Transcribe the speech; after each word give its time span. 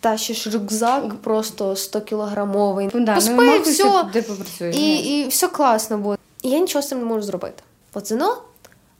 тащиш 0.00 0.46
рюкзак 0.46 1.14
просто 1.22 1.76
100 1.76 2.00
кілограмовий. 2.00 2.90
Ну, 2.94 3.04
да, 3.04 3.14
Поспи, 3.14 3.32
ну, 3.32 3.42
мало 3.42 3.60
все, 3.60 4.02
туди 4.02 4.24
і, 4.78 4.96
і 4.96 5.28
все 5.28 5.48
класно 5.48 5.98
буде. 5.98 6.18
І 6.42 6.50
я 6.50 6.58
нічого 6.58 6.82
з 6.82 6.88
цим 6.88 6.98
не 6.98 7.04
можу 7.04 7.22
зробити. 7.22 7.62
Пацано, 7.92 8.36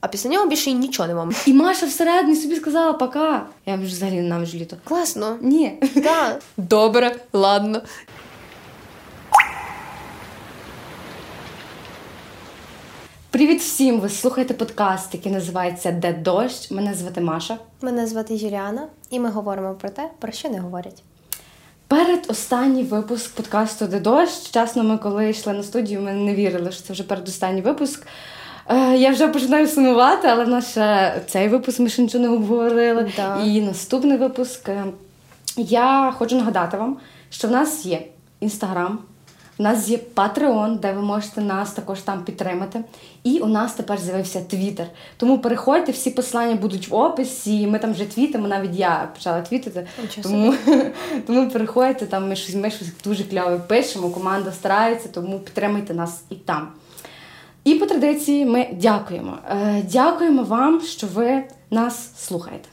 а 0.01 0.07
після 0.07 0.29
нього 0.29 0.45
більше 0.47 0.69
і 0.69 0.73
нічого 0.73 1.07
не 1.07 1.15
мам. 1.15 1.31
І 1.45 1.53
Маша 1.53 1.85
всередині 1.85 2.35
собі 2.35 2.55
сказала 2.55 2.93
пока. 2.93 3.45
Я 3.65 3.75
вже 3.75 3.85
взагалі 3.85 4.15
ненавиджу 4.15 4.57
літо. 4.57 4.77
Класно. 4.83 5.37
Ні. 5.41 5.83
Так. 6.03 6.41
Добре, 6.57 7.15
ладно. 7.33 7.81
Привіт 13.31 13.61
всім! 13.61 13.99
Ви 13.99 14.09
слухаєте 14.09 14.53
подкаст, 14.53 15.13
який 15.13 15.31
називається 15.31 15.91
Де 15.91 16.13
дощ. 16.13 16.71
Мене 16.71 16.93
звати 16.93 17.21
Маша. 17.21 17.57
Мене 17.81 18.07
звати 18.07 18.35
Юліана, 18.35 18.87
і 19.11 19.19
ми 19.19 19.29
говоримо 19.29 19.73
про 19.73 19.89
те, 19.89 20.09
про 20.19 20.31
що 20.31 20.49
не 20.49 20.59
говорять. 20.59 21.03
Перед 21.87 22.25
останній 22.29 22.83
випуск 22.83 23.35
подкасту 23.35 23.87
Де 23.87 23.99
дощ. 23.99 24.51
Чесно, 24.51 24.83
ми 24.83 24.97
коли 24.97 25.29
йшли 25.29 25.53
на 25.53 25.63
студію, 25.63 26.01
ми 26.01 26.13
не 26.13 26.35
вірили, 26.35 26.71
що 26.71 26.83
це 26.83 26.93
вже 26.93 27.03
передостанній 27.03 27.61
випуск. 27.61 28.07
Е, 28.67 28.97
Я 28.97 29.11
вже 29.11 29.27
починаю 29.27 29.67
сумувати, 29.67 30.27
але 30.27 30.45
в 30.45 30.47
нас 30.47 30.71
ще 30.71 31.21
цей 31.27 31.47
випуск 31.47 31.79
ми 31.79 31.89
ще 31.89 32.01
нічого 32.01 32.23
не 32.23 32.29
обговорили. 32.29 33.11
Да. 33.17 33.41
І 33.45 33.61
наступний 33.61 34.17
випуск. 34.17 34.69
Е, 34.69 34.85
Я 35.57 36.13
хочу 36.17 36.35
нагадати 36.35 36.77
вам, 36.77 36.97
що 37.29 37.47
в 37.47 37.51
нас 37.51 37.85
є 37.85 38.01
інстаграм, 38.39 38.99
в 39.61 39.63
нас 39.63 39.89
є 39.89 39.99
Patreon, 40.15 40.79
де 40.79 40.93
ви 40.93 41.01
можете 41.01 41.41
нас 41.41 41.71
також 41.71 41.99
там 41.99 42.23
підтримати. 42.23 42.83
І 43.23 43.39
у 43.39 43.47
нас 43.47 43.73
тепер 43.73 43.99
з'явився 43.99 44.41
Твіттер. 44.41 44.87
Тому 45.17 45.39
переходьте, 45.39 45.91
всі 45.91 46.11
посилання 46.11 46.55
будуть 46.55 46.87
в 46.87 46.95
описі. 46.95 47.67
Ми 47.67 47.79
там 47.79 47.93
вже 47.93 48.05
твітимо, 48.05 48.47
навіть 48.47 48.75
я 48.75 49.09
почала 49.13 49.41
твітити. 49.41 49.87
Тому, 50.23 50.53
тому 51.27 51.49
переходьте, 51.49 52.05
там 52.05 52.29
ми 52.29 52.35
щось, 52.35 52.55
ми 52.55 52.71
щось 52.71 52.87
дуже 53.03 53.23
кльове 53.23 53.57
пишемо, 53.57 54.09
команда 54.09 54.51
старається, 54.51 55.09
тому 55.09 55.39
підтримайте 55.39 55.93
нас 55.93 56.23
і 56.29 56.35
там. 56.35 56.67
І 57.63 57.75
по 57.75 57.85
традиції 57.85 58.45
ми 58.45 58.67
дякуємо. 58.73 59.37
Е, 59.49 59.83
Дякуємо 59.91 60.43
вам, 60.43 60.81
що 60.81 61.07
ви 61.07 61.43
нас 61.71 62.11
слухаєте. 62.17 62.69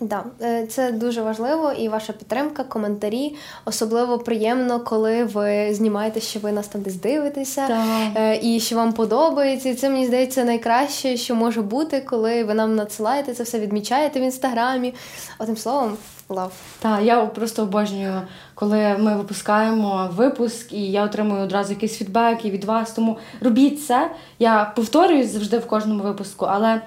Да, 0.00 0.24
е, 0.42 0.66
це 0.66 0.92
дуже 0.92 1.22
важливо, 1.22 1.72
і 1.72 1.88
ваша 1.88 2.12
підтримка, 2.12 2.64
коментарі. 2.64 3.36
Особливо 3.64 4.18
приємно, 4.18 4.80
коли 4.80 5.24
ви 5.24 5.74
знімаєте, 5.74 6.20
що 6.20 6.40
ви 6.40 6.52
нас 6.52 6.68
там 6.68 6.82
десь 6.82 6.94
дивитеся, 6.94 7.68
Так. 7.68 7.86
е, 8.16 8.38
і 8.42 8.60
що 8.60 8.76
вам 8.76 8.92
подобається. 8.92 9.68
І 9.68 9.74
це 9.74 9.90
мені 9.90 10.06
здається 10.06 10.44
найкраще, 10.44 11.16
що 11.16 11.34
може 11.34 11.62
бути, 11.62 12.00
коли 12.00 12.44
ви 12.44 12.54
нам 12.54 12.76
надсилаєте 12.76 13.34
це 13.34 13.42
все, 13.42 13.58
відмічаєте 13.60 14.20
в 14.20 14.22
інстаграмі. 14.22 14.94
Одним 15.38 15.56
словом, 15.56 15.96
лав. 16.28 16.52
Так, 16.78 17.04
я 17.04 17.26
просто 17.26 17.62
обожнюю, 17.62 18.22
коли 18.54 18.96
ми 18.98 19.16
випускаємо 19.16 20.10
випуск, 20.12 20.72
і 20.72 20.90
я 20.90 21.04
отримую 21.04 21.42
одразу 21.42 21.72
якийсь 21.72 21.98
фідбек 21.98 22.44
і 22.44 22.50
від 22.50 22.64
вас. 22.64 22.92
Тому 22.92 23.18
робіть 23.40 23.84
це. 23.86 24.10
Я 24.38 24.72
повторююсь 24.76 25.30
завжди 25.30 25.58
в 25.58 25.66
кожному 25.66 26.02
випуску, 26.02 26.44
але 26.44 26.82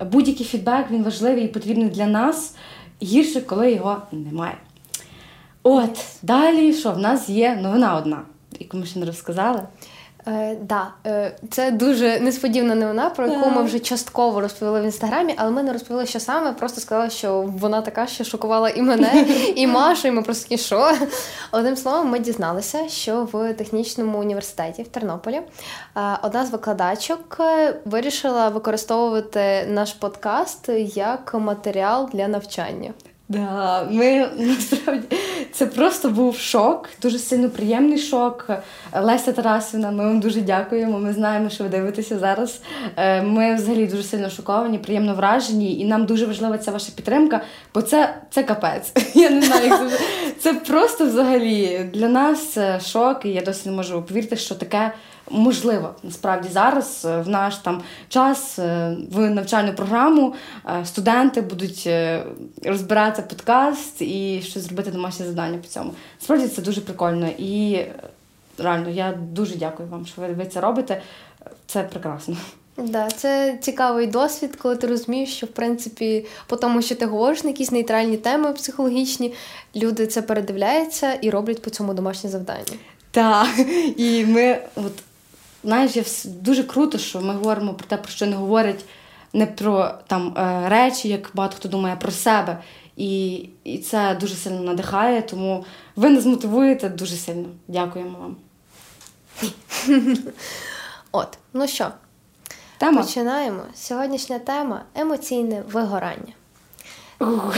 будь-який 0.00 0.46
фідбек 0.46 0.90
він 0.90 1.02
важливий 1.02 1.44
і 1.44 1.48
потрібний 1.48 1.88
для 1.88 2.06
нас. 2.06 2.56
Гірше, 3.02 3.40
коли 3.40 3.72
його 3.72 4.02
немає. 4.12 4.56
От, 5.62 5.98
далі 6.22 6.72
що? 6.72 6.92
В 6.92 6.98
нас 6.98 7.28
є 7.28 7.56
новина 7.62 7.96
одна, 7.96 8.22
яку 8.60 8.76
ми 8.76 8.86
ще 8.86 8.98
не 8.98 9.06
розказали. 9.06 9.62
Е, 10.26 10.56
да, 10.62 10.92
е, 11.06 11.36
це 11.50 11.70
дуже 11.70 12.20
несподівана 12.20 12.74
новина, 12.74 13.10
про 13.10 13.26
яку 13.26 13.50
ми 13.50 13.62
вже 13.62 13.78
частково 13.78 14.40
розповіли 14.40 14.80
в 14.80 14.84
інстаграмі, 14.84 15.34
але 15.36 15.50
ми 15.50 15.62
не 15.62 15.72
розповіли, 15.72 16.06
що 16.06 16.20
саме, 16.20 16.52
просто 16.52 16.80
сказали, 16.80 17.10
що 17.10 17.50
вона 17.58 17.80
така, 17.80 18.06
що 18.06 18.24
шокувала 18.24 18.68
і 18.68 18.82
мене, 18.82 19.26
і 19.56 19.66
Машу, 19.66 20.08
і 20.08 20.10
ми 20.10 20.22
просто 20.22 20.42
такі, 20.42 20.58
що. 20.58 20.92
Одним 21.52 21.76
словом, 21.76 22.08
ми 22.08 22.18
дізналися, 22.18 22.88
що 22.88 23.28
в 23.32 23.54
технічному 23.54 24.18
університеті 24.18 24.82
в 24.82 24.88
Тернополі 24.88 25.36
е, 25.36 25.42
одна 26.22 26.46
з 26.46 26.50
викладачок 26.50 27.36
е, 27.40 27.76
вирішила 27.84 28.48
використовувати 28.48 29.66
наш 29.70 29.92
подкаст 29.92 30.68
як 30.94 31.34
матеріал 31.34 32.10
для 32.12 32.28
навчання. 32.28 32.92
Да, 33.28 33.86
ми 33.90 34.28
насправді 34.36 35.16
це 35.52 35.66
просто 35.66 36.10
був 36.10 36.36
шок, 36.36 36.88
дуже 37.02 37.18
сильно 37.18 37.50
приємний 37.50 37.98
шок. 37.98 38.50
Леся 39.00 39.32
Тарасівна, 39.32 39.90
ми 39.90 40.04
вам 40.04 40.20
дуже 40.20 40.40
дякуємо. 40.40 40.98
Ми 40.98 41.12
знаємо, 41.12 41.50
що 41.50 41.64
ви 41.64 41.70
дивитеся 41.70 42.18
зараз. 42.18 42.60
Е, 42.96 43.22
Ми 43.22 43.54
взагалі 43.54 43.86
дуже 43.86 44.02
сильно 44.02 44.30
шоковані, 44.30 44.78
приємно 44.78 45.14
вражені, 45.14 45.80
і 45.80 45.84
нам 45.84 46.06
дуже 46.06 46.26
важлива 46.26 46.58
ця 46.58 46.70
ваша 46.70 46.92
підтримка, 46.96 47.40
бо 47.74 47.82
це, 47.82 48.14
це 48.30 48.42
капець. 48.42 48.92
Я 49.14 49.30
не 49.30 49.42
знаю, 49.42 49.66
як 49.66 49.90
це. 49.90 49.98
Це 50.40 50.54
просто 50.54 51.06
взагалі 51.06 51.90
для 51.94 52.08
нас 52.08 52.58
шок, 52.86 53.20
і 53.24 53.28
я 53.28 53.42
досі 53.42 53.68
не 53.68 53.76
можу 53.76 54.02
повірити, 54.02 54.36
що 54.36 54.54
таке. 54.54 54.92
Можливо, 55.30 55.94
насправді 56.02 56.48
зараз 56.48 57.04
е, 57.04 57.20
в 57.20 57.28
наш 57.28 57.56
там 57.56 57.82
час 58.08 58.58
е, 58.58 58.96
в 59.10 59.30
навчальну 59.30 59.74
програму 59.74 60.34
е, 60.66 60.86
студенти 60.86 61.40
будуть 61.40 61.84
е, 61.86 62.24
розбирати 62.64 63.22
подкаст 63.22 64.02
і 64.02 64.42
щось 64.44 64.62
зробити 64.62 64.90
домашнє 64.90 65.26
завдання 65.26 65.58
по 65.58 65.66
цьому. 65.66 65.94
Справді 66.20 66.48
це 66.48 66.62
дуже 66.62 66.80
прикольно 66.80 67.28
і 67.38 67.84
реально 68.58 68.90
я 68.90 69.18
дуже 69.32 69.56
дякую 69.56 69.88
вам, 69.88 70.06
що 70.06 70.22
ви, 70.22 70.28
ви 70.28 70.46
це 70.46 70.60
робите. 70.60 71.02
Це 71.66 71.82
прекрасно. 71.82 72.36
Да, 72.76 73.08
це 73.10 73.58
цікавий 73.60 74.06
досвід, 74.06 74.56
коли 74.56 74.76
ти 74.76 74.86
розумієш, 74.86 75.36
що 75.36 75.46
в 75.46 75.50
принципі, 75.50 76.26
по 76.46 76.56
тому, 76.56 76.82
що 76.82 76.94
ти 76.94 77.06
говориш 77.06 77.44
на 77.44 77.50
якісь 77.50 77.70
нейтральні 77.70 78.16
теми 78.16 78.52
психологічні, 78.52 79.32
люди 79.76 80.06
це 80.06 80.22
передивляються 80.22 81.12
і 81.12 81.30
роблять 81.30 81.62
по 81.62 81.70
цьому 81.70 81.94
домашнє 81.94 82.30
завдання. 82.30 82.64
Так, 83.10 83.48
і 83.96 84.26
ми, 84.26 84.58
от 84.76 84.92
знаєш, 85.64 85.96
я 85.96 86.02
вс- 86.02 86.26
дуже 86.26 86.64
круто, 86.64 86.98
що 86.98 87.20
ми 87.20 87.34
говоримо 87.34 87.74
про 87.74 87.86
те, 87.86 87.96
про 87.96 88.10
що 88.10 88.26
не 88.26 88.36
говорять 88.36 88.84
не 89.32 89.46
про 89.46 89.90
там 90.06 90.34
е, 90.38 90.68
речі, 90.68 91.08
як 91.08 91.30
багато 91.34 91.56
хто 91.56 91.68
думає, 91.68 91.96
про 91.96 92.10
себе. 92.12 92.58
І, 92.96 93.34
і 93.64 93.78
це 93.78 94.16
дуже 94.20 94.34
сильно 94.34 94.60
надихає, 94.60 95.22
тому 95.22 95.64
ви 95.96 96.10
нас 96.10 96.24
мотивуєте 96.24 96.88
дуже 96.88 97.16
сильно. 97.16 97.48
Дякуємо 97.68 98.18
вам. 98.18 98.36
От, 101.12 101.38
ну 101.52 101.68
що, 101.68 101.88
Тема. 102.78 103.02
починаємо. 103.02 103.62
Сьогоднішня 103.74 104.38
тема 104.38 104.82
емоційне 104.94 105.62
вигорання. 105.72 106.32
Ух. 107.20 107.56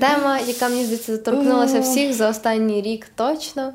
Тема, 0.00 0.38
яка 0.46 0.68
мені 0.68 0.84
здається 0.84 1.18
торкнулася 1.18 1.80
всіх 1.80 2.12
за 2.14 2.28
останній 2.28 2.82
рік 2.82 3.06
точно. 3.14 3.72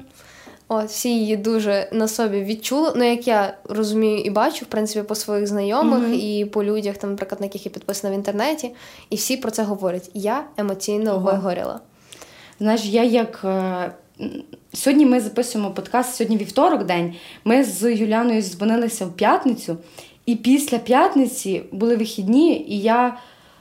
От, 0.67 0.87
всі 0.87 1.09
її 1.09 1.37
дуже 1.37 1.89
на 1.91 2.07
собі 2.07 2.43
відчули. 2.43 2.91
Ну, 2.95 3.03
як 3.03 3.27
я 3.27 3.57
розумію 3.69 4.17
і 4.19 4.29
бачу, 4.29 4.65
в 4.65 4.67
принципі, 4.67 5.07
по 5.07 5.15
своїх 5.15 5.47
знайомих 5.47 6.23
і 6.23 6.45
по 6.45 6.63
людях, 6.63 6.97
там, 6.97 7.09
наприклад, 7.09 7.41
на 7.41 7.45
яких 7.45 7.65
я 7.65 7.71
підписана 7.71 8.13
в 8.13 8.17
інтернеті, 8.17 8.71
і 9.09 9.15
всі 9.15 9.37
про 9.37 9.51
це 9.51 9.63
говорять. 9.63 10.09
Я 10.13 10.43
емоційно 10.57 11.11
Ого. 11.15 11.19
вигоріла. 11.31 11.79
Знаєш, 12.59 12.85
я 12.85 13.03
як. 13.03 13.41
е, 13.45 13.91
Сьогодні 14.73 15.05
ми 15.05 15.19
записуємо 15.19 15.71
подкаст, 15.71 16.15
сьогодні 16.15 16.37
вівторок 16.37 16.83
день. 16.83 17.15
Ми 17.45 17.63
з 17.63 17.95
Юляною 17.95 18.41
дзвонилися 18.41 19.05
в 19.05 19.11
п'ятницю, 19.13 19.77
і 20.25 20.35
після 20.35 20.77
п'ятниці 20.77 21.63
були 21.71 21.95
вихідні, 21.95 22.65
і 22.67 22.79
я 22.79 23.17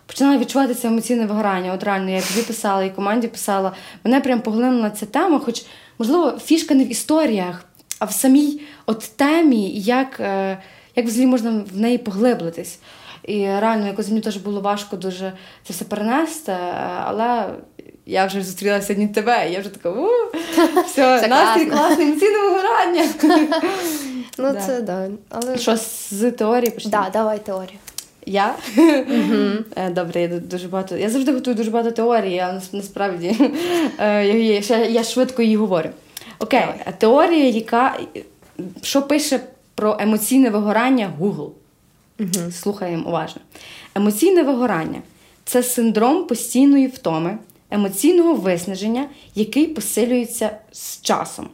починала 0.06 0.38
відчувати 0.38 0.74
це 0.74 0.88
емоційне 0.88 1.26
вигорання. 1.26 1.72
От 1.72 1.84
реально, 1.84 2.10
я 2.10 2.20
тобі 2.22 2.42
писала 2.42 2.84
і 2.84 2.90
команді 2.90 3.28
писала. 3.28 3.72
Мене 4.04 4.20
прям 4.20 4.40
поглинула 4.40 4.90
ця 4.90 5.06
тема, 5.06 5.38
хоч, 5.40 5.64
можливо, 6.02 6.38
фішка 6.44 6.74
не 6.74 6.84
в 6.84 6.90
історіях, 6.90 7.64
а 7.98 8.04
в 8.04 8.12
самій 8.12 8.60
от 8.86 9.10
темі, 9.16 9.70
як, 9.70 10.20
е, 10.20 10.58
як 10.96 11.06
взагалі 11.06 11.26
можна 11.26 11.64
в 11.72 11.76
неї 11.76 11.98
поглиблитись. 11.98 12.78
І 13.24 13.38
реально, 13.46 13.86
якось 13.86 14.08
мені 14.08 14.20
теж 14.20 14.36
було 14.36 14.60
важко 14.60 14.96
дуже 14.96 15.32
це 15.64 15.72
все 15.72 15.84
перенести, 15.84 16.52
е, 16.52 16.58
але 17.04 17.46
я 18.06 18.26
вже 18.26 18.42
зустріла 18.42 18.82
сьогодні 18.82 19.08
тебе, 19.08 19.50
і 19.50 19.52
я 19.52 19.60
вже 19.60 19.68
така, 19.68 19.90
у, 19.90 20.06
все, 20.86 21.16
Все 21.16 21.28
настрій 21.28 21.66
класний, 21.66 22.06
емоційне 22.06 22.38
вигорання. 22.38 23.04
Ну, 24.38 24.56
це 24.66 24.80
да. 24.80 25.08
Але 25.28 25.58
Що 25.58 25.76
з 26.10 26.30
теорії 26.30 26.70
почнемо? 26.70 27.04
да, 27.04 27.10
давай 27.10 27.38
теорію. 27.38 27.78
Я? 28.26 28.54
Е, 29.76 29.90
Добре, 29.90 30.20
я 30.20 30.28
дуже 30.28 30.68
багато. 30.68 30.96
Я 30.96 31.10
завжди 31.10 31.32
готую 31.32 31.56
дуже 31.56 31.70
багато 31.70 31.90
теорії, 31.90 32.38
а 32.38 32.60
насправді 32.72 33.36
е, 33.98 34.26
я, 34.28 34.62
ще- 34.62 34.86
я 34.90 35.04
швидко 35.04 35.42
її 35.42 35.56
говорю. 35.56 35.88
Окей, 36.38 36.60
Давай. 36.60 36.94
теорія, 36.98 37.48
яка 37.48 37.98
що 38.82 39.02
пише 39.02 39.40
про 39.74 39.96
емоційне 40.00 40.50
вигорання 40.50 41.12
Google. 41.20 41.50
Слухаємо 42.52 43.08
уважно. 43.08 43.40
Емоційне 43.94 44.42
вигорання 44.42 45.02
це 45.44 45.62
синдром 45.62 46.24
постійної 46.24 46.86
втоми, 46.86 47.38
емоційного 47.70 48.34
виснаження, 48.34 49.06
який 49.34 49.66
посилюється 49.66 50.50
з 50.72 51.00
часом. 51.02 51.48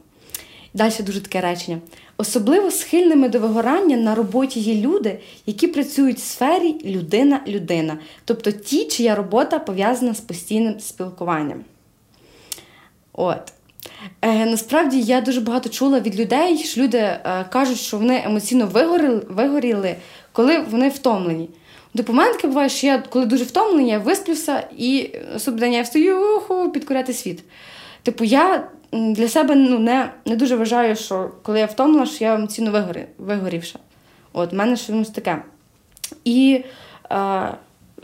Далі 0.74 0.92
дуже 1.00 1.20
таке 1.20 1.40
речення. 1.40 1.78
Особливо 2.20 2.70
схильними 2.70 3.28
до 3.28 3.38
вигорання 3.38 3.96
на 3.96 4.14
роботі 4.14 4.60
є 4.60 4.74
люди, 4.74 5.18
які 5.46 5.66
працюють 5.66 6.18
в 6.18 6.22
сфері 6.22 6.76
людина-людина, 6.84 7.98
тобто 8.24 8.52
ті, 8.52 8.84
чия 8.84 9.14
робота 9.14 9.58
пов'язана 9.58 10.14
з 10.14 10.20
постійним 10.20 10.80
спілкуванням. 10.80 11.64
От. 13.12 13.52
Е, 14.22 14.46
Насправді 14.46 15.00
я 15.00 15.20
дуже 15.20 15.40
багато 15.40 15.68
чула 15.68 16.00
від 16.00 16.20
людей, 16.20 16.58
що 16.58 16.80
люди 16.80 16.98
е, 16.98 17.46
кажуть, 17.50 17.78
що 17.78 17.98
вони 17.98 18.22
емоційно 18.24 18.66
вигоріли, 18.66 19.22
вигоріли, 19.28 19.96
коли 20.32 20.58
вони 20.58 20.88
втомлені. 20.88 21.48
Мене 22.08 22.34
буває, 22.44 22.68
що 22.68 22.86
я 22.86 22.98
коли 22.98 23.26
дуже 23.26 23.44
втомлена, 23.44 23.88
я 23.88 23.98
висплюся 23.98 24.66
і 24.76 25.10
день 25.46 25.72
я 25.72 25.82
встаю 25.82 26.36
уху, 26.36 26.70
підкоряти 26.70 27.12
світ. 27.12 27.44
Типу, 28.02 28.24
я 28.24 28.68
для 28.92 29.28
себе 29.28 29.54
ну, 29.54 29.78
не 29.78 30.12
не 30.26 30.36
дуже 30.36 30.56
вважаю, 30.56 30.96
що 30.96 31.30
коли 31.42 31.60
я 31.60 31.66
втомлена, 31.66 32.06
що 32.06 32.24
я 32.24 32.34
емоційно 32.34 32.70
вигорі, 32.70 33.06
вигорівша. 33.18 33.78
От, 34.32 34.52
в 34.52 34.56
мене 34.56 34.76
щось 34.76 35.10
таке. 35.10 35.42
І 36.24 36.64
е, 37.10 37.54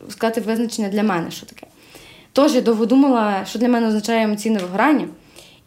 сказати 0.08 0.40
визначення 0.40 0.88
для 0.88 1.02
мене, 1.02 1.30
що 1.30 1.46
таке. 1.46 1.66
Тож 2.32 2.54
я 2.54 2.60
довго 2.60 2.86
думала, 2.86 3.44
що 3.44 3.58
для 3.58 3.68
мене 3.68 3.86
означає 3.86 4.24
емоційне 4.24 4.58
вигорання. 4.58 5.08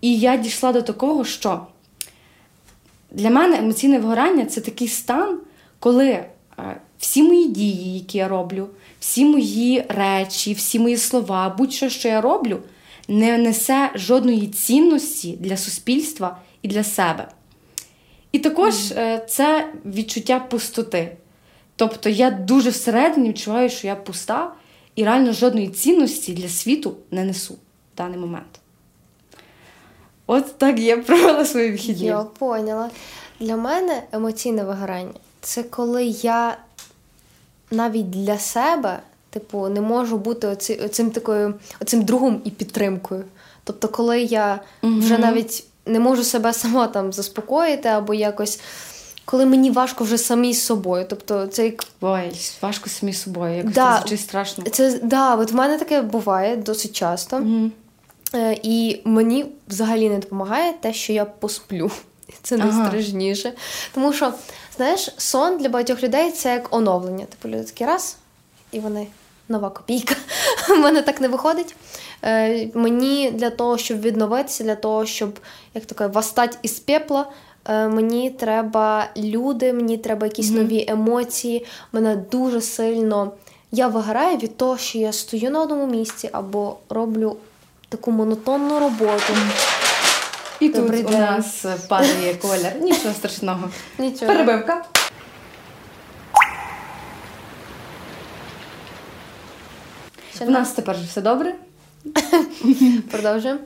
І 0.02 0.20
я 0.20 0.38
дійшла 0.38 0.72
до 0.72 0.82
такого, 0.82 1.26
що 1.26 1.62
для 3.12 3.30
мене 3.30 3.58
емоційне 3.58 4.00
вигорання 4.00 4.46
це 4.46 4.62
такий 4.62 4.88
стан, 4.88 5.40
коли 5.80 6.10
е, 6.10 6.28
всі 7.00 7.24
мої 7.24 7.48
дії, 7.48 7.94
які 7.94 8.18
я 8.18 8.28
роблю, 8.28 8.68
всі 9.00 9.26
мої 9.26 9.86
речі, 9.90 10.54
всі 10.54 10.80
мої 10.80 10.98
слова, 10.98 11.56
будь-що, 11.58 11.90
що 11.90 12.08
я 12.08 12.22
роблю, 12.22 12.60
не 13.08 13.38
несе 13.38 13.92
жодної 13.96 14.48
цінності 14.48 15.38
для 15.40 15.58
суспільства 15.58 16.38
і 16.62 16.68
для 16.68 16.84
себе. 16.84 17.28
І 18.32 18.40
також 18.40 18.74
mm. 18.74 19.26
це 19.26 19.74
відчуття 19.86 20.40
пустоти. 20.40 21.18
Тобто 21.76 22.10
я 22.10 22.32
дуже 22.32 22.70
всередині 22.70 23.30
відчуваю, 23.30 23.70
що 23.70 23.88
я 23.88 23.96
пуста 23.96 24.54
і 24.96 25.04
реально 25.04 25.34
жодної 25.34 25.70
цінності 25.70 26.34
для 26.34 26.50
світу 26.50 26.96
не 27.12 27.24
несу 27.24 27.54
в 27.54 27.98
даний 27.98 28.20
момент. 28.20 28.60
От 30.28 30.58
так 30.58 30.80
я 30.80 30.98
провела 30.98 31.46
свої 31.46 31.72
вихідні. 31.72 32.06
Я 32.06 32.20
поняла. 32.20 32.90
Для 33.40 33.56
мене 33.56 34.04
емоційне 34.12 34.64
вигорання 34.64 35.14
це 35.42 35.64
коли 35.64 36.06
я 36.06 36.58
навіть 37.72 38.10
для 38.10 38.38
себе, 38.38 39.00
типу, 39.30 39.68
не 39.68 39.82
можу 39.82 40.18
бути 40.18 40.48
оці, 40.48 40.74
оцим 40.86 41.12
такою, 41.12 41.54
оцим 41.82 42.02
другом 42.02 42.42
і 42.44 42.50
підтримкою. 42.50 43.24
Тобто, 43.64 43.88
коли 43.88 44.22
я 44.22 44.60
угу. 44.84 45.00
вже 45.00 45.18
навіть 45.18 45.64
не 45.86 46.00
можу 46.00 46.24
себе 46.24 46.54
сама 46.54 46.88
там 46.88 47.14
заспокоїти 47.14 47.90
або 47.90 48.14
якось. 48.14 48.60
Коли 49.26 49.46
мені 49.46 49.72
важко 49.72 50.04
вже 50.04 50.18
самі 50.18 50.54
з 50.54 50.66
собою. 50.66 51.06
Тобто 51.10 51.48
це 51.48 51.66
як... 51.66 51.84
Ой, 52.02 52.32
важко 52.62 52.90
самі 52.90 53.14
з 53.14 53.22
собою, 53.22 53.56
якось 53.56 53.74
да, 53.74 54.04
це 54.10 54.18
страшно. 54.18 54.64
Це, 54.64 55.00
да, 55.04 55.36
от 55.36 55.52
в 55.52 55.56
мене 55.56 55.78
таке 55.78 56.02
буває 56.02 56.58
досить 56.58 56.96
часто. 56.96 57.38
Угу. 57.38 57.72
Е, 58.36 58.60
І 58.64 59.02
мені 59.06 59.46
взагалі 59.68 60.10
не 60.10 60.18
допомагає 60.18 60.74
те, 60.74 60.94
що 60.94 61.14
я 61.14 61.26
посплю. 61.26 61.92
Це 62.44 62.58
найстрашніше. 62.58 63.48
Ага. 63.48 63.58
Тому 63.94 64.14
що, 64.14 64.34
знаєш, 64.78 65.14
сон 65.18 65.58
для 65.58 65.70
багатьох 65.70 66.04
людей 66.04 66.32
це 66.32 66.54
як 66.54 66.76
оновлення. 66.76 67.26
Типу 67.26 67.56
люди 67.56 67.64
такі 67.64 67.86
раз, 67.86 68.18
і 68.72 68.80
вони 68.80 69.08
нова 69.50 69.70
копійка. 69.70 70.16
У 70.70 70.76
мене 70.76 71.02
так 71.02 71.22
не 71.22 71.28
виходить. 71.28 71.76
Е, 72.24 72.70
Мені 72.74 73.32
для 73.32 73.50
того, 73.50 73.78
щоб 73.78 74.02
відновитися, 74.02 74.64
для 74.64 74.76
того, 74.76 75.06
щоб 75.06 75.40
як 75.74 75.86
таке, 75.86 76.08
восстати 76.08 76.58
із 76.62 76.80
пепла, 76.80 77.26
е, 77.70 77.88
мені 77.88 78.30
треба 78.30 79.08
люди, 79.18 79.74
мені 79.74 79.98
треба 79.98 80.28
якісь 80.28 80.48
mm-hmm. 80.48 80.62
нові 80.62 80.86
емоції. 80.88 81.66
Мене 81.92 82.16
дуже 82.16 82.62
сильно. 82.62 83.32
Я 83.72 83.88
вигораю 83.88 84.38
від 84.38 84.58
того, 84.58 84.78
що 84.78 84.98
я 84.98 85.14
стою 85.14 85.52
на 85.52 85.62
одному 85.62 85.88
місці 85.88 86.30
або 86.32 86.78
роблю 86.90 87.38
таку 87.90 88.12
монотонну 88.12 88.80
роботу. 88.80 89.34
І 90.60 90.70
Добрий 90.70 91.02
тут 91.02 91.12
день. 91.12 91.24
у 91.24 91.26
нас 91.26 91.66
падає 91.90 92.34
колір. 92.34 92.72
Нічого 92.82 93.14
страшного. 93.14 93.70
Нічого. 94.00 94.32
Перебивка. 94.32 94.86
У 100.46 100.50
нас 100.50 100.72
тепер 100.72 100.98
все 101.08 101.22
добре. 101.22 101.56
Продовжуємо 103.12 103.60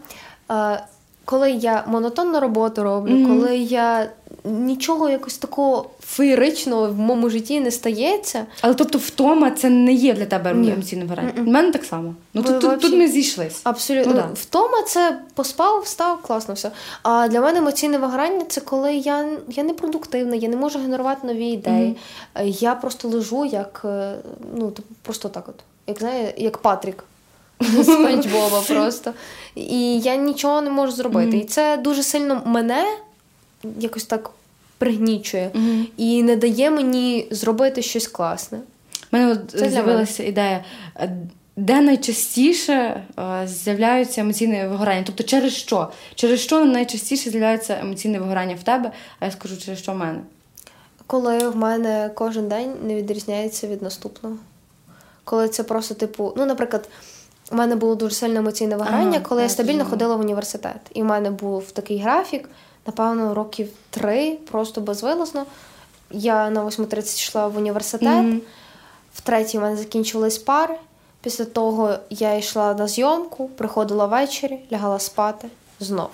коли 1.25 1.51
я 1.51 1.83
монотонну 1.87 2.39
роботу 2.39 2.83
роблю, 2.83 3.13
mm-hmm. 3.13 3.27
коли 3.27 3.57
я 3.57 4.09
нічого 4.43 5.09
якось 5.09 5.37
такого 5.37 5.89
феєричного 5.99 6.87
в 6.87 6.99
моєму 6.99 7.29
житті 7.29 7.59
не 7.59 7.71
стається. 7.71 8.45
Але 8.61 8.73
тобто 8.73 8.97
втома 8.97 9.51
це 9.51 9.69
не 9.69 9.93
є 9.93 10.13
для 10.13 10.25
тебе 10.25 10.51
емоційним 10.51 11.07
варіант. 11.07 11.33
У 11.37 11.49
мене 11.49 11.71
так 11.71 11.85
само. 11.85 12.15
Ну 12.33 12.43
тут, 12.43 12.59
тут, 12.59 12.79
тут 12.79 12.93
ми 12.93 13.07
зійшлись. 13.07 13.61
Абсолютно. 13.63 14.13
Ну, 14.13 14.19
да. 14.19 14.29
Втома 14.33 14.83
це 14.87 15.19
поспав, 15.33 15.81
встав, 15.81 16.21
класно 16.21 16.53
все. 16.53 16.71
А 17.03 17.27
для 17.27 17.41
мене 17.41 17.59
емоційне 17.59 17.97
виграння 17.97 18.45
це 18.47 18.61
коли 18.61 18.95
я 18.95 19.29
я 19.49 19.63
не 19.63 19.73
продуктивна, 19.73 20.35
я 20.35 20.49
не 20.49 20.57
можу 20.57 20.79
генерувати 20.79 21.27
нові 21.27 21.45
ідеї. 21.45 21.97
Mm-hmm. 22.35 22.57
Я 22.61 22.75
просто 22.75 23.07
лежу 23.07 23.45
як 23.45 23.81
е, 23.85 24.15
ну, 24.55 24.73
просто 25.01 25.29
так 25.29 25.49
от. 25.49 25.55
Як 25.87 25.99
знає, 25.99 26.33
як 26.37 26.57
Патрік. 26.57 27.03
Спанч 27.83 28.27
Боба 28.27 28.61
просто. 28.67 29.13
І 29.55 29.99
я 29.99 30.15
нічого 30.15 30.61
не 30.61 30.69
можу 30.69 30.91
зробити. 30.91 31.37
Mm-hmm. 31.37 31.41
І 31.41 31.45
це 31.45 31.77
дуже 31.77 32.03
сильно 32.03 32.41
мене 32.45 32.85
якось 33.79 34.05
так 34.05 34.31
пригнічує 34.77 35.51
mm-hmm. 35.53 35.85
і 35.97 36.23
не 36.23 36.35
дає 36.35 36.71
мені 36.71 37.27
зробити 37.31 37.81
щось 37.81 38.07
класне. 38.07 38.57
У 38.57 39.17
мене 39.17 39.31
от 39.31 39.69
з'явилася 39.71 40.23
ідея. 40.23 40.63
Де 41.55 41.81
найчастіше 41.81 43.03
е, 43.19 43.47
з'являються 43.47 44.21
емоційне 44.21 44.67
вигорання? 44.67 45.03
Тобто 45.05 45.23
через 45.23 45.53
що? 45.53 45.91
Через 46.15 46.39
що 46.39 46.65
найчастіше 46.65 47.29
з'являється 47.29 47.77
емоційне 47.81 48.19
вигорання 48.19 48.55
в 48.55 48.63
тебе, 48.63 48.91
а 49.19 49.25
я 49.25 49.31
скажу, 49.31 49.57
через 49.57 49.79
що 49.79 49.91
в 49.91 49.97
мене? 49.97 50.19
Коли 51.07 51.49
в 51.49 51.55
мене 51.55 52.11
кожен 52.15 52.47
день 52.47 52.73
не 52.83 52.95
відрізняється 52.95 53.67
від 53.67 53.81
наступного. 53.81 54.35
Коли 55.31 55.49
це 55.49 55.63
просто, 55.63 55.93
типу, 55.93 56.33
ну, 56.37 56.45
наприклад, 56.45 56.89
у 57.51 57.55
мене 57.55 57.75
було 57.75 57.95
дуже 57.95 58.15
сильне 58.15 58.39
емоційне 58.39 58.75
виграння, 58.75 59.17
ага, 59.17 59.19
коли 59.19 59.41
я 59.41 59.49
стабільно 59.49 59.85
ходила 59.85 60.15
в 60.15 60.19
університет. 60.19 60.77
І 60.93 61.01
в 61.01 61.05
мене 61.05 61.31
був 61.31 61.71
такий 61.71 61.99
графік, 61.99 62.49
напевно, 62.87 63.33
років 63.33 63.69
три, 63.89 64.37
просто 64.51 64.81
безвилазно. 64.81 65.45
Я 66.09 66.49
на 66.49 66.65
8.30 66.65 66.99
йшла 66.99 67.47
в 67.47 67.57
університет, 67.57 68.07
mm-hmm. 68.07 68.39
в 69.13 69.21
третій 69.21 69.57
у 69.57 69.61
мене 69.61 69.77
закінчились 69.77 70.37
пари. 70.37 70.75
Після 71.21 71.45
того 71.45 71.95
я 72.09 72.35
йшла 72.35 72.73
на 72.73 72.87
зйомку, 72.87 73.47
приходила 73.47 74.05
ввечері, 74.05 74.59
лягала 74.71 74.99
спати 74.99 75.47
знов. 75.79 76.09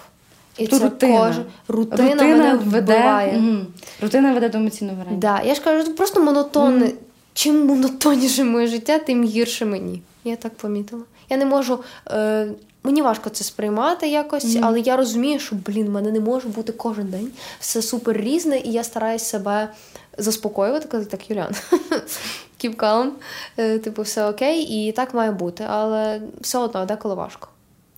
І 0.58 0.68
це 0.68 0.80
рутина. 0.80 1.28
Кож... 1.28 1.36
рутина, 1.68 2.14
рутина 2.14 2.24
мене 2.24 2.56
вбиває. 2.56 3.38
Угу. 3.38 3.58
Рутина 4.02 4.34
веде 4.34 4.50
до 4.50 4.58
емоційного 4.58 4.98
виграння. 4.98 5.18
Да. 5.18 5.42
Я 5.42 5.56
ж 5.56 5.62
кажу, 5.62 5.94
просто 5.94 6.24
монотонне. 6.24 6.86
Mm-hmm. 6.86 7.07
Чим 7.38 7.66
монотонніше 7.66 8.44
моє 8.44 8.68
життя, 8.68 9.00
тим 9.00 9.24
гірше 9.24 9.66
мені. 9.66 10.02
Я 10.24 10.36
так 10.36 10.56
помітила. 10.56 11.04
Я 11.30 11.38
не 11.38 11.46
можу. 11.46 11.84
Е, 12.08 12.52
Мені 12.84 13.02
важко 13.02 13.30
це 13.30 13.44
сприймати 13.44 14.10
якось, 14.10 14.46
mm-hmm. 14.46 14.60
але 14.64 14.80
я 14.80 14.98
розумію, 14.98 15.40
що 15.40 15.56
блін, 15.56 15.88
в 15.88 15.90
мене 15.90 16.12
не 16.12 16.20
може 16.20 16.48
бути 16.48 16.72
кожен 16.72 17.08
день. 17.08 17.32
Все 17.60 17.82
супер 17.82 18.18
різне, 18.18 18.60
і 18.60 18.72
я 18.72 18.84
стараюсь 18.84 19.24
себе 19.24 19.70
заспокоювати, 20.18 20.88
казати 20.88 21.12
так, 21.12 21.30
Юліан, 21.30 21.52
keep 22.64 22.76
calm, 22.76 23.10
е, 23.58 23.80
типу, 23.80 24.02
все 24.02 24.30
окей, 24.30 24.62
і 24.64 24.92
так 24.92 25.14
має 25.14 25.32
бути. 25.32 25.66
Але 25.70 26.22
все 26.42 26.58
одно 26.58 26.86
деколи 26.86 27.16
важко. 27.16 27.48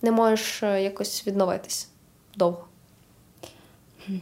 Не 0.02 0.12
можеш 0.12 0.62
е, 0.62 0.82
якось 0.82 1.26
відновитись 1.26 1.88
довго. 2.36 2.64
У 4.08 4.12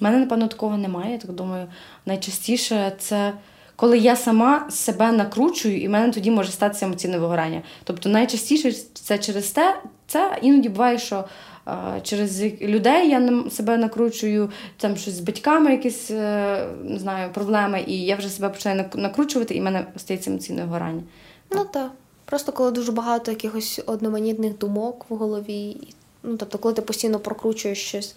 мене, 0.00 0.18
напевно, 0.18 0.48
такого 0.48 0.76
немає. 0.76 1.12
Я 1.12 1.18
так 1.18 1.32
думаю, 1.32 1.66
найчастіше 2.06 2.92
це 2.98 3.32
коли 3.78 3.98
я 3.98 4.16
сама 4.16 4.70
себе 4.70 5.12
накручую, 5.12 5.80
і 5.80 5.88
в 5.88 5.90
мене 5.90 6.12
тоді 6.12 6.30
може 6.30 6.52
статися 6.52 6.86
емоційне 6.86 7.18
вигорання. 7.18 7.62
Тобто 7.84 8.08
найчастіше 8.08 8.72
це 8.94 9.18
через 9.18 9.50
те, 9.50 9.80
це 10.06 10.38
іноді 10.42 10.68
буває, 10.68 10.98
що 10.98 11.24
а, 11.64 12.00
через 12.02 12.42
людей 12.42 13.08
я 13.08 13.44
себе 13.50 13.76
накручую, 13.76 14.50
там 14.76 14.96
щось 14.96 15.14
з 15.14 15.20
батьками, 15.20 15.70
якісь 15.70 16.10
е, 16.10 16.66
не 16.84 16.98
знаю, 16.98 17.32
проблеми, 17.32 17.84
і 17.86 18.04
я 18.04 18.16
вже 18.16 18.28
себе 18.28 18.48
починаю 18.48 18.84
накручувати, 18.94 19.54
і 19.54 19.60
в 19.60 19.62
мене 19.62 19.86
стається 19.96 20.30
емоційне 20.30 20.64
вигорання. 20.64 21.02
Ну 21.50 21.66
так. 21.72 21.90
Просто 22.24 22.52
коли 22.52 22.70
дуже 22.70 22.92
багато 22.92 23.30
якихось 23.30 23.80
одноманітних 23.86 24.58
думок 24.58 25.06
в 25.08 25.14
голові, 25.14 25.76
ну 26.22 26.36
тобто, 26.36 26.58
коли 26.58 26.74
ти 26.74 26.82
постійно 26.82 27.18
прокручуєш 27.18 27.78
щось, 27.78 28.14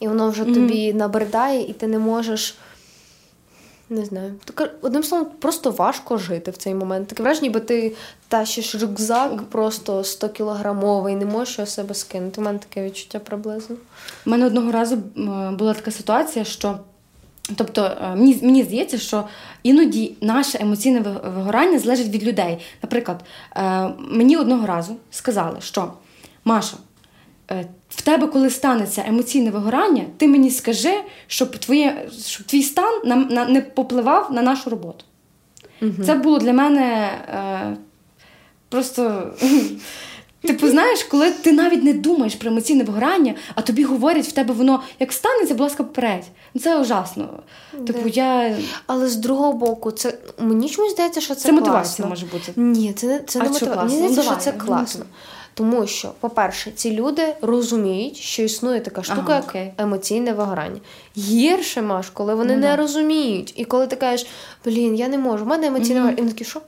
і 0.00 0.08
воно 0.08 0.30
вже 0.30 0.42
mm-hmm. 0.42 0.54
тобі 0.54 0.92
набридає, 0.92 1.62
і 1.62 1.72
ти 1.72 1.86
не 1.86 1.98
можеш. 1.98 2.56
Не 3.90 4.04
знаю. 4.04 4.34
Так, 4.44 4.74
одним 4.82 5.02
словом, 5.02 5.28
просто 5.40 5.70
важко 5.70 6.18
жити 6.18 6.50
в 6.50 6.56
цей 6.56 6.74
момент. 6.74 7.08
Таке 7.08 7.22
враження, 7.22 7.48
ніби 7.48 7.60
ти 7.60 7.92
тащиш 8.28 8.74
рюкзак 8.74 9.42
просто 9.42 10.04
100 10.04 10.28
кілограмовий, 10.28 11.16
не 11.16 11.24
можеш 11.24 11.58
його 11.58 11.66
себе 11.66 11.94
скинути. 11.94 12.40
У 12.40 12.44
мене 12.44 12.58
таке 12.58 12.84
відчуття 12.84 13.18
приблизно. 13.18 13.76
У 14.26 14.30
мене 14.30 14.46
одного 14.46 14.72
разу 14.72 14.96
була 15.58 15.74
така 15.74 15.90
ситуація, 15.90 16.44
що. 16.44 16.78
Тобто 17.56 17.84
е, 17.84 18.14
мені 18.16 18.38
мені 18.42 18.62
здається, 18.62 18.98
що 18.98 19.24
іноді 19.62 20.16
наше 20.20 20.58
емоційне 20.60 21.00
вигорання 21.00 21.78
залежить 21.78 22.08
від 22.08 22.24
людей. 22.24 22.58
Наприклад, 22.82 23.24
е, 23.56 23.88
мені 23.98 24.36
одного 24.36 24.66
разу 24.66 24.96
сказали, 25.10 25.56
що 25.60 25.92
Маша, 26.44 26.76
в 27.88 28.02
тебе, 28.02 28.26
коли 28.26 28.50
станеться 28.50 29.04
емоційне 29.06 29.50
вигорання, 29.50 30.04
ти 30.16 30.28
мені 30.28 30.50
скажи, 30.50 30.94
щоб, 31.26 31.58
твоє, 31.58 32.08
щоб 32.26 32.46
твій 32.46 32.62
стан 32.62 33.00
на, 33.04 33.16
на, 33.16 33.44
не 33.44 33.60
попливав 33.60 34.32
на 34.32 34.42
нашу 34.42 34.70
роботу. 34.70 35.04
Угу. 35.82 35.92
Це 36.06 36.14
було 36.14 36.38
для 36.38 36.52
мене 36.52 37.10
е, 37.28 37.76
просто. 38.68 39.30
Типу, 40.42 40.68
знаєш, 40.68 41.02
коли 41.02 41.30
ти 41.30 41.52
навіть 41.52 41.82
не 41.82 41.92
думаєш 41.92 42.34
про 42.34 42.50
емоційне 42.50 42.84
вигорання, 42.84 43.34
а 43.54 43.62
тобі 43.62 43.84
говорять, 43.84 44.26
в 44.26 44.32
тебе 44.32 44.54
воно 44.54 44.82
як 45.00 45.12
станеться, 45.12 45.54
будь 45.54 45.60
ласка, 45.60 45.84
попередь. 45.84 46.24
Ну, 46.54 46.60
це 46.60 46.80
ужасно. 46.80 47.28
Типу, 47.86 48.08
я... 48.08 48.56
Але 48.86 49.08
з 49.08 49.16
другого 49.16 49.52
боку, 49.52 49.90
це 49.90 50.14
мені 50.38 50.68
чомусь 50.68 50.92
здається, 50.92 51.20
що 51.20 51.34
це 51.34 51.40
Це 51.40 51.52
мотивація 51.52 52.08
може 52.08 52.26
бути. 52.26 52.52
Ні, 52.56 52.92
це 52.92 53.06
не 53.06 53.20
це 53.20 53.38
не 53.38 53.48
мотивація. 53.48 53.84
Мені 53.84 53.96
здається, 53.96 54.22
що 54.22 54.36
це 54.36 54.52
класно. 54.52 55.04
Тому 55.54 55.86
що, 55.86 56.12
по-перше, 56.20 56.70
ці 56.70 56.92
люди 56.92 57.34
розуміють, 57.42 58.16
що 58.16 58.42
існує 58.42 58.80
така 58.80 59.02
штука, 59.02 59.22
ага, 59.26 59.34
як 59.34 59.48
окей. 59.48 59.72
емоційне 59.78 60.32
вигорання. 60.32 60.80
Гірше 61.16 61.82
маш, 61.82 62.10
коли 62.10 62.34
вони 62.34 62.54
ну, 62.54 62.60
не 62.60 62.76
розуміють. 62.76 63.52
І 63.56 63.64
коли 63.64 63.86
ти 63.86 63.96
кажеш, 63.96 64.26
блін, 64.64 64.94
я 64.94 65.08
не 65.08 65.18
можу, 65.18 65.44
в 65.44 65.48
мене 65.48 65.66
емоційне 65.66 65.94
вигорання. 65.94 66.18
І 66.18 66.20
вони 66.20 66.32
такі, 66.32 66.44
що? 66.44 66.60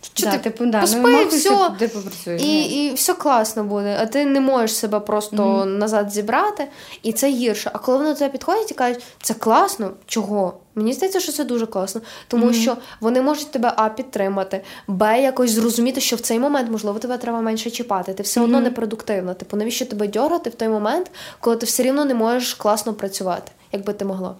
Чи 0.00 0.24
да, 0.24 0.32
ти 0.32 0.38
типу, 0.38 0.66
да. 0.66 0.80
поспи, 0.80 0.98
ну, 1.02 1.26
все, 1.26 1.70
ти 1.78 1.88
попрацюєш. 1.88 2.42
І 2.42 2.62
і 2.62 2.94
все 2.94 3.14
класно 3.14 3.64
буде, 3.64 3.98
а 4.00 4.06
ти 4.06 4.26
не 4.26 4.40
можеш 4.40 4.76
себе 4.76 5.00
просто 5.00 5.36
mm-hmm. 5.36 5.64
назад 5.64 6.10
зібрати, 6.10 6.68
і 7.02 7.12
це 7.12 7.30
гірше. 7.30 7.70
А 7.74 7.78
коли 7.78 7.98
вони 7.98 8.10
до 8.10 8.18
тебе 8.18 8.32
підходять 8.32 8.70
і 8.70 8.74
кажуть, 8.74 9.02
це 9.22 9.34
класно, 9.34 9.90
чого? 10.06 10.54
Мені 10.74 10.92
здається, 10.92 11.20
що 11.20 11.32
це 11.32 11.44
дуже 11.44 11.66
класно, 11.66 12.00
тому 12.28 12.46
mm-hmm. 12.46 12.62
що 12.62 12.76
вони 13.00 13.22
можуть 13.22 13.50
тебе 13.50 13.72
а 13.76 13.88
підтримати, 13.88 14.60
б 14.88 15.20
якось 15.22 15.50
зрозуміти, 15.50 16.00
що 16.00 16.16
в 16.16 16.20
цей 16.20 16.38
момент, 16.38 16.70
можливо, 16.70 16.98
тебе 16.98 17.18
треба 17.18 17.40
менше 17.40 17.70
чіпати. 17.70 18.14
Ти 18.14 18.22
все 18.22 18.40
mm-hmm. 18.40 18.44
одно 18.44 18.60
непродуктивна. 18.60 19.34
Типу, 19.34 19.56
навіщо 19.56 19.86
тебе 19.86 20.08
дьоргати 20.08 20.50
в 20.50 20.54
той 20.54 20.68
момент, 20.68 21.10
коли 21.40 21.56
ти 21.56 21.66
все 21.66 21.82
рівно 21.82 22.04
не 22.04 22.14
можеш 22.14 22.54
класно 22.54 22.94
працювати, 22.94 23.52
якби 23.72 23.92
ти 23.92 24.04
могла. 24.04 24.34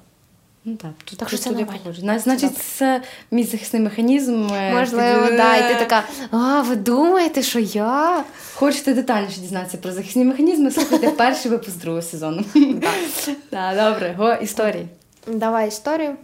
Ну 0.68 0.76
так, 0.76 0.90
тут, 1.04 1.18
так 1.18 1.28
що 1.28 1.38
це 1.38 1.50
нормально. 1.50 2.18
Значить, 2.18 2.58
це 2.58 3.02
мій 3.30 3.44
захисний 3.44 3.82
механізм. 3.82 4.48
Е, 4.52 4.75
Можливо, 4.75 5.26
під... 5.26 5.37
да, 5.37 5.56
і 5.56 5.68
ти 5.68 5.75
така, 5.78 6.02
а 6.30 6.62
ви 6.62 6.76
думаєте, 6.76 7.42
що 7.42 7.58
я? 7.58 8.25
Хочете 8.54 8.94
детальніше 8.94 9.40
дізнатися 9.40 9.76
про 9.76 9.92
захисні 9.92 10.25
механізми, 10.25 10.70
слухайте 10.70 11.10
перший 11.16 11.50
випуск 11.50 11.76
другого 11.78 12.02
сезону. 12.02 12.44
Так, 13.50 13.76
Добре, 13.76 14.14
го 14.18 14.32
історії. 14.32 14.88
Давай 15.26 15.68
історію. 15.68 16.16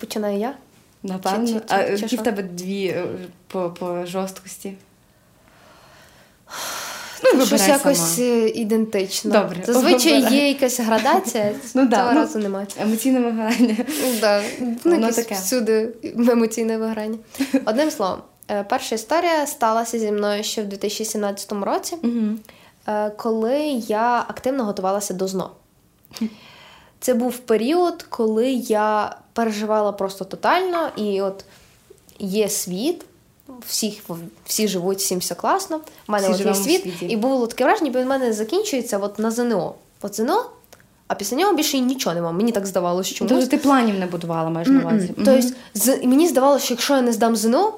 Починаю 0.00 0.38
я. 0.38 0.54
Напевно. 1.02 1.46
Чи, 1.46 1.52
чи, 1.52 1.60
а 1.68 1.80
які 1.82 2.16
в 2.16 2.22
тебе 2.22 2.42
дві 2.42 2.86
е, 2.86 3.06
по, 3.46 3.70
по 3.70 4.06
жорсткості? 4.06 4.72
Ну, 7.34 7.46
Щось 7.46 7.68
якось 7.68 8.16
сама. 8.16 8.28
Е, 8.28 8.48
ідентично. 8.48 9.30
Добре. 9.30 9.56
Зазвичай 9.66 10.34
є 10.34 10.48
якась 10.48 10.80
градація, 10.80 11.52
ну, 11.74 11.86
да, 11.86 12.12
ну, 12.12 12.20
разу 12.20 12.38
немає. 12.38 12.66
Емоційне 12.80 13.20
виграння. 13.20 13.76
Да. 14.20 14.42
Ну, 14.84 15.12
таке. 15.12 15.34
Всюди 15.34 15.88
емоційне 16.28 16.78
виграння. 16.78 17.18
Одним 17.64 17.90
словом, 17.90 18.18
е, 18.50 18.64
перша 18.64 18.94
історія 18.94 19.46
сталася 19.46 19.98
зі 19.98 20.12
мною 20.12 20.44
ще 20.44 20.62
в 20.62 20.66
2017 20.66 21.52
році, 21.52 21.96
угу. 22.02 23.02
коли 23.16 23.60
я 23.88 24.24
активно 24.28 24.64
готувалася 24.64 25.14
до 25.14 25.28
ЗНО. 25.28 25.50
Це 27.00 27.14
був 27.14 27.38
період, 27.38 28.02
коли 28.02 28.50
я 28.52 29.16
переживала 29.32 29.92
просто 29.92 30.24
тотально, 30.24 30.88
і 30.96 31.20
от 31.20 31.44
є 32.18 32.48
світ 32.48 33.04
всіх 33.66 34.02
всі 34.44 34.68
живуть, 34.68 34.98
всім 34.98 35.18
все 35.18 35.34
класно. 35.34 35.80
У 36.08 36.12
мене 36.12 36.28
от 36.28 36.40
є 36.40 36.54
світ, 36.54 36.82
світі. 36.82 37.06
і 37.06 37.16
було 37.16 37.46
таке 37.46 37.64
враження, 37.64 37.90
бо 37.90 38.02
в 38.02 38.06
мене 38.06 38.32
закінчується 38.32 38.98
от 38.98 39.18
на 39.18 39.30
ЗНО. 39.30 39.74
От 40.02 40.16
ЗНО, 40.16 40.50
а 41.08 41.14
після 41.14 41.36
нього 41.36 41.52
більше 41.52 41.78
нічого 41.78 42.14
нема. 42.14 42.32
Мені 42.32 42.52
так 42.52 42.66
здавалося, 42.66 43.14
що 43.14 43.24
Тобто 43.24 43.46
ти 43.46 43.56
планів 43.56 43.98
не 43.98 44.06
будувала, 44.06 44.50
маєш 44.50 44.68
на 44.68 44.80
увазі. 44.80 45.10
Тобто, 45.16 45.40
з 45.74 45.96
мені 46.04 46.28
здавалося, 46.28 46.64
що 46.64 46.74
якщо 46.74 46.94
я 46.94 47.02
не 47.02 47.12
здам 47.12 47.36
ЗНО, 47.36 47.74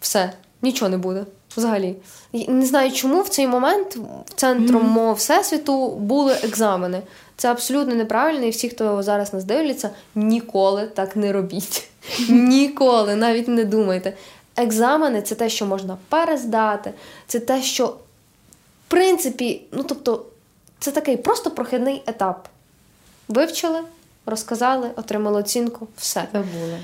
все, 0.00 0.32
нічого 0.62 0.88
не 0.88 0.98
буде. 0.98 1.24
Взагалі. 1.56 1.96
Не 2.32 2.66
знаю, 2.66 2.92
чому 2.92 3.22
в 3.22 3.28
цей 3.28 3.46
момент 3.46 3.98
центром 4.34 4.82
mm-hmm. 4.82 4.90
мого 4.90 5.12
всесвіту 5.12 5.90
були 5.90 6.32
екзамени. 6.32 7.02
Це 7.36 7.50
абсолютно 7.50 7.94
неправильно, 7.94 8.46
і 8.46 8.50
всі, 8.50 8.68
хто 8.68 9.02
зараз 9.02 9.34
нас 9.34 9.44
дивляться, 9.44 9.90
ніколи 10.14 10.86
так 10.86 11.16
не 11.16 11.32
робіть. 11.32 11.88
Ніколи, 12.28 13.16
навіть 13.16 13.48
не 13.48 13.64
думайте. 13.64 14.12
Екзамени 14.62 15.22
це 15.22 15.34
те, 15.34 15.48
що 15.48 15.66
можна 15.66 15.96
перездати, 16.08 16.92
це 17.26 17.40
те, 17.40 17.62
що, 17.62 17.86
в 17.86 17.96
принципі, 18.88 19.62
ну 19.72 19.82
тобто, 19.82 20.24
це 20.78 20.90
такий 20.90 21.16
просто 21.16 21.50
прохідний 21.50 22.02
етап. 22.06 22.48
Вивчили, 23.28 23.80
розказали, 24.26 24.90
отримали 24.96 25.40
оцінку, 25.40 25.88
все. 25.96 26.28
Забули. 26.32 26.78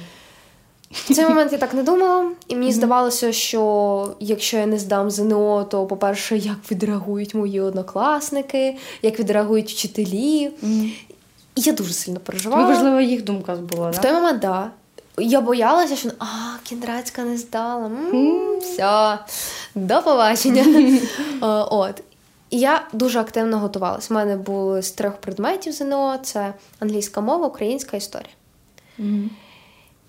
В 0.91 1.15
цей 1.15 1.29
момент 1.29 1.53
я 1.53 1.59
так 1.59 1.75
не 1.75 1.83
думала, 1.83 2.31
і 2.49 2.57
мені 2.57 2.73
здавалося, 2.73 3.33
що 3.33 4.15
якщо 4.21 4.57
я 4.57 4.67
не 4.67 4.79
здам 4.79 5.11
ЗНО, 5.11 5.65
то, 5.65 5.87
по-перше, 5.87 6.37
як 6.37 6.57
відреагують 6.71 7.35
мої 7.35 7.61
однокласники, 7.61 8.77
як 9.03 9.21
відреагують 9.21 9.71
вчителі. 9.71 10.51
І 11.55 11.61
я 11.61 11.73
дуже 11.73 11.93
сильно 11.93 12.21
переживала. 12.21 12.67
Важливо, 12.67 13.01
їх 13.01 13.25
думка 13.25 13.55
була. 13.57 13.91
В 13.91 14.01
той 14.01 14.13
момент, 14.13 14.43
так. 14.43 14.51
Да. 14.51 14.71
Я 15.19 15.41
боялася, 15.41 15.97
що 15.97 16.09
а, 16.19 16.25
Кіндрацька 16.63 17.23
не 17.23 17.37
здала. 17.37 17.87
М-м, 17.87 18.59
все, 18.59 19.19
до 19.75 20.03
побачення. 20.03 20.65
От. 21.71 22.03
І 22.51 22.59
я 22.59 22.89
дуже 22.93 23.21
активно 23.21 23.59
готувалася. 23.59 24.15
У 24.15 24.17
мене 24.17 24.37
було 24.37 24.83
з 24.83 24.91
трьох 24.91 25.17
предметів 25.17 25.73
ЗНО: 25.73 26.19
це 26.23 26.55
англійська 26.81 27.21
мова, 27.21 27.47
українська 27.47 27.97
історія. 27.97 28.31
Mm-hmm. 28.99 29.29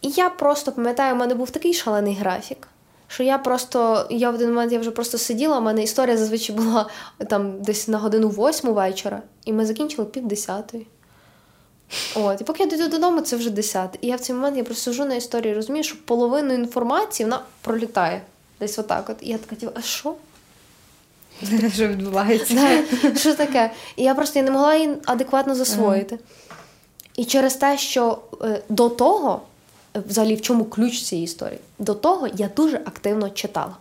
І 0.01 0.09
я 0.09 0.29
просто 0.29 0.71
пам'ятаю, 0.71 1.15
у 1.15 1.17
мене 1.17 1.35
був 1.35 1.49
такий 1.49 1.73
шалений 1.73 2.15
графік, 2.15 2.67
що 3.07 3.23
я 3.23 3.37
просто, 3.37 4.07
я 4.09 4.31
в 4.31 4.35
один 4.35 4.49
момент 4.49 4.71
я 4.71 4.79
вже 4.79 4.91
просто 4.91 5.17
сиділа, 5.17 5.57
у 5.57 5.61
мене 5.61 5.83
історія 5.83 6.17
зазвичай 6.17 6.55
була 6.55 6.89
там 7.29 7.61
десь 7.61 7.87
на 7.87 7.97
годину 7.97 8.29
восьму 8.29 8.73
вечора, 8.73 9.21
і 9.45 9.53
ми 9.53 9.65
закінчили 9.65 10.05
пів 10.05 10.27
десятої. 10.27 10.87
От, 12.15 12.41
І 12.41 12.43
поки 12.43 12.63
я 12.63 12.69
дійду 12.69 12.87
додому, 12.87 13.21
це 13.21 13.35
вже 13.35 13.49
10. 13.49 13.97
І 14.01 14.07
я 14.07 14.15
в 14.15 14.19
цей 14.19 14.35
момент 14.35 14.57
я 14.57 14.63
просто 14.63 14.83
сижу 14.83 15.05
на 15.05 15.15
історії, 15.15 15.53
розумію, 15.53 15.83
що 15.83 15.95
половину 16.05 16.53
інформації 16.53 17.25
вона 17.25 17.41
пролітає 17.61 18.21
десь 18.59 18.79
отак. 18.79 19.09
От. 19.09 19.17
І 19.21 19.29
я 19.29 19.37
така, 19.37 19.55
типу, 19.55 19.71
а 19.75 19.81
що? 19.81 20.15
Що 21.73 21.87
відбувається? 21.87 22.83
Що 23.15 23.33
таке? 23.33 23.71
І 23.95 24.03
я 24.03 24.15
просто 24.15 24.39
я 24.39 24.45
не 24.45 24.51
могла 24.51 24.75
її 24.75 24.95
адекватно 25.05 25.55
засвоїти. 25.55 26.19
І 27.15 27.25
через 27.25 27.55
те, 27.55 27.77
що 27.77 28.19
е, 28.41 28.61
до 28.69 28.89
того, 28.89 29.41
взагалі, 29.95 30.35
в 30.35 30.41
чому 30.41 30.65
ключ 30.65 31.01
цієї 31.01 31.25
історії? 31.25 31.59
До 31.79 31.93
того 31.93 32.27
я 32.33 32.49
дуже 32.55 32.77
активно 32.77 33.29
читала. 33.29 33.75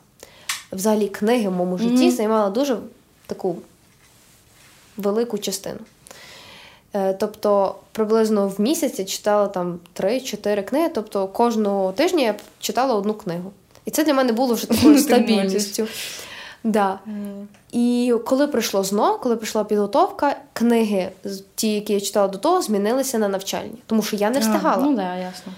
Взагалі, 0.73 1.09
книги 1.09 1.49
в 1.49 1.53
моєму 1.53 1.79
житті 1.79 2.11
займала 2.11 2.51
дуже 2.51 2.79
таку 3.27 3.57
велику 4.97 5.39
частину. 5.39 5.79
Е, 6.97 7.13
тобто 7.13 7.75
приблизно 7.93 8.49
в 8.49 8.61
місяць 8.61 8.99
я 8.99 9.05
читала 9.05 9.47
там 9.47 9.79
3-4 10.01 10.63
книги, 10.63 10.91
тобто 10.95 11.29
кожного 11.29 11.93
тижня 11.93 12.23
я 12.23 12.35
читала 12.61 12.95
одну 12.95 13.15
книгу. 13.15 13.53
І 13.85 13.91
це 13.91 14.05
для 14.05 14.15
мене 14.15 14.33
було 14.33 14.55
вже 14.55 14.69
такою 14.69 14.99
стабільністю. 15.09 15.87
Да. 16.65 16.99
І 17.73 18.15
коли 18.27 18.47
прийшло 18.47 18.85
ЗНО, 18.85 19.19
коли 19.19 19.37
прийшла 19.37 19.65
підготовка, 19.65 20.37
книги, 20.53 21.09
ті, 21.55 21.73
які 21.73 21.93
я 21.93 22.01
читала 22.01 22.29
до 22.29 22.39
того, 22.39 22.63
змінилися 22.63 23.19
на 23.19 23.29
навчальні, 23.29 23.79
тому 23.87 24.03
що 24.03 24.17
я 24.17 24.31
не 24.31 24.39
встигала. 24.39 24.83
А, 24.83 24.87
ну 24.87 24.97
да, 24.97 25.17
ясно. 25.17 25.53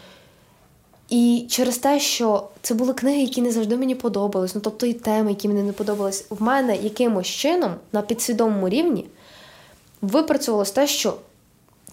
І 1.08 1.46
через 1.50 1.78
те, 1.78 2.00
що 2.00 2.48
це 2.62 2.74
були 2.74 2.94
книги, 2.94 3.20
які 3.20 3.42
не 3.42 3.52
завжди 3.52 3.76
мені 3.76 3.94
подобались, 3.94 4.54
ну 4.54 4.60
тобто 4.60 4.86
і 4.86 4.92
теми, 4.92 5.30
які 5.30 5.48
мені 5.48 5.62
не 5.62 5.72
подобались, 5.72 6.26
в 6.30 6.42
мене 6.42 6.76
якимось 6.76 7.26
чином 7.26 7.74
на 7.92 8.02
підсвідомому 8.02 8.68
рівні 8.68 9.06
випрацювалося 10.02 10.74
те, 10.74 10.86
що 10.86 11.14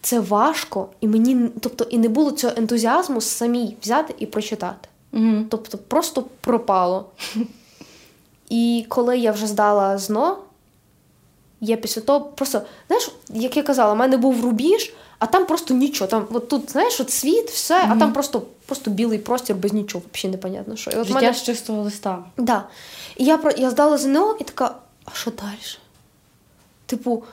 це 0.06 0.20
важко, 0.20 0.90
і 1.02 1.08
мені, 1.08 1.50
тобто, 1.62 1.84
і 1.90 1.98
не 1.98 2.10
було 2.10 2.32
цього 2.32 2.54
ентузіазму 2.58 3.22
самій 3.22 3.78
взяти 3.82 4.16
і 4.20 4.26
прочитати. 4.26 4.90
Угу. 5.14 5.46
Тобто 5.50 5.78
просто 5.78 6.24
пропало. 6.42 7.06
І 8.50 8.86
коли 8.90 9.18
я 9.18 9.32
вже 9.32 9.48
здала 9.48 9.98
ЗНО, 9.98 10.38
я 11.62 11.78
після 11.78 12.02
того 12.02 12.22
просто, 12.22 12.62
знаєш, 12.88 13.12
як 13.30 13.58
я 13.58 13.64
казала, 13.64 13.94
в 13.94 13.98
мене 13.98 14.18
був 14.18 14.44
рубіж, 14.44 14.94
а 15.20 15.26
там 15.26 15.46
просто 15.46 15.74
нічого. 15.74 16.08
Там, 16.08 16.28
от 16.32 16.50
тут, 16.50 16.72
знаєш, 16.72 17.00
от 17.00 17.12
світ, 17.12 17.50
все, 17.50 17.84
mm 17.84 17.94
а 17.94 18.00
там 18.00 18.14
просто 18.14 18.42
просто 18.66 18.92
білий 18.92 19.20
простір 19.20 19.56
без 19.56 19.74
нічого, 19.74 20.04
взагалі 20.14 20.32
непонятно 20.32 20.76
що. 20.76 20.92
І 20.92 20.96
от 20.96 21.08
Життя 21.08 21.20
мене... 21.20 21.34
з 21.34 21.44
чистого 21.44 21.82
листа. 21.82 22.24
Да. 22.38 22.64
І 23.18 23.26
я 23.26 23.40
я 23.58 23.70
здала 23.70 23.98
ЗНО 23.98 24.36
і 24.40 24.44
така, 24.44 24.76
а 25.06 25.12
що 25.14 25.32
далі? 25.32 25.58
Типу, 26.86 27.24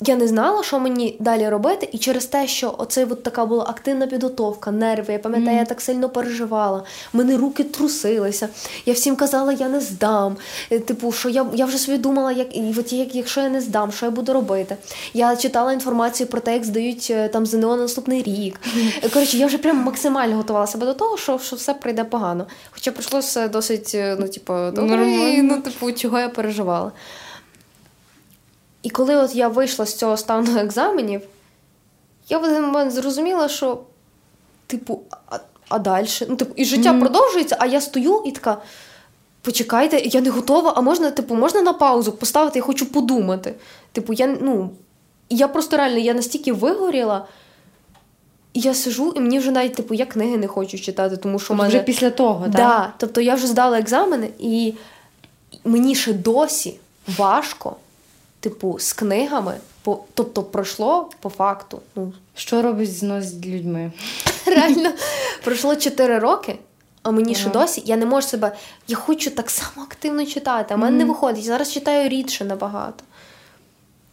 я 0.00 0.16
не 0.16 0.28
знала, 0.28 0.62
що 0.62 0.80
мені 0.80 1.16
далі 1.20 1.48
робити, 1.48 1.88
і 1.92 1.98
через 1.98 2.26
те, 2.26 2.46
що 2.46 2.74
оце 2.78 3.04
от 3.04 3.22
така 3.22 3.46
була 3.46 3.64
активна 3.64 4.06
підготовка, 4.06 4.70
нерви. 4.70 5.12
Я 5.12 5.18
пам'ятаю, 5.18 5.56
mm. 5.56 5.60
я 5.60 5.64
так 5.64 5.80
сильно 5.80 6.08
переживала. 6.08 6.84
Мене 7.12 7.36
руки 7.36 7.64
трусилися. 7.64 8.48
Я 8.86 8.92
всім 8.94 9.16
казала, 9.16 9.52
я 9.52 9.68
не 9.68 9.80
здам. 9.80 10.36
Е, 10.70 10.78
типу, 10.78 11.12
що 11.12 11.28
я 11.28 11.46
я 11.54 11.66
вже 11.66 11.78
собі 11.78 11.98
думала, 11.98 12.32
як 12.32 12.56
і 12.56 12.74
от 12.78 12.92
як, 12.92 13.14
якщо 13.14 13.40
я 13.40 13.48
не 13.48 13.60
здам, 13.60 13.92
що 13.92 14.06
я 14.06 14.10
буду 14.12 14.32
робити. 14.32 14.76
Я 15.14 15.36
читала 15.36 15.72
інформацію 15.72 16.26
про 16.26 16.40
те, 16.40 16.52
як 16.52 16.64
здають 16.64 17.08
е, 17.10 17.28
там 17.28 17.46
ЗНО 17.46 17.76
на 17.76 17.82
наступний 17.82 18.22
рік. 18.22 18.60
Mm. 18.76 19.12
Коротше, 19.12 19.36
я 19.36 19.46
вже 19.46 19.58
прям 19.58 19.76
максимально 19.76 20.36
готувала 20.36 20.66
себе 20.66 20.86
до 20.86 20.94
того, 20.94 21.16
що 21.16 21.38
що 21.38 21.56
все 21.56 21.74
прийде 21.74 22.04
погано. 22.04 22.46
Хоча 22.70 22.92
пройшло 22.92 23.20
все 23.20 23.48
досить, 23.48 23.96
ну, 24.18 24.28
типу, 24.28 24.52
добре, 24.52 25.42
ну, 25.42 25.60
типу, 25.60 25.92
чого 25.92 26.18
я 26.18 26.28
переживала. 26.28 26.92
І 28.84 28.90
коли 28.90 29.16
от 29.16 29.34
я 29.34 29.48
вийшла 29.48 29.86
з 29.86 29.94
цього 29.94 30.16
стану 30.16 30.58
екзаменів, 30.58 31.22
я 32.28 32.38
в 32.38 32.44
один 32.44 32.62
момент 32.62 32.92
зрозуміла, 32.92 33.48
що, 33.48 33.80
типу, 34.66 35.00
а, 35.30 35.38
а 35.68 35.78
далі? 35.78 36.08
Ну, 36.28 36.36
типу, 36.36 36.52
і 36.56 36.64
життя 36.64 36.92
mm-hmm. 36.92 37.00
продовжується, 37.00 37.56
а 37.58 37.66
я 37.66 37.80
стою 37.80 38.22
і 38.26 38.32
така. 38.32 38.58
Почекайте, 39.42 40.02
я 40.04 40.20
не 40.20 40.30
готова, 40.30 40.72
а 40.76 40.80
можна, 40.80 41.10
типу, 41.10 41.34
можна 41.34 41.62
на 41.62 41.72
паузу 41.72 42.12
поставити, 42.12 42.58
я 42.58 42.62
хочу 42.62 42.92
подумати. 42.92 43.54
Типу, 43.92 44.12
я 44.12 44.26
ну, 44.26 44.70
я 45.30 45.48
просто 45.48 45.76
реально 45.76 45.98
я 45.98 46.14
настільки 46.14 46.52
вигоріла, 46.52 47.26
і 48.52 48.60
я 48.60 48.74
сижу, 48.74 49.12
і 49.16 49.20
мені 49.20 49.38
вже 49.38 49.50
навіть, 49.50 49.74
типу, 49.74 49.94
я 49.94 50.06
книги 50.06 50.36
не 50.36 50.46
хочу 50.46 50.78
читати, 50.78 51.16
тому 51.16 51.38
що 51.38 51.54
мене... 51.54 51.68
Вже 51.68 51.82
після 51.82 52.10
того, 52.10 52.48
да, 52.48 52.58
так? 52.58 52.94
Тобто 52.98 53.20
я 53.20 53.34
вже 53.34 53.46
здала 53.46 53.78
екзамени, 53.78 54.30
і 54.38 54.74
мені 55.64 55.94
ще 55.94 56.12
досі 56.12 56.78
важко 57.16 57.76
типу, 58.44 58.78
з 58.78 58.92
книгами, 58.92 59.54
по, 59.82 60.04
тобто 60.14 60.42
пройшло 60.42 61.10
по 61.20 61.28
факту. 61.28 61.80
Ну, 61.96 62.12
Що 62.34 62.62
робить 62.62 62.96
ЗНО 62.96 63.22
з 63.22 63.46
людьми? 63.46 63.92
Реально, 64.46 64.90
пройшло 65.44 65.76
4 65.76 66.18
роки, 66.18 66.58
а 67.02 67.10
мені 67.10 67.32
ага. 67.32 67.40
ще 67.40 67.50
досі 67.50 67.82
я 67.86 67.96
не 67.96 68.06
можу 68.06 68.26
себе. 68.26 68.56
Я 68.88 68.96
хочу 68.96 69.30
так 69.30 69.50
само 69.50 69.86
активно 69.86 70.26
читати, 70.26 70.74
а 70.74 70.76
в 70.76 70.80
мене 70.80 70.96
mm. 70.96 70.98
не 70.98 71.04
виходить. 71.04 71.44
Зараз 71.44 71.72
читаю 71.72 72.08
рідше 72.08 72.44
набагато. 72.44 73.04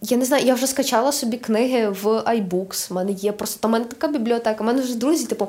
Я 0.04 0.18
не 0.18 0.26
знаю, 0.26 0.46
я 0.46 0.54
вже 0.54 0.68
скачала 0.68 1.12
собі 1.12 1.38
книги 1.38 1.90
в 1.90 2.06
iBooks. 2.08 2.92
У 2.92 2.94
мене 2.94 3.12
є 3.12 3.32
просто 3.32 3.60
там 3.60 3.72
мене 3.72 3.86
така 3.86 4.08
бібліотека. 4.08 4.64
У 4.64 4.68
мене 4.68 4.82
вже 4.82 4.96
друзі, 4.96 5.26
типу, 5.26 5.48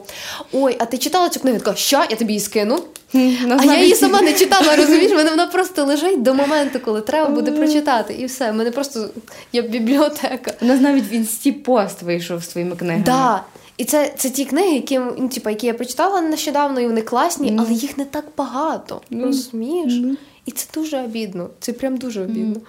ой, 0.52 0.76
а 0.78 0.84
ти 0.84 0.98
читала 0.98 1.28
цю 1.28 1.40
книгу? 1.40 1.58
Така, 1.58 1.74
що? 1.74 2.04
Я 2.10 2.16
тобі 2.16 2.32
її 2.32 2.40
скину. 2.40 2.78
Ну, 3.12 3.56
а 3.60 3.64
я 3.64 3.82
її 3.82 3.94
сама 3.94 4.20
не 4.22 4.32
читала, 4.32 4.76
розумієш? 4.76 5.12
Мене 5.12 5.30
вона 5.30 5.46
просто 5.46 5.84
лежить 5.84 6.22
до 6.22 6.34
моменту, 6.34 6.80
коли 6.80 7.00
треба 7.00 7.30
буде 7.30 7.50
прочитати. 7.50 8.14
І 8.14 8.26
все. 8.26 8.50
У 8.50 8.54
мене 8.54 8.70
просто 8.70 9.08
є 9.52 9.62
бібліотека. 9.62 10.52
У 10.62 10.64
нас 10.64 10.80
навіть 10.80 11.12
в 11.12 11.12
інсті 11.12 11.52
пост 11.52 12.02
вийшов 12.02 12.42
з 12.42 12.48
твоїми 12.48 12.76
книгами. 12.76 13.04
Да. 13.04 13.42
І 13.76 13.84
це 13.84 14.12
це 14.16 14.30
ті 14.30 14.44
книги, 14.44 14.74
які 14.74 14.98
ну, 14.98 15.28
типу, 15.28 15.50
які 15.50 15.66
я 15.66 15.74
прочитала 15.74 16.20
нещодавно, 16.20 16.80
і 16.80 16.86
вони 16.86 17.02
класні, 17.02 17.52
mm. 17.52 17.56
але 17.58 17.72
їх 17.72 17.98
не 17.98 18.04
так 18.04 18.24
багато. 18.36 19.00
Mm. 19.10 19.24
Розумієш? 19.24 19.92
Mm. 19.92 20.16
І 20.46 20.50
це 20.50 20.66
дуже 20.74 21.02
обідно. 21.02 21.50
Це 21.60 21.72
прям 21.72 21.96
дуже 21.96 22.22
обідно. 22.22 22.60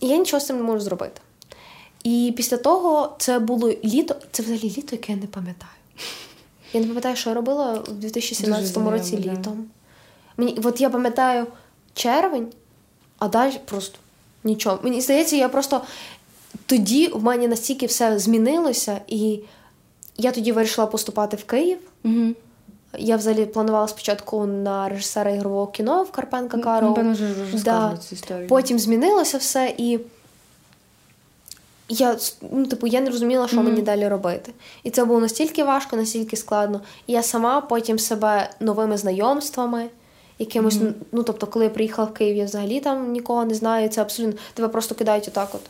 І 0.00 0.08
я 0.08 0.16
нічого 0.16 0.40
з 0.40 0.46
цим 0.46 0.56
не 0.56 0.62
можу 0.62 0.80
зробити. 0.80 1.20
І 2.04 2.34
після 2.36 2.56
того 2.56 3.16
це 3.18 3.38
було 3.38 3.70
літо, 3.84 4.16
це 4.32 4.42
взагалі 4.42 4.74
літо, 4.76 4.88
яке 4.92 5.12
я 5.12 5.18
не 5.18 5.26
пам'ятаю. 5.26 5.72
Я 6.72 6.80
не 6.80 6.86
пам'ятаю, 6.86 7.16
що 7.16 7.30
я 7.30 7.34
робила 7.34 7.84
у 7.88 7.90
2017 7.90 8.76
році 8.76 9.16
знайомо, 9.16 9.32
літом. 9.32 9.68
Да. 10.36 10.42
Мені, 10.44 10.58
От 10.64 10.80
я 10.80 10.90
пам'ятаю 10.90 11.46
червень, 11.94 12.46
а 13.18 13.28
далі 13.28 13.60
просто 13.64 13.98
нічого. 14.44 14.78
Мені 14.82 15.00
здається, 15.00 15.36
я 15.36 15.48
просто 15.48 15.80
тоді 16.66 17.08
в 17.08 17.24
мене 17.24 17.48
настільки 17.48 17.86
все 17.86 18.18
змінилося, 18.18 19.00
і 19.06 19.40
я 20.16 20.32
тоді 20.32 20.52
вирішила 20.52 20.86
поступати 20.86 21.36
в 21.36 21.44
Київ. 21.44 21.78
Угу. 22.04 22.34
Я 22.98 23.16
взагалі 23.16 23.46
планувала 23.46 23.88
спочатку 23.88 24.46
на 24.46 24.88
режисера 24.88 25.30
ігрового 25.30 25.66
кіно 25.66 26.02
в 26.02 26.10
Карпенка 26.10 26.58
Каро. 26.58 26.88
Напевно, 26.88 27.12
вже 27.12 27.64
да. 27.64 27.96
цю 28.08 28.14
історію. 28.14 28.48
Потім 28.48 28.78
змінилося 28.78 29.38
все, 29.38 29.74
і 29.78 30.00
я 31.88 32.16
ну, 32.52 32.66
типу, 32.66 32.86
я 32.86 33.00
не 33.00 33.10
розуміла, 33.10 33.48
що 33.48 33.56
mm-hmm. 33.56 33.62
мені 33.62 33.82
далі 33.82 34.08
робити. 34.08 34.52
І 34.82 34.90
це 34.90 35.04
було 35.04 35.20
настільки 35.20 35.64
важко, 35.64 35.96
настільки 35.96 36.36
складно. 36.36 36.80
І 37.06 37.12
я 37.12 37.22
сама 37.22 37.60
потім 37.60 37.98
себе 37.98 38.50
новими 38.60 38.96
знайомствами, 38.96 39.86
якимось, 40.38 40.74
mm-hmm. 40.74 40.92
ну 41.12 41.22
тобто, 41.22 41.46
коли 41.46 41.64
я 41.64 41.70
приїхала 41.70 42.08
в 42.08 42.14
Київ, 42.14 42.36
я 42.36 42.44
взагалі 42.44 42.80
там 42.80 43.12
нікого 43.12 43.44
не 43.44 43.54
знаю. 43.54 43.88
Це 43.88 44.02
абсолютно 44.02 44.38
тебе 44.54 44.68
просто 44.68 44.94
кидають 44.94 45.28
отак 45.28 45.48
от 45.54 45.60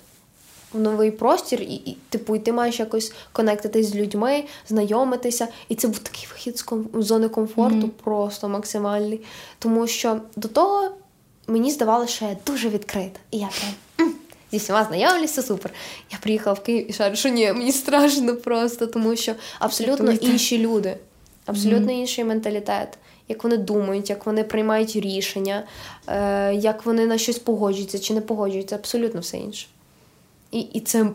в 0.77 0.81
новий 0.81 1.11
простір, 1.11 1.63
і, 1.63 1.75
і 1.75 1.97
типу, 2.09 2.37
і 2.37 2.39
ти 2.39 2.53
маєш 2.53 2.81
якось 2.81 3.13
конектитись 3.33 3.89
з 3.89 3.95
людьми, 3.95 4.45
знайомитися. 4.69 5.49
І 5.69 5.75
це 5.75 5.89
був 5.89 5.99
такий 5.99 6.29
вихід 6.33 6.59
з 6.59 6.63
ком... 6.63 6.89
зони 6.95 7.29
комфорту, 7.29 7.77
mm-hmm. 7.77 8.03
просто 8.05 8.49
максимальний. 8.49 9.21
Тому 9.59 9.87
що 9.87 10.21
до 10.37 10.49
того 10.49 10.91
мені 11.47 11.71
здавалося, 11.71 12.13
що 12.13 12.25
я 12.25 12.37
дуже 12.47 12.69
відкрита. 12.69 13.21
І 13.31 13.39
я 13.39 13.49
прям. 13.49 14.13
Зі 14.53 14.57
всіма 14.57 14.85
знайомлюся, 14.85 15.43
супер. 15.43 15.73
Я 16.13 16.19
приїхала 16.19 16.55
в 16.55 16.63
Київ 16.63 16.91
і 16.91 16.93
шарю, 16.93 17.17
що 17.17 17.29
ні, 17.29 17.53
мені 17.53 17.73
страшно 17.73 18.37
просто, 18.37 18.87
тому 18.87 19.17
що 19.17 19.35
абсолютно 19.59 20.13
інші 20.13 20.59
люди, 20.59 20.97
абсолютно 21.47 21.93
mm-hmm. 21.93 22.01
інший 22.01 22.25
менталітет, 22.25 22.99
як 23.29 23.45
вони 23.45 23.57
думають, 23.57 24.11
як 24.11 24.27
вони 24.27 24.45
приймають 24.45 24.97
рішення, 24.97 25.65
е, 26.07 26.55
як 26.55 26.87
вони 26.87 27.07
на 27.07 27.19
щось 27.19 27.39
погоджуються 27.39 27.99
чи 27.99 28.15
не 28.15 28.21
погоджуються, 28.21 28.75
абсолютно 28.75 29.21
все 29.21 29.37
інше. 29.37 29.67
І 30.51 30.61
і 30.61 30.81
це 30.81 31.07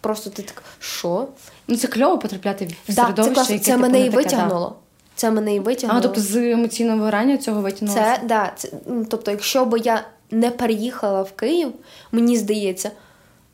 просто 0.00 0.30
ти 0.30 0.42
так, 0.42 0.62
що? 0.80 1.28
Ну 1.68 1.76
це 1.76 1.88
кльово 1.88 2.18
потрапляти 2.18 2.76
в 2.88 2.92
середовище, 2.92 3.44
це, 3.44 3.52
яке 3.52 3.64
це 3.64 3.76
мене 3.76 4.00
і 4.00 4.08
витягнуло. 4.08 4.68
Да. 4.68 4.74
Це 5.14 5.30
мене 5.30 5.54
і 5.54 5.60
витягнуло. 5.60 5.98
А, 5.98 6.02
тобто 6.02 6.20
з 6.20 6.36
емоційного 6.36 6.98
вигорання 6.98 7.36
цього 7.38 7.60
витягнуло? 7.60 8.00
Це, 8.00 8.20
да, 8.24 8.52
це, 8.56 8.68
ну, 8.86 9.04
Тобто, 9.04 9.30
якщо 9.30 9.64
б 9.64 9.78
я 9.78 10.04
не 10.30 10.50
переїхала 10.50 11.22
в 11.22 11.32
Київ, 11.32 11.72
мені 12.12 12.36
здається, 12.36 12.90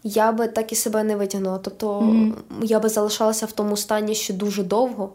я 0.02 0.32
би 0.32 0.48
так 0.48 0.72
і 0.72 0.74
себе 0.74 1.04
не 1.04 1.16
витягнула. 1.16 1.58
Тобто 1.58 2.00
mm-hmm. 2.00 2.34
я 2.62 2.80
би 2.80 2.88
залишалася 2.88 3.46
в 3.46 3.52
тому 3.52 3.76
стані 3.76 4.14
ще 4.14 4.32
дуже 4.32 4.62
довго. 4.62 5.12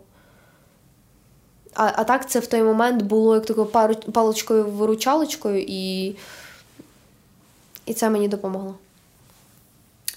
А 1.74 1.92
а 1.96 2.04
так 2.04 2.30
це 2.30 2.40
в 2.40 2.48
той 2.48 2.64
момент 2.64 3.02
було 3.02 3.36
як 3.36 3.46
такою 3.46 3.68
паличкою-виручалочкою, 4.12 5.66
і, 5.68 6.16
і 7.86 7.94
це 7.94 8.10
мені 8.10 8.28
допомогло 8.28 8.76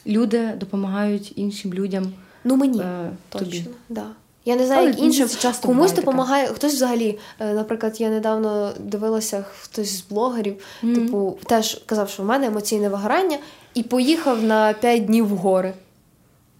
люди 0.06 0.52
допомагають 0.60 1.32
іншим 1.36 1.74
людям. 1.74 2.12
Ну 2.44 2.56
мені 2.56 2.80
е, 2.80 3.10
точно. 3.28 3.46
Тобі. 3.46 3.64
Да. 3.88 4.06
Я 4.48 4.56
не 4.56 4.66
знаю, 4.66 4.80
Але 4.80 4.90
як 4.90 4.98
іншим 4.98 5.28
часто 5.28 5.68
комусь 5.68 5.92
допомагає. 5.92 6.42
Така. 6.42 6.54
Хтось 6.54 6.74
взагалі, 6.74 7.18
е, 7.40 7.54
наприклад, 7.54 8.00
я 8.00 8.08
недавно 8.08 8.72
дивилася 8.78 9.44
хтось 9.60 9.98
з 9.98 10.04
блогерів, 10.10 10.56
mm-hmm. 10.82 10.94
типу, 10.94 11.38
теж 11.46 11.82
казав, 11.86 12.08
що 12.08 12.22
в 12.22 12.26
мене 12.26 12.46
емоційне 12.46 12.88
вигорання, 12.88 13.38
і 13.74 13.82
поїхав 13.82 14.42
на 14.42 14.72
5 14.72 15.04
днів 15.04 15.28
в 15.28 15.36
гори. 15.36 15.74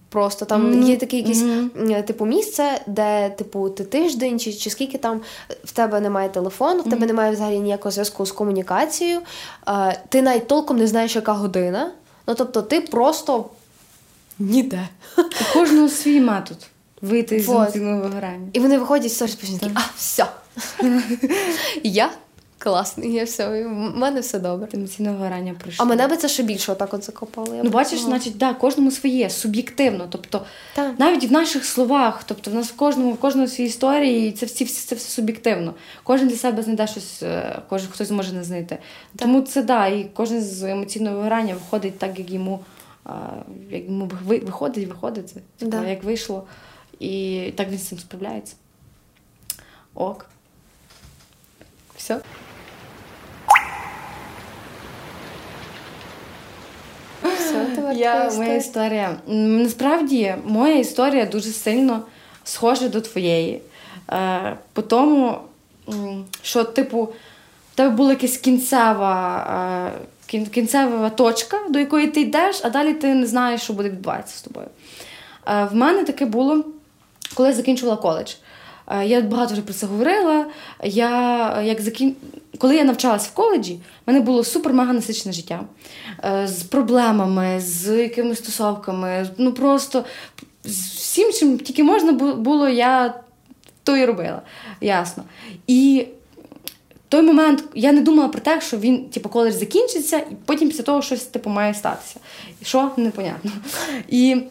Просто 0.09 0.45
там 0.45 0.73
mm-hmm. 0.73 0.83
є 0.83 0.97
таке 0.97 1.17
якесь 1.17 1.41
mm-hmm. 1.41 2.03
типу 2.03 2.25
місце, 2.25 2.81
де 2.87 3.29
типу 3.29 3.69
ти 3.69 3.83
тиждень, 3.83 4.39
чи 4.39 4.53
чи 4.53 4.69
скільки 4.69 4.97
там 4.97 5.21
в 5.63 5.71
тебе 5.71 5.99
немає 5.99 6.29
телефону, 6.29 6.81
в 6.81 6.89
тебе 6.89 7.05
немає 7.05 7.31
взагалі 7.31 7.59
ніякого 7.59 7.91
зв'язку 7.91 8.25
з 8.25 8.31
комунікацією, 8.31 9.19
е, 9.67 9.99
ти 10.09 10.21
навіть 10.21 10.47
толком 10.47 10.77
не 10.77 10.87
знаєш, 10.87 11.15
яка 11.15 11.33
година. 11.33 11.91
Ну 12.29 12.35
тобто, 12.35 12.61
ти 12.61 12.81
просто 12.81 13.45
ніде. 14.39 14.89
У 15.17 15.53
кожного 15.53 15.89
свій 15.89 16.21
метод 16.21 16.57
вийти 17.01 17.39
з 17.39 17.49
емоційного 17.49 18.01
вигорання. 18.01 18.49
І 18.53 18.59
вони 18.59 18.77
виходять 18.77 19.13
з 19.13 19.17
такі, 19.17 19.71
а, 19.73 19.79
все. 19.97 20.25
Я 21.83 22.11
класний, 22.59 23.13
я 23.13 23.23
все, 23.23 23.65
у 23.65 23.69
мене 23.69 24.19
все 24.19 24.39
добре. 24.39 24.67
Емоційне 24.73 25.11
вигорання 25.11 25.55
прийшло. 25.61 25.85
А 25.85 25.89
мене 25.89 26.07
би 26.07 26.17
це 26.17 26.29
ще 26.29 26.43
більше 26.43 26.71
отак 26.71 26.93
от 26.93 27.03
закопало. 27.03 27.55
Я 27.55 27.63
ну, 27.63 27.69
бачиш, 27.69 27.99
значить, 27.99 28.37
да, 28.37 28.53
кожному 28.53 28.91
своє, 28.91 29.29
суб'єктивно. 29.29 30.07
Тобто, 30.09 30.45
так. 30.75 30.99
навіть 30.99 31.23
в 31.23 31.31
наших 31.31 31.65
словах, 31.65 32.23
тобто 32.23 32.51
в 32.51 32.53
нас 32.53 32.67
в 32.67 32.75
кожному, 32.75 33.11
в 33.11 33.17
кожному 33.17 33.47
свій 33.47 33.63
історії, 33.63 34.31
це 34.31 34.45
всі, 34.45 34.65
це 34.65 34.95
все 34.95 35.09
суб'єктивно. 35.09 35.73
Кожен 36.03 36.27
для 36.27 36.35
себе 36.35 36.63
знайде 36.63 36.87
щось, 36.87 37.23
е, 37.23 37.61
кожен 37.69 37.89
хтось 37.89 38.11
може 38.11 38.33
не 38.33 38.43
знайти. 38.43 38.75
Так. 38.75 38.81
Тому 39.15 39.41
це 39.41 39.61
да, 39.61 39.87
і 39.87 40.09
кожен 40.13 40.41
з 40.41 40.63
емоційного 40.63 41.15
вигорання 41.15 41.53
виходить 41.53 41.99
так, 41.99 42.19
як 42.19 42.31
йому 42.31 42.59
як 43.71 43.85
йому 43.85 44.11
виходить, 44.25 44.87
виходить 44.87 45.29
це. 45.29 45.35
Типу, 45.57 45.71
да. 45.71 45.87
Як 45.87 46.03
вийшло. 46.03 46.43
І 46.99 47.53
так 47.55 47.69
він 47.69 47.77
з 47.77 47.87
цим 47.87 47.99
справляється. 47.99 48.55
Ок. 49.93 50.25
Все. 51.97 52.21
Все, 57.23 57.75
Я, 57.91 58.31
Моя 58.37 58.55
історія. 58.55 59.15
Насправді, 59.27 60.35
моя 60.45 60.75
історія 60.75 61.25
дуже 61.25 61.49
сильно 61.49 62.01
схожа 62.43 62.87
до 62.89 63.01
твоєї. 63.01 63.61
Е, 64.11 64.57
По 64.73 64.81
тому, 64.81 65.37
що, 66.41 66.63
типу, 66.63 67.03
в 67.73 67.75
тебе 67.75 67.89
була 67.89 68.09
якась 68.09 68.37
кінцева. 68.37 69.93
Е, 70.33 70.45
кінцева 70.51 71.09
точка, 71.09 71.57
до 71.69 71.79
якої 71.79 72.07
ти 72.07 72.21
йдеш, 72.21 72.61
а 72.63 72.69
далі 72.69 72.93
ти 72.93 73.13
не 73.13 73.27
знаєш, 73.27 73.61
що 73.61 73.73
буде 73.73 73.89
відбуватися 73.89 74.37
з 74.37 74.41
тобою. 74.41 74.67
Е, 75.47 75.67
в 75.71 75.75
мене 75.75 76.03
таке 76.03 76.25
було, 76.25 76.63
коли 77.33 77.49
я 77.49 77.55
закінчувала 77.55 77.97
коледж. 77.97 78.33
Е, 78.87 79.05
я 79.05 79.21
багато 79.21 79.53
вже 79.53 79.61
про 79.61 79.73
це 79.73 79.85
говорила. 79.85 80.45
Я, 80.83 81.61
як 81.61 81.81
закін... 81.81 82.15
Коли 82.57 82.75
я 82.75 82.83
навчалась 82.83 83.27
в 83.27 83.33
коледжі, 83.33 83.73
в 83.73 83.79
мене 84.07 84.19
було 84.19 84.41
супер-мега 84.41 84.93
насичне 84.93 85.31
життя 85.31 85.63
е, 86.23 86.47
з 86.47 86.63
проблемами, 86.63 87.59
з 87.59 88.01
якимись 88.01 88.37
стосовками. 88.37 89.29
Ну 89.37 89.53
просто 89.53 90.05
з 90.63 90.77
всім, 90.95 91.33
чим 91.33 91.59
тільки 91.59 91.83
можна 91.83 92.11
було, 92.33 92.69
я 92.69 93.13
то 93.83 93.97
і 93.97 94.05
робила. 94.05 94.41
Ясно. 94.81 95.23
І 95.67 96.07
той 97.09 97.21
момент 97.21 97.63
я 97.75 97.91
не 97.91 98.01
думала 98.01 98.29
про 98.29 98.41
те, 98.41 98.61
що 98.61 98.77
він, 98.77 99.09
типу, 99.09 99.29
коледж 99.29 99.53
закінчиться, 99.53 100.17
і 100.17 100.35
потім 100.45 100.69
після 100.69 100.83
того 100.83 101.01
щось 101.01 101.23
типу, 101.23 101.49
має 101.49 101.73
статися. 101.73 102.19
І 102.61 102.65
що 102.65 102.91
непонятно. 102.97 103.51
І 104.07 104.41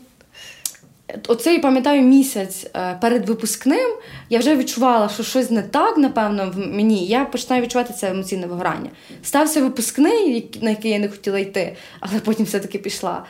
Оцей, 1.29 1.59
пам'ятаю, 1.59 2.03
місяць 2.03 2.67
е, 2.77 2.99
перед 3.01 3.29
випускним 3.29 3.91
я 4.31 4.39
вже 4.39 4.57
відчувала, 4.57 5.09
що 5.09 5.23
щось 5.23 5.51
не 5.51 5.63
так, 5.63 5.99
напевно, 5.99 6.53
в 6.55 6.59
мені. 6.59 7.07
Я 7.07 7.25
починаю 7.25 7.63
відчувати 7.63 7.93
це 7.93 8.11
емоційне 8.11 8.47
вигорання. 8.47 8.91
Стався 9.23 9.63
випускний, 9.63 10.51
на 10.63 10.71
який 10.71 10.91
я 10.91 10.99
не 10.99 11.09
хотіла 11.09 11.39
йти, 11.39 11.77
але 12.01 12.21
потім 12.21 12.47
все-таки 12.47 12.79
пішла. 12.79 13.25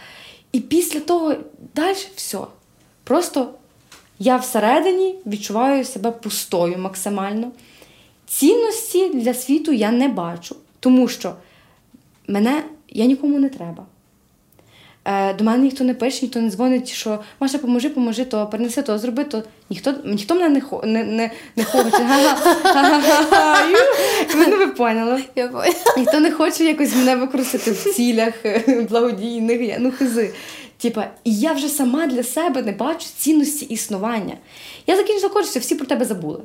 І 0.53 0.61
після 0.61 1.01
того 1.01 1.35
далі 1.75 1.97
все. 2.17 2.39
Просто 3.05 3.55
я 4.19 4.37
всередині 4.37 5.15
відчуваю 5.27 5.85
себе 5.85 6.11
пустою 6.11 6.79
максимально. 6.79 7.51
Цінності 8.27 9.09
для 9.09 9.35
світу 9.35 9.73
я 9.73 9.91
не 9.91 10.09
бачу, 10.09 10.57
тому 10.81 11.09
що 11.09 11.35
мене 12.27 12.65
я 12.89 13.05
нікому 13.05 13.39
не 13.39 13.49
треба. 13.49 13.87
Е, 15.09 15.35
до 15.35 15.45
мене 15.45 15.65
ніхто 15.65 15.85
не 15.85 15.95
пише, 15.95 16.19
ніхто 16.23 16.41
не 16.41 16.51
дзвонить, 16.51 16.89
що 16.89 17.19
Маша, 17.41 17.59
поможи, 17.59 17.89
поможи, 17.89 18.25
то 18.25 18.47
перенеси, 18.47 18.83
то 18.83 18.99
зроби, 18.99 19.25
то 19.25 19.43
ніхто 19.71 19.95
ніхто 20.05 20.35
мене 20.35 20.49
не 20.49 20.61
хо, 20.61 20.83
не, 20.85 21.05
не, 21.05 21.31
не 21.57 21.65
хоче. 21.65 22.07
Ну, 24.35 24.57
ви 24.59 24.67
поняли. 24.67 25.25
Ніхто 25.97 26.21
не 26.21 26.31
хоче 26.31 26.65
якось 26.65 26.97
мене 26.97 27.17
використати 27.17 27.71
в 27.71 27.95
цілях 27.95 28.35
е, 28.45 28.87
благодійних, 28.91 29.77
ну 29.79 29.93
хизи. 29.93 30.31
Типа, 30.79 31.11
і 31.25 31.35
я 31.35 31.53
вже 31.53 31.69
сама 31.69 32.07
для 32.07 32.23
себе 32.23 32.63
не 32.63 32.73
бачу 32.73 33.07
цінності 33.17 33.65
існування. 33.65 34.35
Я 34.87 34.97
закінчила 34.97 35.29
коледж, 35.29 35.49
всі 35.49 35.75
про 35.75 35.87
тебе 35.87 36.05
забули. 36.05 36.41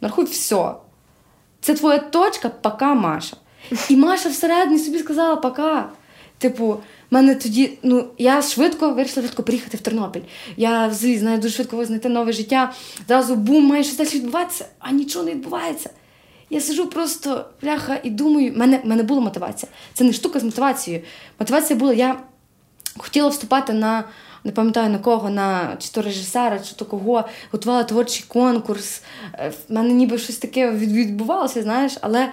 Нарахуй 0.00 0.24
все. 0.24 0.70
Це 1.60 1.74
твоя 1.74 1.98
точка, 1.98 2.48
пока 2.48 2.94
Маша. 2.94 3.36
І 3.88 3.96
Маша 3.96 4.28
всередині 4.28 4.78
собі 4.78 4.98
сказала 4.98 5.36
пока. 5.36 5.88
Типу, 6.38 6.76
мене 7.10 7.34
тоді, 7.34 7.78
ну 7.82 8.04
я 8.18 8.42
швидко 8.42 8.90
вирішила 8.90 9.26
швидко 9.26 9.42
приїхати 9.42 9.76
в 9.76 9.80
Тернопіль. 9.80 10.20
Я 10.56 10.86
взагалі 10.86 11.18
знаю 11.18 11.38
дуже 11.38 11.54
швидко 11.54 11.84
знайти 11.84 12.08
нове 12.08 12.32
життя. 12.32 12.72
Зразу 13.08 13.36
бум, 13.36 13.64
має 13.64 13.84
щось 13.84 13.96
далі 13.96 14.08
відбуватися, 14.08 14.66
а 14.78 14.90
нічого 14.90 15.24
не 15.24 15.30
відбувається. 15.30 15.90
Я 16.50 16.60
сижу 16.60 16.86
просто 16.86 17.44
бляха 17.62 18.00
і 18.02 18.10
думаю, 18.10 18.52
мене 18.56 18.80
мене 18.84 19.02
була 19.02 19.20
мотивація. 19.20 19.72
Це 19.94 20.04
не 20.04 20.12
штука 20.12 20.40
з 20.40 20.44
мотивацією. 20.44 21.02
Мотивація 21.38 21.78
була, 21.78 21.92
я 21.92 22.20
хотіла 22.96 23.28
вступати 23.28 23.72
на. 23.72 24.04
Не 24.44 24.52
пам'ятаю 24.52 24.90
на 24.90 24.98
кого, 24.98 25.30
на 25.30 25.76
чи 25.78 25.90
то 25.90 26.02
режисера, 26.02 26.58
чи 26.58 26.74
то 26.74 26.84
кого, 26.84 27.24
готувала 27.52 27.84
творчий 27.84 28.24
конкурс. 28.28 29.02
Е, 29.34 29.52
в 29.68 29.72
мене 29.72 29.92
ніби 29.92 30.18
щось 30.18 30.36
таке 30.36 30.70
відбувалося, 30.70 31.62
знаєш, 31.62 31.96
але 32.00 32.32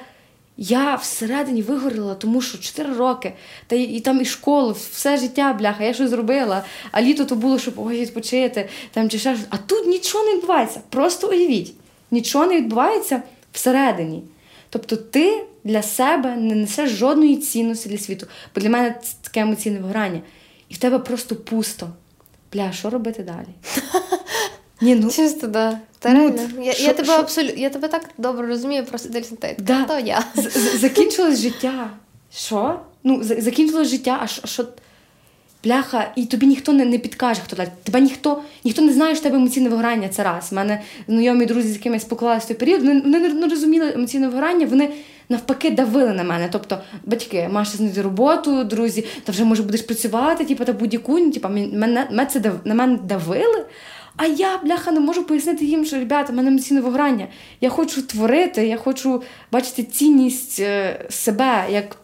я 0.58 0.96
всередині 0.96 1.62
вигоріла, 1.62 2.15
тому 2.15 2.41
що 2.41 2.58
4 2.58 2.94
роки, 2.94 3.34
та 3.68 3.76
і, 3.76 4.00
там 4.00 4.22
і 4.22 4.26
школу, 4.26 4.76
все 4.91 5.18
життя, 5.18 5.54
бляха, 5.54 5.84
я 5.84 5.94
щось 5.94 6.10
зробила. 6.10 6.63
А 6.91 7.02
літо 7.02 7.26
то 7.26 7.36
було, 7.36 7.60
щоб 7.60 7.74
ой, 7.78 8.02
відпочити, 8.02 8.70
там 8.91 9.10
чи 9.10 9.20
ще 9.20 9.36
щось. 9.36 9.48
А 9.50 9.58
тут 9.58 9.88
нічого 9.88 10.26
не 10.26 10.34
відбувається. 10.36 10.82
Просто 10.89 11.30
уявіть, 11.30 11.74
нічого 12.12 12.46
не 12.46 12.58
відбувається 12.58 13.22
всередині. 13.52 14.24
Тобто 14.70 14.96
ти 14.96 15.44
для 15.63 15.82
себе 15.82 16.36
не 16.36 16.56
несеш 16.56 16.91
жодної 16.91 17.38
цінності 17.38 17.89
для 17.89 17.98
світу. 17.98 18.28
Бо 18.56 18.62
для 18.62 18.70
мене 18.70 18.96
це 19.04 19.13
таке 19.22 19.39
емоційне 19.39 19.80
виграння. 19.80 20.22
І 20.70 20.74
в 20.74 20.78
тебе 20.78 21.00
просто 21.00 21.36
пусто. 21.36 21.89
Бля, 22.54 22.72
що 22.72 22.89
робити 22.89 23.24
далі? 23.24 23.48
Ні, 24.86 24.95
ну... 24.95 25.12
Чисто, 25.12 25.48
да. 25.48 25.80
Та 26.00 26.13
ну, 26.13 26.30
реально. 26.30 26.63
Я 26.63 26.74
шо, 26.74 26.84
я 26.84 26.93
тебе 26.93 27.08
шо... 27.08 27.13
абсолютно 27.13 27.62
я 27.62 27.69
тебе 27.69 27.88
так 27.88 28.10
добре 28.17 28.48
розумію, 28.48 28.86
просто 28.86 29.10
дельсинтет. 29.10 29.58
Да. 29.60 29.84
То 29.84 30.00
я. 30.00 30.24
Закінчилось 30.76 31.39
життя. 31.39 31.89
Що? 32.36 32.80
Ну, 33.04 33.24
закінчилось 33.24 33.88
життя, 33.88 34.19
а 34.21 34.48
що. 34.48 34.65
Бляха, 35.63 36.12
і 36.15 36.26
тобі 36.26 36.45
ніхто 36.45 36.74
не 36.74 36.86
не 36.86 36.98
підкаже, 36.98 37.41
хто 37.45 37.56
далі. 37.56 37.67
Тебе 37.84 38.02
ніхто 38.02 38.41
ніхто 38.63 38.82
не 38.82 38.93
знає, 38.93 39.15
що 39.15 39.24
тебе 39.24 39.36
емоційне 39.36 39.69
вигорання 39.69 40.10
це 40.10 40.24
раз. 40.24 40.50
У 40.52 40.56
мене 40.56 40.82
знайомі 41.08 41.45
друзі, 41.45 41.67
з 41.67 41.74
якими 41.74 41.95
я 41.95 42.00
спілкувалася 42.00 42.45
в 42.45 42.48
той 42.48 42.58
період, 42.58 42.82
вони, 42.82 43.02
вони 43.02 43.19
не 43.19 43.48
розуміли 43.48 43.91
емоційне 43.95 44.28
вигорання, 44.28 44.65
вони 44.65 44.89
навпаки 45.30 45.71
давили 45.71 46.13
на 46.13 46.24
мене. 46.24 46.50
Тобто, 46.52 46.78
батьки, 47.06 47.50
маєш 47.52 47.69
знайти 47.69 48.02
роботу, 48.02 48.63
друзі, 48.63 49.06
та 49.24 49.32
вже 49.32 49.43
може 49.43 49.63
будеш 49.63 49.82
працювати, 49.82 50.45
типу, 50.45 50.65
та 50.65 50.74
будь-яку, 50.74 51.32
типу, 51.32 51.50
мене, 51.50 52.08
мене 52.12 52.26
це 52.26 52.52
на 52.65 52.76
мене 52.76 53.00
давили. 53.04 53.65
А 54.17 54.25
я, 54.25 54.58
бляха, 54.58 54.91
не 54.91 54.99
можу 54.99 55.23
пояснити 55.23 55.65
їм, 55.65 55.86
що 55.86 55.99
ребята, 55.99 56.34
в 56.34 56.36
мене 56.36 56.49
емоційне 56.49 56.82
вигорання. 56.82 57.28
Я 57.62 57.69
хочу 57.69 58.01
творити, 58.01 58.67
я 58.67 58.78
хочу 58.78 59.23
бачити 59.51 59.84
цінність 59.84 60.60
е, 60.60 61.06
себе 61.10 61.65
як 61.71 61.97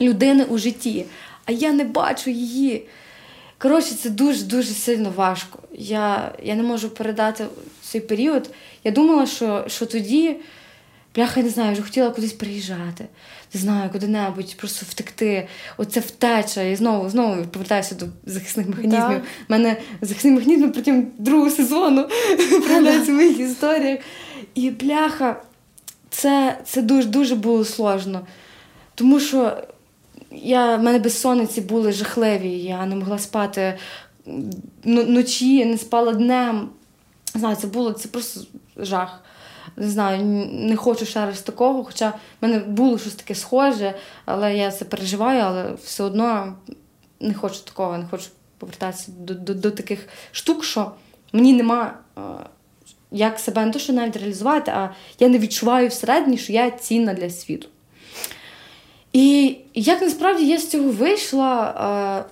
людини 0.00 0.44
у 0.44 0.58
житті. 0.58 1.04
А 1.44 1.52
я 1.52 1.72
не 1.72 1.84
бачу 1.84 2.30
її. 2.30 2.86
Коротше, 3.58 3.94
це 3.94 4.10
дуже-дуже 4.10 4.68
сильно 4.68 5.12
важко. 5.16 5.58
Я 5.72 6.32
я 6.42 6.54
не 6.54 6.62
можу 6.62 6.90
передати 6.90 7.46
цей 7.82 8.00
період. 8.00 8.50
Я 8.84 8.90
думала, 8.90 9.26
що 9.26 9.64
що 9.68 9.86
тоді 9.86 10.36
Бляха, 11.16 11.40
я 11.40 11.46
не 11.46 11.50
знаю, 11.50 11.72
вже 11.72 11.82
хотіла 11.82 12.10
кудись 12.10 12.32
приїжджати, 12.32 13.04
не 13.56 13.60
знаю, 13.60 13.90
куди-небудь, 13.90 14.56
просто 14.56 14.86
втекти. 14.86 15.48
Оце 15.76 16.00
втеча. 16.00 16.62
І 16.62 16.76
знову 16.76 17.10
знову 17.10 17.44
повертаюся 17.44 17.94
до 17.94 18.06
захисних 18.26 18.68
механізмів. 18.68 19.18
У 19.18 19.52
мене 19.52 19.76
захисні 20.00 20.30
механізми 20.30 20.68
протягом 20.68 21.06
другого 21.18 21.50
сезону 21.50 22.08
проявляються 22.66 23.12
в 23.12 23.14
моїх 23.14 23.40
історіях. 23.40 23.98
І 24.54 24.70
бляха, 24.70 25.42
це 26.10 26.58
це 26.64 26.82
дуже 26.82 27.08
дуже 27.08 27.34
було 27.34 27.64
сложно. 27.64 28.26
Тому 28.94 29.20
що 29.20 29.56
я, 30.30 30.76
в 30.76 30.82
мене 30.82 30.98
безсонниці 30.98 31.60
були 31.60 31.92
жахливі, 31.92 32.50
я 32.50 32.86
не 32.86 32.96
могла 32.96 33.18
спати 33.18 33.78
ночі, 34.84 35.64
не 35.64 35.78
спала 35.78 36.12
днем. 36.12 36.68
Знаю, 37.34 37.56
це 37.56 37.66
було 37.66 37.92
це 37.92 38.08
просто 38.08 38.40
жах 38.76 39.22
не 39.76 39.88
знаю, 39.88 40.24
не 40.52 40.76
хочу 40.76 41.06
ще 41.06 41.26
раз 41.26 41.40
такого. 41.40 41.84
Хоча 41.84 42.08
в 42.08 42.14
мене 42.40 42.58
було 42.58 42.98
щось 42.98 43.14
таке 43.14 43.34
схоже, 43.34 43.94
але 44.24 44.56
я 44.56 44.70
це 44.70 44.84
переживаю, 44.84 45.42
але 45.42 45.72
все 45.84 46.04
одно 46.04 46.56
не 47.20 47.34
хочу 47.34 47.60
такого, 47.60 47.98
не 47.98 48.06
хочу 48.10 48.24
повертатися 48.58 49.12
до 49.18 49.34
до, 49.34 49.54
до 49.54 49.70
таких 49.70 50.08
штук, 50.32 50.64
що 50.64 50.92
мені 51.32 51.52
нема 51.52 51.94
як 53.10 53.38
себе 53.38 53.64
не 53.64 53.72
то, 53.72 53.78
що 53.78 53.92
навіть 53.92 54.16
реалізувати, 54.16 54.70
а 54.70 54.90
я 55.18 55.28
не 55.28 55.38
відчуваю 55.38 55.88
всередині, 55.88 56.38
що 56.38 56.52
я 56.52 56.70
цінна 56.70 57.14
для 57.14 57.30
світу. 57.30 57.68
І 59.12 59.56
як 59.74 60.02
насправді 60.02 60.46
я 60.46 60.58
з 60.58 60.70
цього 60.70 60.90
вийшла, 60.90 62.24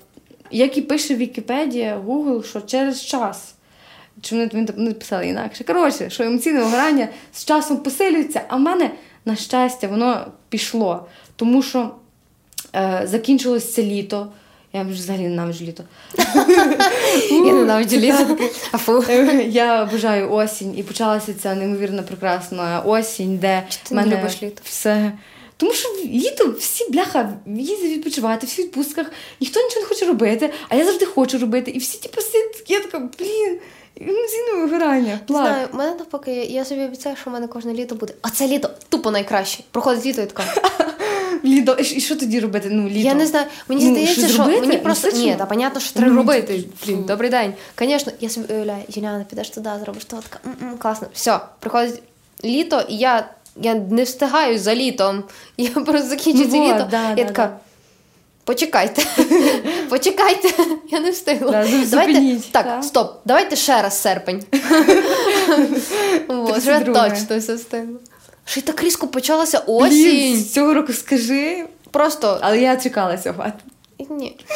як 0.51 0.79
і 0.79 0.83
пише 0.83 1.15
Вікіпедія, 1.15 2.01
Google, 2.07 2.45
що 2.45 2.61
через 2.61 3.05
час. 3.05 3.54
Чи 4.25 4.35
вони 4.35 4.51
він 4.55 4.69
написали 4.77 5.27
інакше. 5.29 5.65
Коротше, 5.65 6.11
що 6.11 6.23
емоційне 6.23 6.59
вигорання 6.61 7.09
з 7.33 7.45
часом 7.45 7.77
посилюється, 7.77 8.41
а 8.49 8.57
в 8.57 8.61
мене, 8.61 8.91
на 9.25 9.37
щастя, 9.37 9.89
воно 9.89 10.27
пішло. 10.49 11.07
Тому 11.37 11.63
що 11.63 11.91
е, 12.77 13.03
закінчилось 13.05 13.75
це 13.75 13.83
літо. 13.83 14.33
Я 14.73 14.83
вже 14.83 14.93
взагалі 14.93 15.23
ненавиджу 15.23 15.65
літо. 15.65 15.85
Я 17.31 17.53
ненавиджу 17.53 17.97
літо. 17.97 18.39
Я 19.49 19.83
обожаю 19.83 20.33
осінь, 20.33 20.79
і 20.79 20.83
почалася 20.83 21.35
ця 21.35 21.55
неймовірно 21.55 22.03
прекрасна 22.03 22.81
осінь, 22.81 23.39
де 23.39 23.63
Чи 23.89 23.95
мене 23.95 24.17
любиш 24.17 24.43
літо? 24.43 24.63
все. 24.65 25.13
Тому 25.57 25.73
що 25.73 25.89
літо 26.05 26.55
всі 26.59 26.91
бляха 26.91 27.33
їздять 27.47 27.91
відпочивати, 27.91 28.47
всі 28.47 28.63
в 28.63 28.65
відпустках, 28.65 29.07
ніхто 29.41 29.61
нічого 29.63 29.81
не 29.81 29.87
хоче 29.87 30.07
робити, 30.07 30.53
а 30.69 30.77
я 30.77 30.85
завжди 30.85 31.07
хочу 31.07 31.39
робити. 31.39 31.71
І 31.71 31.79
всі 31.79 31.99
типу, 31.99 32.21
сидять, 32.21 32.65
я 32.71 32.81
така, 32.81 32.99
блін. 32.99 33.59
Емоційне 34.01 34.53
вигорання. 34.65 35.19
Плак. 35.27 35.47
Знаю, 35.47 35.69
у 35.73 35.77
мене 35.77 35.95
навпаки, 35.95 36.35
я 36.35 36.65
собі 36.65 36.85
обіцяю, 36.85 37.17
що 37.17 37.31
в 37.31 37.33
мене 37.33 37.47
кожне 37.47 37.75
літо 37.75 37.95
буде. 37.95 38.15
А 38.23 38.31
це 38.31 38.47
літо 38.47 38.71
тупо 38.89 39.11
найкраще. 39.11 39.63
Проходить 39.71 40.07
літо 40.07 40.23
і 40.23 40.27
така. 40.27 40.45
Літо, 41.45 41.77
і 41.79 41.85
що 41.85 42.17
тоді 42.17 42.41
робити? 42.41 42.69
Ну, 42.73 42.89
літо? 42.89 43.09
Я 43.09 43.15
не 43.15 43.27
знаю. 43.27 43.47
Мені 43.69 43.85
ну, 43.85 43.91
здається, 43.91 44.29
що 44.29 44.39
робити? 44.39 44.61
мені 44.61 44.79
просто 44.79 45.09
ну, 45.13 45.19
ні, 45.19 45.35
та 45.37 45.47
понятно, 45.47 45.81
що 45.81 45.95
треба 45.95 46.13
ну, 46.13 46.17
робити. 46.17 46.65
Блін, 46.87 47.05
добрий 47.05 47.31
день. 47.31 47.55
Звісно, 47.79 48.13
я 48.21 48.29
собі 48.29 48.55
уявляю, 48.55 48.83
Юліана, 48.89 49.25
підеш 49.25 49.51
туди, 49.51 49.71
зробиш 49.85 50.05
то 50.05 50.17
така. 50.17 50.39
М-м, 50.63 50.79
класно. 50.79 51.09
Все, 51.15 51.41
приходить 51.61 52.03
літо, 52.45 52.85
і 52.89 52.97
я 52.97 53.29
я 53.57 53.75
не 53.75 54.03
встигаю 54.03 54.59
за 54.59 54.75
літом. 54.75 55.25
Я 55.57 55.71
просто 55.71 56.09
закінчу 56.09 56.51
це 56.51 56.61
літо. 56.61 56.89
Да, 56.91 57.15
я 57.17 57.25
така. 57.25 57.57
Почекайте, 58.45 59.03
почекайте, 59.89 60.49
я 60.91 61.01
не 61.01 61.11
встигла. 61.11 61.51
Да, 61.51 61.67
Давайте, 61.91 62.41
так, 62.53 62.65
так. 62.67 62.85
стоп, 62.85 63.21
давайте 63.25 63.57
ще 63.57 63.83
раз 63.83 64.03
серпень. 64.03 64.45
От, 66.29 66.57
вже 66.59 66.81
точно 66.81 67.39
все 67.39 67.55
встигла. 67.55 67.99
Ще 68.45 68.61
й 68.61 68.63
так 68.63 68.83
різко 68.83 69.07
почалася 69.07 69.59
осінь. 69.59 70.37
з 70.37 70.53
цього 70.53 70.75
року 70.75 70.93
скажи. 70.93 71.65
Просто 71.91 72.39
Але 72.41 72.61
я 72.61 72.77
чекала 72.77 73.17
цього. 73.19 73.45
ні. 74.11 74.37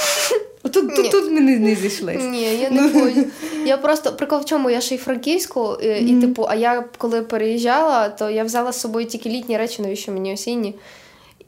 Отут 0.63 0.91
Ні. 0.91 0.97
тут, 0.97 1.11
тут 1.11 1.31
ми 1.33 1.41
не, 1.41 1.59
не 1.59 1.75
зійшлися. 1.75 2.19
Ні, 2.25 2.43
я 2.43 2.71
не 2.71 2.93
хочу. 2.93 3.25
Я 3.65 3.77
просто 3.77 4.13
прикол 4.13 4.41
в 4.41 4.45
чому, 4.45 4.71
я 4.71 4.81
ще 4.81 4.95
й 4.95 4.99
франківську, 4.99 5.75
і, 5.83 5.87
і 5.87 6.21
типу, 6.21 6.47
а 6.49 6.55
я 6.55 6.85
коли 6.99 7.23
переїжджала, 7.23 8.09
то 8.09 8.31
я 8.31 8.45
взяла 8.45 8.73
з 8.73 8.81
собою 8.81 9.07
тільки 9.07 9.29
літні 9.29 9.59
речі, 9.59 9.83
навіщо 9.83 10.13
мені 10.13 10.35
осінні. 10.35 10.75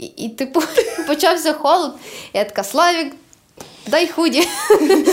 І, 0.01 0.07
і 0.07 0.29
типу, 0.29 0.63
почався 1.07 1.53
холод. 1.53 1.93
Я 2.33 2.45
така, 2.45 2.65
Славік, 2.65 3.13
дай 3.87 4.09
худі. 4.09 4.49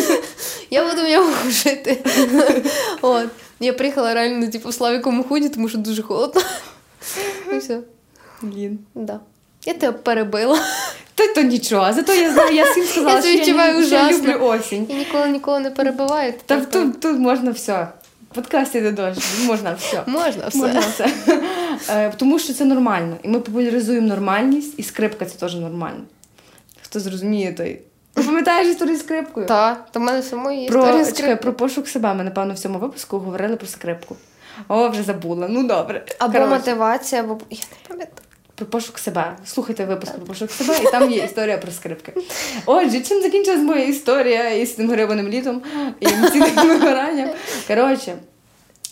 Я 0.70 0.90
буду 0.90 1.02
в 1.02 1.10
ньому 1.10 1.34
жити. 1.50 2.04
От. 3.02 3.28
Я 3.60 3.74
приїхала 3.74 4.14
реально, 4.14 4.48
типу, 4.48 4.70
в 4.70 4.74
Славікому 4.74 5.24
худі, 5.24 5.50
тому 5.50 5.70
що 5.70 5.78
дуже 5.78 6.02
холодно. 6.02 6.42
І 7.54 7.58
все. 7.58 7.80
Блін. 8.42 8.80
Да. 8.96 9.20
Я 9.66 9.74
тебе 9.74 9.98
перебила. 9.98 10.60
Та 11.16 11.28
то 11.28 11.42
нічого. 11.42 11.94
Зато 11.94 12.14
я 12.14 12.34
знаю, 12.34 12.56
я 12.56 12.72
всім 12.72 12.86
сказала, 12.86 13.20
Я 13.20 13.44
що 13.44 13.52
я, 13.52 13.84
я 13.84 14.12
люблю 14.12 14.46
осінь. 14.46 14.86
Я 14.90 14.96
ніколи 14.96 15.28
нікого 15.28 15.60
не 15.60 15.72
перебиваю. 15.72 16.34
Та 16.46 16.66
тут, 16.66 17.00
тут 17.00 17.20
можна 17.20 17.52
все. 17.52 17.88
Подкасті 18.38 18.82
де 18.82 18.92
дощ, 18.92 19.20
можна 19.46 19.74
все. 19.74 20.04
Можна 20.06 20.48
все. 20.48 20.58
Можна 20.58 20.80
все. 21.80 22.14
Тому 22.18 22.40
що 22.40 22.54
це 22.54 22.66
нормально. 22.66 23.18
І 23.24 23.28
ми 23.28 23.40
популяризуємо 23.40 24.08
нормальність, 24.08 24.74
і 24.78 24.84
скрипка 24.84 25.26
це 25.26 25.38
теж 25.40 25.56
нормально. 25.56 26.04
Хто 26.82 27.00
зрозуміє, 27.00 27.54
той. 27.54 27.82
Ти 28.14 28.22
пам'ятаєш 28.24 28.68
історію 28.68 28.98
з 28.98 29.00
скрипкою? 29.00 29.46
Так, 29.46 29.88
то 29.92 30.00
в 30.00 30.04
мене 30.04 30.22
самої 30.22 30.62
є 30.62 30.70
Про, 30.70 30.80
історія 30.80 31.04
з 31.04 31.08
чекай, 31.08 31.24
скрипкою. 31.24 31.38
про 31.38 31.54
пошук 31.54 31.88
себе 31.88 32.14
ми, 32.14 32.24
напевно, 32.24 32.54
в 32.54 32.60
цьому 32.60 32.80
випуску 32.80 33.20
говорили 33.20 33.56
про 33.56 33.68
скрипку. 33.68 34.16
О, 34.68 34.90
вже 34.90 35.04
забула. 35.04 35.48
Ну 35.50 35.68
добре. 35.68 36.06
Або 36.20 36.34
Коротше, 36.34 36.50
мотивація, 36.56 37.22
або 37.22 37.38
я 37.50 37.58
не 37.58 37.88
пам'ятаю. 37.90 38.27
Про 38.58 38.66
пошук 38.66 39.00
себе. 39.00 39.36
Слухайте 39.46 39.86
випуск 39.86 40.16
про 40.16 40.26
пошук 40.26 40.52
себе, 40.52 40.80
і 40.84 40.92
там 40.92 41.12
є 41.12 41.24
історія 41.24 41.58
про 41.58 41.72
скрипки. 41.72 42.14
Отже, 42.66 43.02
чим 43.02 43.22
закінчилась 43.22 43.62
моя 43.62 43.86
історія 43.86 44.50
із 44.50 44.72
тим 44.72 44.90
грибаним 44.90 45.28
літом 45.28 45.62
і 46.00 46.08
емоційним 46.14 46.56
вигоранням? 46.56 47.30
Коротше, 47.68 48.16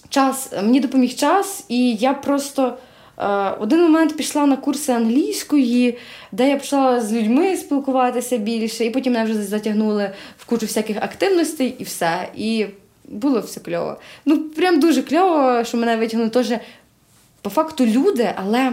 час, 0.09 0.49
мені 0.63 0.79
допоміг 0.79 1.15
час, 1.15 1.63
і 1.69 1.95
я 1.95 2.13
просто. 2.13 2.77
е, 3.17 3.25
один 3.59 3.81
момент 3.81 4.17
пішла 4.17 4.45
на 4.45 4.57
курси 4.57 4.91
англійської, 4.91 5.97
де 6.31 6.49
я 6.49 6.57
почала 6.57 7.01
з 7.01 7.13
людьми 7.13 7.57
спілкуватися 7.57 8.37
більше, 8.37 8.85
і 8.85 8.89
потім 8.89 9.13
мене 9.13 9.25
вже 9.25 9.43
затягнули 9.43 10.11
в 10.37 10.45
кучу 10.45 10.65
всяких 10.65 10.97
активностей 10.97 11.75
і 11.79 11.83
все. 11.83 12.29
І 12.35 12.65
було 13.05 13.39
все 13.39 13.59
кльово. 13.59 13.97
Ну, 14.25 14.39
прям 14.43 14.79
дуже 14.79 15.01
кльово, 15.01 15.63
що 15.63 15.77
мене 15.77 15.97
витягнули 15.97 16.29
теж 16.29 16.47
по 17.41 17.49
факту 17.49 17.85
люди, 17.85 18.29
але. 18.35 18.71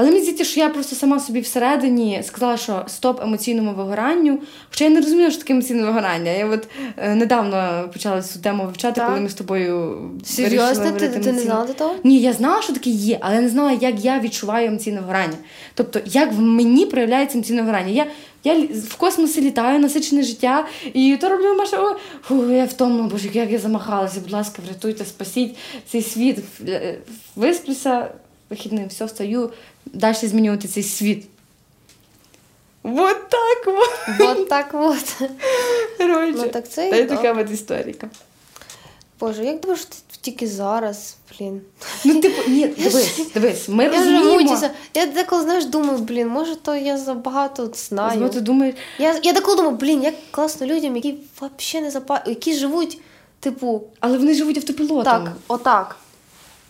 Але 0.00 0.10
мені 0.10 0.20
здається, 0.20 0.44
що 0.44 0.60
я 0.60 0.68
просто 0.68 0.96
сама 0.96 1.20
собі 1.20 1.40
всередині 1.40 2.22
сказала, 2.22 2.56
що 2.56 2.84
стоп 2.86 3.22
емоційному 3.22 3.72
вигоранню. 3.74 4.38
Хоча 4.70 4.84
я 4.84 4.90
не 4.90 5.00
розуміла, 5.00 5.30
що 5.30 5.38
таке 5.40 5.52
емоційне 5.52 5.82
вигорання. 5.84 6.30
Я 6.30 6.46
от 6.46 6.68
е, 6.96 7.14
недавно 7.14 7.88
почала 7.92 8.22
цю 8.22 8.38
тему 8.38 8.64
вивчати, 8.64 8.94
Так. 8.94 9.08
коли 9.08 9.20
ми 9.20 9.28
з 9.28 9.34
тобою 9.34 9.98
Серйозно, 10.24 10.92
ти, 10.92 11.08
ти 11.08 11.32
не 11.32 11.38
знала 11.38 11.66
до 11.66 11.72
того? 11.72 11.94
Ні, 12.04 12.20
я 12.20 12.32
знала, 12.32 12.62
що 12.62 12.72
таке 12.72 12.90
є, 12.90 13.18
але 13.20 13.34
я 13.34 13.40
не 13.40 13.48
знала, 13.48 13.72
як 13.72 14.04
я 14.04 14.20
відчуваю 14.20 14.68
емоційне 14.68 15.00
вигорання. 15.00 15.36
Тобто, 15.74 16.00
як 16.04 16.32
в 16.32 16.40
мені 16.40 16.86
проявляється 16.86 17.38
емоційне 17.38 17.62
вигорання. 17.62 17.92
Я, 17.92 18.06
я 18.44 18.66
в 18.88 18.94
космосі 18.94 19.40
літаю, 19.40 19.78
насичене 19.78 20.22
життя, 20.22 20.66
і 20.94 21.16
то 21.20 21.28
роблю 21.28 21.54
Маша, 21.58 21.96
фу, 22.22 22.50
я 22.52 22.64
втомлена, 22.64 23.08
боже, 23.08 23.28
як 23.32 23.50
я 23.50 23.58
замахалася, 23.58 24.20
будь 24.20 24.32
ласка, 24.32 24.62
врятуйте, 24.66 25.04
спасіть 25.04 25.56
цей 25.88 26.02
світ. 26.02 26.38
Е, 26.68 26.98
Висплюся 27.36 28.08
вихідним, 28.50 28.88
все, 28.88 29.04
встаю, 29.04 29.50
далі 29.86 30.14
змінювати 30.14 30.68
цей 30.68 30.82
світ. 30.82 31.26
Вот 32.82 33.28
так 33.28 33.66
вот. 33.66 34.18
Вот 34.18 34.48
так 34.48 34.70
от. 34.72 35.28
Коротше. 35.98 36.34
Ну 36.36 36.48
так 36.48 36.68
це 36.68 36.90
Та 36.90 36.96
й 36.96 37.04
така 37.04 37.32
от 37.32 37.50
історика. 37.50 38.10
Боже, 39.20 39.44
як 39.44 39.60
думаєш, 39.60 39.84
ти 39.84 39.96
тільки 40.20 40.46
зараз, 40.46 41.16
блін. 41.38 41.60
Ну, 42.04 42.20
типу, 42.20 42.50
ні, 42.50 42.68
дивись, 42.68 43.20
дивись, 43.34 43.68
ми 43.68 43.84
Я 43.84 43.90
розуміємо. 43.90 44.60
Я 44.94 45.06
деколи, 45.06 45.42
знаєш, 45.42 45.64
думаю, 45.64 45.98
блін, 45.98 46.28
може, 46.28 46.56
то 46.56 46.76
я 46.76 46.98
забагато 46.98 47.70
знаю. 47.74 48.18
Знову 48.18 48.32
ти 48.32 48.40
думаєш, 48.40 48.74
Я, 48.98 49.20
я 49.22 49.32
деколи 49.32 49.56
думаю, 49.56 49.76
блін, 49.76 50.02
як 50.02 50.14
класно 50.30 50.66
людям, 50.66 50.96
які 50.96 51.14
взагалі 51.36 51.84
не 51.84 51.90
запа... 51.90 52.22
які 52.26 52.54
живуть, 52.54 52.98
типу, 53.40 53.82
але 54.00 54.18
вони 54.18 54.34
живуть 54.34 54.56
автопілотом. 54.56 55.04
так, 55.04 55.32
отак. 55.48 55.96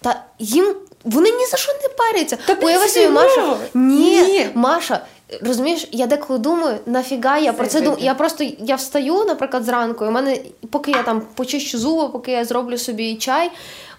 Та 0.01 0.25
їм 0.39 0.75
вони 1.05 1.31
ні 1.31 1.47
за 1.47 1.57
що 1.57 1.73
не 1.73 1.89
паряться. 1.89 2.39
Та 2.47 2.55
Уяви 2.55 2.89
собі. 2.89 3.09
Маша. 3.09 3.57
Ні, 3.75 4.23
Ні. 4.23 4.49
Маша. 4.55 5.07
Розумієш, 5.43 5.89
я 5.93 6.07
деколи 6.07 6.39
думаю, 6.39 6.79
нафіга 6.87 7.39
я 7.39 7.53
про 7.53 7.67
це 7.67 7.81
думаю. 7.81 8.03
Я 8.03 8.15
просто 8.15 8.45
я 8.59 8.77
встаю, 8.77 9.25
наприклад, 9.25 9.65
зранку, 9.65 10.05
і 10.05 10.09
в 10.09 10.11
мене, 10.11 10.39
поки 10.71 10.91
я 10.91 11.03
там 11.03 11.23
почищу 11.35 11.79
зуби, 11.79 12.09
поки 12.09 12.31
я 12.33 12.45
зроблю 12.45 12.79
собі 12.79 13.15
чай, 13.15 13.51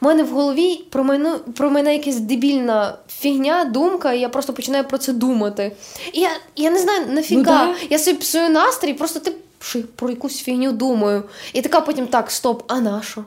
в 0.01 0.05
мене 0.05 0.23
в 0.23 0.29
голові 0.29 0.83
про 0.89 1.03
мене, 1.03 1.35
про 1.57 1.69
мене 1.69 1.93
якась 1.95 2.19
дебільна 2.19 2.97
фігня, 3.09 3.63
думка, 3.63 4.13
і 4.13 4.19
я 4.19 4.29
просто 4.29 4.53
починаю 4.53 4.83
про 4.83 4.97
це 4.97 5.13
думати. 5.13 5.71
І 6.13 6.19
я, 6.19 6.29
я 6.55 6.69
не 6.71 6.79
знаю, 6.79 7.05
нафіга. 7.09 7.65
Ну, 7.65 7.73
Я 7.89 7.99
собі 7.99 8.17
псую 8.17 8.49
настрій, 8.49 8.93
просто 8.93 9.19
ти 9.19 9.31
про 9.95 10.09
якусь 10.09 10.41
фігню 10.41 10.71
думаю. 10.71 11.23
І 11.53 11.61
така 11.61 11.81
потім 11.81 12.07
так, 12.07 12.31
стоп, 12.31 12.63
а 12.67 12.79
на 12.79 13.01
що? 13.01 13.25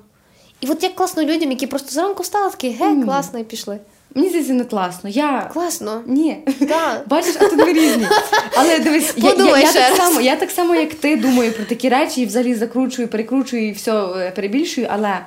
І 0.65 0.67
от 0.67 0.83
як 0.83 0.95
класно 0.95 1.23
людям, 1.23 1.51
які 1.51 1.67
просто 1.67 1.91
зранку 1.91 2.23
встали, 2.23 2.51
такі, 2.51 2.71
ге, 2.71 3.05
класно, 3.05 3.39
і 3.39 3.45
пішли. 3.45 3.79
Мені 4.15 4.29
здається, 4.29 4.53
не 4.53 4.65
класно. 4.65 5.11
Я 5.11 5.51
Класно. 5.53 6.03
ні. 6.07 6.37
Так. 6.69 7.05
Бачиш, 7.09 7.35
а 7.41 7.49
тут 7.49 7.59
ми 7.59 7.73
різні. 7.73 8.07
Але 8.55 8.79
дивись, 8.79 9.15
я, 9.17 9.35
я, 9.35 9.59
я, 9.59 9.73
так 9.73 9.97
само, 9.97 10.21
я 10.21 10.37
так 10.37 10.51
само, 10.51 10.75
як 10.75 10.95
ти, 10.95 11.17
думаю 11.17 11.53
про 11.53 11.65
такі 11.65 11.89
речі 11.89 12.23
і 12.23 12.27
взагалі 12.27 12.55
закручую, 12.55 13.09
перекручую 13.09 13.69
і 13.69 13.73
все 13.73 13.93
е, 13.93 14.33
перебільшую. 14.37 14.87
Але 14.91 15.19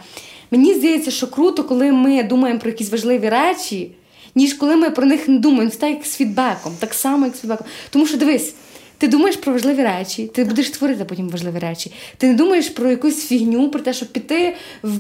мені 0.52 0.74
здається, 0.74 1.12
що 1.12 1.28
круто, 1.28 1.64
коли 1.64 1.92
ми 1.92 2.24
думаємо 2.24 2.60
про 2.60 2.70
якісь 2.70 2.92
важливі 2.92 3.30
речі, 3.30 3.92
ніж 4.36 4.54
коли 4.54 4.76
ми 4.76 4.90
про 4.90 5.06
них 5.06 5.28
не 5.28 5.40
думаємо. 5.40 5.72
Це 5.72 5.78
так 5.78 5.90
як 5.90 6.06
з 6.06 6.16
фідбеком, 6.16 6.74
так 6.80 6.94
само, 6.94 7.26
як 7.26 7.36
з 7.36 7.40
фідбеком. 7.40 7.68
Тому 7.90 8.08
що 8.08 8.18
дивись. 8.18 8.54
Ти 8.98 9.08
думаєш 9.08 9.36
про 9.36 9.54
важливі 9.54 9.84
речі, 9.84 10.32
ти 10.34 10.44
будеш 10.44 10.70
творити 10.70 11.06
потім 11.06 11.30
важливі 11.30 11.60
речі. 11.60 11.92
Ти 12.18 12.28
не 12.28 12.34
думаєш 12.34 12.70
про 12.70 12.90
якусь 12.90 13.28
фігню, 13.28 13.70
про 13.70 13.80
те, 13.80 13.94
щоб 13.94 14.08
піти 14.08 14.56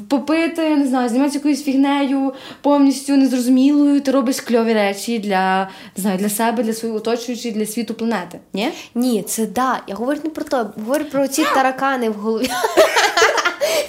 попити, 0.09 0.61
я 0.63 0.75
не 0.75 0.87
знаю, 0.87 1.09
займатися 1.09 1.37
якоюсь 1.37 1.63
фігнею 1.63 2.33
повністю 2.61 3.17
незрозумілою. 3.17 4.01
Ти 4.01 4.11
робиш 4.11 4.41
кльові 4.41 4.73
речі 4.73 5.19
для, 5.19 5.69
не 5.97 6.01
знаю, 6.01 6.17
для 6.17 6.29
себе, 6.29 6.63
для 6.63 6.73
своїх 6.73 6.97
оточуючих, 6.97 7.53
для 7.53 7.65
світу 7.65 7.93
планети. 7.93 8.39
Ні? 8.53 8.69
Ні, 8.95 9.23
це 9.27 9.45
да. 9.45 9.81
Я 9.87 9.95
говорю 9.95 10.19
не 10.23 10.29
про 10.29 10.43
то, 10.43 10.71
говорю 10.77 11.05
про 11.05 11.27
ці 11.27 11.43
таракани 11.53 12.09
в 12.09 12.13
голові. 12.13 12.49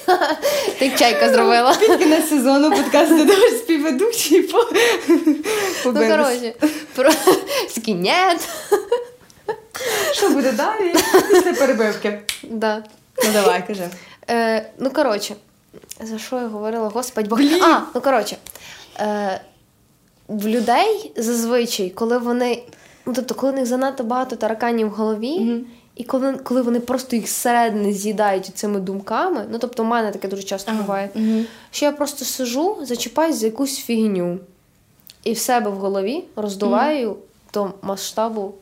Ти 0.79 0.91
чайка 0.99 1.33
зробила. 1.33 1.75
Під 1.75 1.97
кінець 1.97 2.29
сезону 2.29 2.71
подкаст 2.71 3.17
додаш 3.17 3.53
співведучий 3.59 4.51
Ну, 5.85 5.93
коротше, 5.93 6.55
про 6.95 7.11
скінет. 7.69 8.49
Що 10.13 10.31
буде 10.31 10.53
далі? 10.53 10.95
Після 11.31 11.53
перебивки. 11.53 12.21
Да. 12.43 12.85
Ну 13.25 13.33
давай, 13.33 13.67
кажи. 13.67 13.89
Е, 14.31 14.71
ну, 14.79 14.91
коротше, 14.91 15.35
за 16.01 16.19
що 16.19 16.37
я 16.37 16.47
говорила? 16.47 16.89
Господь 16.89 17.29
Бог. 17.29 17.41
А, 17.63 17.81
ну 17.95 18.01
коротше. 18.01 18.37
Е, 19.01 19.41
в 20.29 20.47
людей 20.47 21.13
зазвичай, 21.17 21.91
коли 21.91 22.19
вони. 22.19 22.63
Ну, 23.07 23.13
тобто, 23.15 23.35
коли 23.35 23.53
в 23.53 23.55
них 23.55 23.67
занадто 23.67 24.05
багато 24.05 24.37
тараканів 24.37 24.87
в 24.87 24.91
голові, 24.91 25.65
і 25.97 26.05
коли, 26.05 26.33
коли 26.33 26.63
вони 26.63 26.81
просто 26.81 27.17
їх 27.17 27.29
зсередини 27.29 27.93
з'їдають 27.93 28.47
цими 28.55 28.81
думками, 28.81 29.47
ну 29.51 29.59
тобто, 29.59 29.83
в 29.83 29.87
мене 29.87 30.11
таке 30.11 30.29
дуже 30.29 30.43
часто 30.43 30.73
буває, 30.73 31.11
що 31.71 31.87
я 31.87 31.93
просто 31.93 32.25
сижу, 32.25 32.77
зачіпаюсь 32.83 33.37
за 33.37 33.47
якусь 33.47 33.79
фігню, 33.79 34.39
і 35.25 35.33
в 35.33 35.39
себе 35.39 35.71
в 35.71 35.75
голові 35.75 36.25
роздуваю 36.37 37.17
до 37.55 37.71
масштабу 37.83 38.55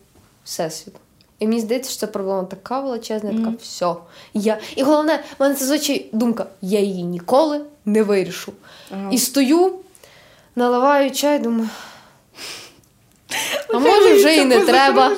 всесвіту. 0.46 0.98
І 1.38 1.46
мені 1.46 1.60
здається, 1.60 1.90
що 1.90 2.00
це 2.00 2.06
проблема 2.06 2.44
така 2.44 2.80
величезна, 2.80 3.30
я 3.30 3.38
така 3.38 3.52
все. 3.62 3.94
Я... 4.34 4.58
І 4.76 4.82
головне, 4.82 5.24
в 5.38 5.42
мене 5.42 5.54
це 5.54 5.64
звичай 5.64 6.06
думка: 6.12 6.46
я 6.62 6.80
її 6.80 7.02
ніколи 7.02 7.60
не 7.84 8.02
вирішу. 8.02 8.52
Ага. 8.90 9.10
І 9.12 9.18
стою, 9.18 9.74
наливаю 10.56 11.10
чай, 11.10 11.38
думаю. 11.38 11.68
А 13.68 13.78
може 13.78 14.14
вже 14.14 14.36
і 14.36 14.44
не 14.44 14.60
треба. 14.60 15.16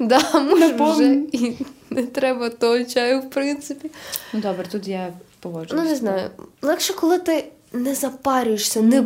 Да, 0.00 0.40
може 0.40 0.72
вже 0.74 1.14
і 1.32 1.66
не 1.90 2.02
треба 2.02 2.50
того 2.50 2.84
чаю, 2.84 3.20
в 3.20 3.30
принципі. 3.30 3.90
Ну 4.32 4.40
добре, 4.40 4.66
тут 4.72 4.88
я 4.88 5.12
погоджуюсь. 5.40 5.82
Ну, 5.84 5.90
не 5.90 5.96
знаю. 5.96 6.30
Легше, 6.62 6.92
коли 6.92 7.18
ти 7.18 7.44
не 7.72 7.94
запарюєшся, 7.94 8.82
не, 8.82 9.04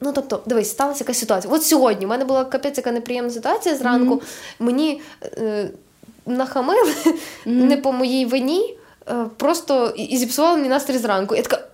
ну 0.00 0.12
тобто, 0.14 0.42
дивись, 0.46 0.70
сталася 0.70 1.04
якась 1.04 1.18
ситуація. 1.18 1.54
От 1.54 1.62
сьогодні 1.62 2.06
в 2.06 2.08
мене 2.08 2.24
була 2.24 2.44
капець 2.44 2.76
яка 2.76 2.92
неприємна 2.92 3.30
ситуація 3.30 3.76
зранку. 3.76 4.22
Мені 4.58 5.00
е, 5.24 5.70
нахамили 6.26 6.94
не 7.46 7.76
по 7.76 7.92
моїй 7.92 8.26
вині, 8.26 8.76
е, 9.08 9.26
просто 9.36 9.94
і 9.96 10.02
і 10.02 10.16
зіпсували 10.16 10.56
мені 10.56 10.68
настрій 10.68 10.98
зранку. 10.98 11.36
Я 11.36 11.42
така. 11.42 11.66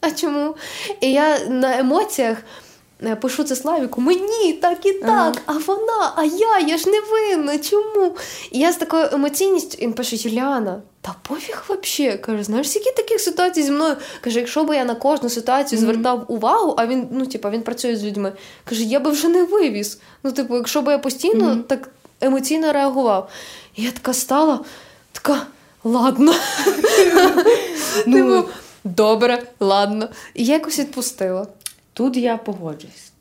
А 0.00 0.10
чому? 0.10 0.54
І 1.00 1.12
я 1.12 1.38
на 1.48 1.78
емоціях 1.78 2.38
пишу 3.20 3.44
це 3.44 3.56
Славіку, 3.56 4.00
мені 4.00 4.52
так 4.52 4.86
і 4.86 4.92
так, 4.92 5.42
а 5.46 5.52
вона, 5.52 6.12
а 6.16 6.24
я, 6.24 6.58
я 6.58 6.76
ж 6.76 6.90
не 6.90 7.00
винна, 7.00 7.58
чому? 7.58 8.16
І 8.50 8.58
я 8.58 8.72
з 8.72 8.76
такою 8.76 9.08
емоційністю 9.12 9.78
він 9.82 9.92
пише: 9.92 10.16
Юліана, 10.16 10.82
та 11.00 11.14
пофіг 11.28 11.64
вообще. 11.68 12.16
Каже, 12.16 12.42
знаєш, 12.44 12.70
скільки 12.70 12.92
таких 12.92 13.20
ситуацій 13.20 13.62
зі 13.62 13.70
мною? 13.70 13.96
Каже, 14.20 14.38
якщо 14.38 14.64
б 14.64 14.74
я 14.74 14.84
на 14.84 14.94
кожну 14.94 15.30
ситуацію 15.30 15.78
звертав 15.78 16.24
увагу, 16.28 16.74
а 16.78 16.86
він, 16.86 17.08
ну, 17.10 17.26
типа, 17.26 17.50
він 17.50 17.62
працює 17.62 17.96
з 17.96 18.04
людьми, 18.04 18.32
каже, 18.64 18.82
я 18.82 19.00
би 19.00 19.10
вже 19.10 19.28
не 19.28 19.44
вивіз. 19.44 20.00
Ну, 20.22 20.32
типу, 20.32 20.56
якщо 20.56 20.82
б 20.82 20.88
я 20.88 20.98
постійно 20.98 21.56
так 21.68 21.88
емоційно 22.20 22.72
реагував. 22.72 23.28
І 23.76 23.82
я 23.82 23.90
така 23.90 24.12
стала, 24.12 24.60
така, 25.12 25.46
ладно. 25.84 26.34
Ну, 28.06 28.16
Типу, 28.16 28.48
добре, 28.84 29.42
ладно. 29.60 30.08
І 30.34 30.44
я 30.44 30.54
якось 30.54 30.78
відпустила. 30.78 31.46
Тут 31.92 32.16
я 32.16 32.36
погоджуюсь. 32.36 33.12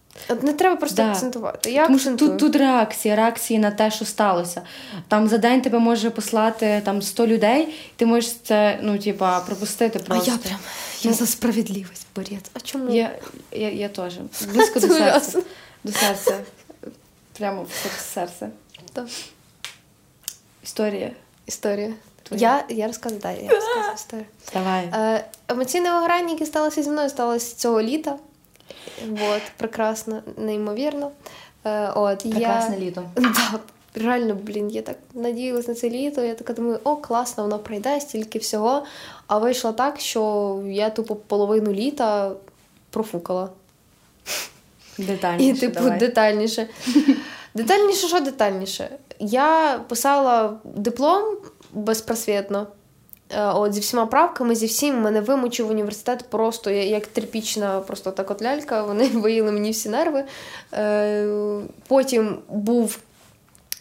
Не 0.41 0.53
треба 0.53 0.75
просто 0.75 0.95
Да. 0.95 1.12
акцентувати. 1.12 1.71
Я 1.71 1.86
Тому 1.86 1.99
що 1.99 2.15
тут, 2.15 2.38
тут 2.38 2.55
реакція, 2.55 3.15
реакції 3.15 3.60
на 3.60 3.71
те, 3.71 3.91
що 3.91 4.05
сталося. 4.05 4.62
Там 5.08 5.27
за 5.27 5.38
день 5.38 5.62
тебе 5.62 5.79
може 5.79 6.10
послати 6.10 6.82
там 6.86 7.01
100 7.01 7.27
людей, 7.27 7.63
і 7.63 7.93
ти 7.95 8.05
можеш 8.05 8.32
це, 8.34 8.79
ну, 8.82 8.97
типа, 8.97 9.39
пропустити 9.39 10.01
А 10.08 10.15
я 10.15 10.38
прям 10.38 10.60
я 11.01 11.13
за 11.13 11.25
справедливість, 11.25 12.08
борець. 12.15 12.51
А 12.53 12.60
чому? 12.60 12.95
Я, 12.95 13.19
я, 13.51 13.71
я 13.71 13.89
теж. 13.89 14.13
Близько 14.53 14.79
до 14.79 14.88
серця. 14.88 15.41
До 15.84 15.91
серця. 15.91 16.39
Прямо 17.38 17.63
в 17.63 18.01
серце. 18.13 18.49
Так. 18.93 19.05
Історія. 20.63 21.12
Історія. 21.45 21.93
Я, 22.32 22.63
я 22.69 22.88
розказую, 22.88 23.21
да, 23.21 23.32
я 23.32 23.49
розказую 23.49 23.93
історію. 23.95 24.25
Давай. 24.53 24.89
Е, 24.93 25.25
емоційне 25.47 25.91
вигорання, 25.91 26.32
яке 26.34 26.45
сталося 26.45 26.84
зі 26.84 26.89
мною, 26.89 27.10
сталося 27.10 27.55
цього 27.55 27.82
літа. 27.82 28.17
От, 29.12 29.41
прекрасно, 29.58 30.23
неймовірно. 30.38 31.12
Е, 31.65 31.89
от, 31.89 32.19
Прекрасне 32.19 32.75
я... 32.75 32.82
літо. 32.82 33.03
Да, 33.15 33.60
реально, 33.95 34.36
блін, 34.36 34.69
я 34.69 34.82
так 34.82 34.97
надіялась 35.13 35.67
на 35.67 35.73
це 35.73 35.89
літо. 35.89 36.21
Я 36.21 36.34
така 36.34 36.53
думаю, 36.53 36.79
о, 36.84 36.95
класно, 36.95 37.43
воно 37.43 37.60
пройде, 37.60 37.99
стільки 37.99 38.39
всього. 38.39 38.84
А 39.27 39.38
вийшло 39.38 39.71
так, 39.73 39.99
що 39.99 40.63
я 40.67 40.89
тупо 40.89 41.15
половину 41.15 41.73
літа 41.73 42.32
профукала. 42.89 43.49
Детальніше. 44.97 45.49
І, 45.49 45.60
типу, 45.60 45.79
давай. 45.79 45.99
детальніше. 45.99 46.67
Детальніше, 47.53 48.08
що 48.08 48.19
детальніше? 48.19 48.89
Я 49.19 49.79
писала 49.88 50.60
диплом 50.63 51.38
безпросвітно. 51.73 52.67
Е, 53.31 53.45
От 53.45 53.73
зі 53.73 53.79
всіма 53.79 54.05
правками, 54.05 54.55
зі 54.55 54.65
всім 54.65 55.01
мене 55.01 55.21
вимучив 55.21 55.69
університет 55.69 56.25
просто 56.29 56.71
як 56.71 57.07
терпічна, 57.07 57.79
просто 57.79 58.11
так 58.11 58.31
от 58.31 58.41
лялька. 58.41 58.83
Вони 58.83 59.07
виїли 59.13 59.51
мені 59.51 59.71
всі 59.71 59.89
нерви. 59.89 60.23
Е, 60.73 61.27
Потім 61.87 62.37
був 62.49 62.99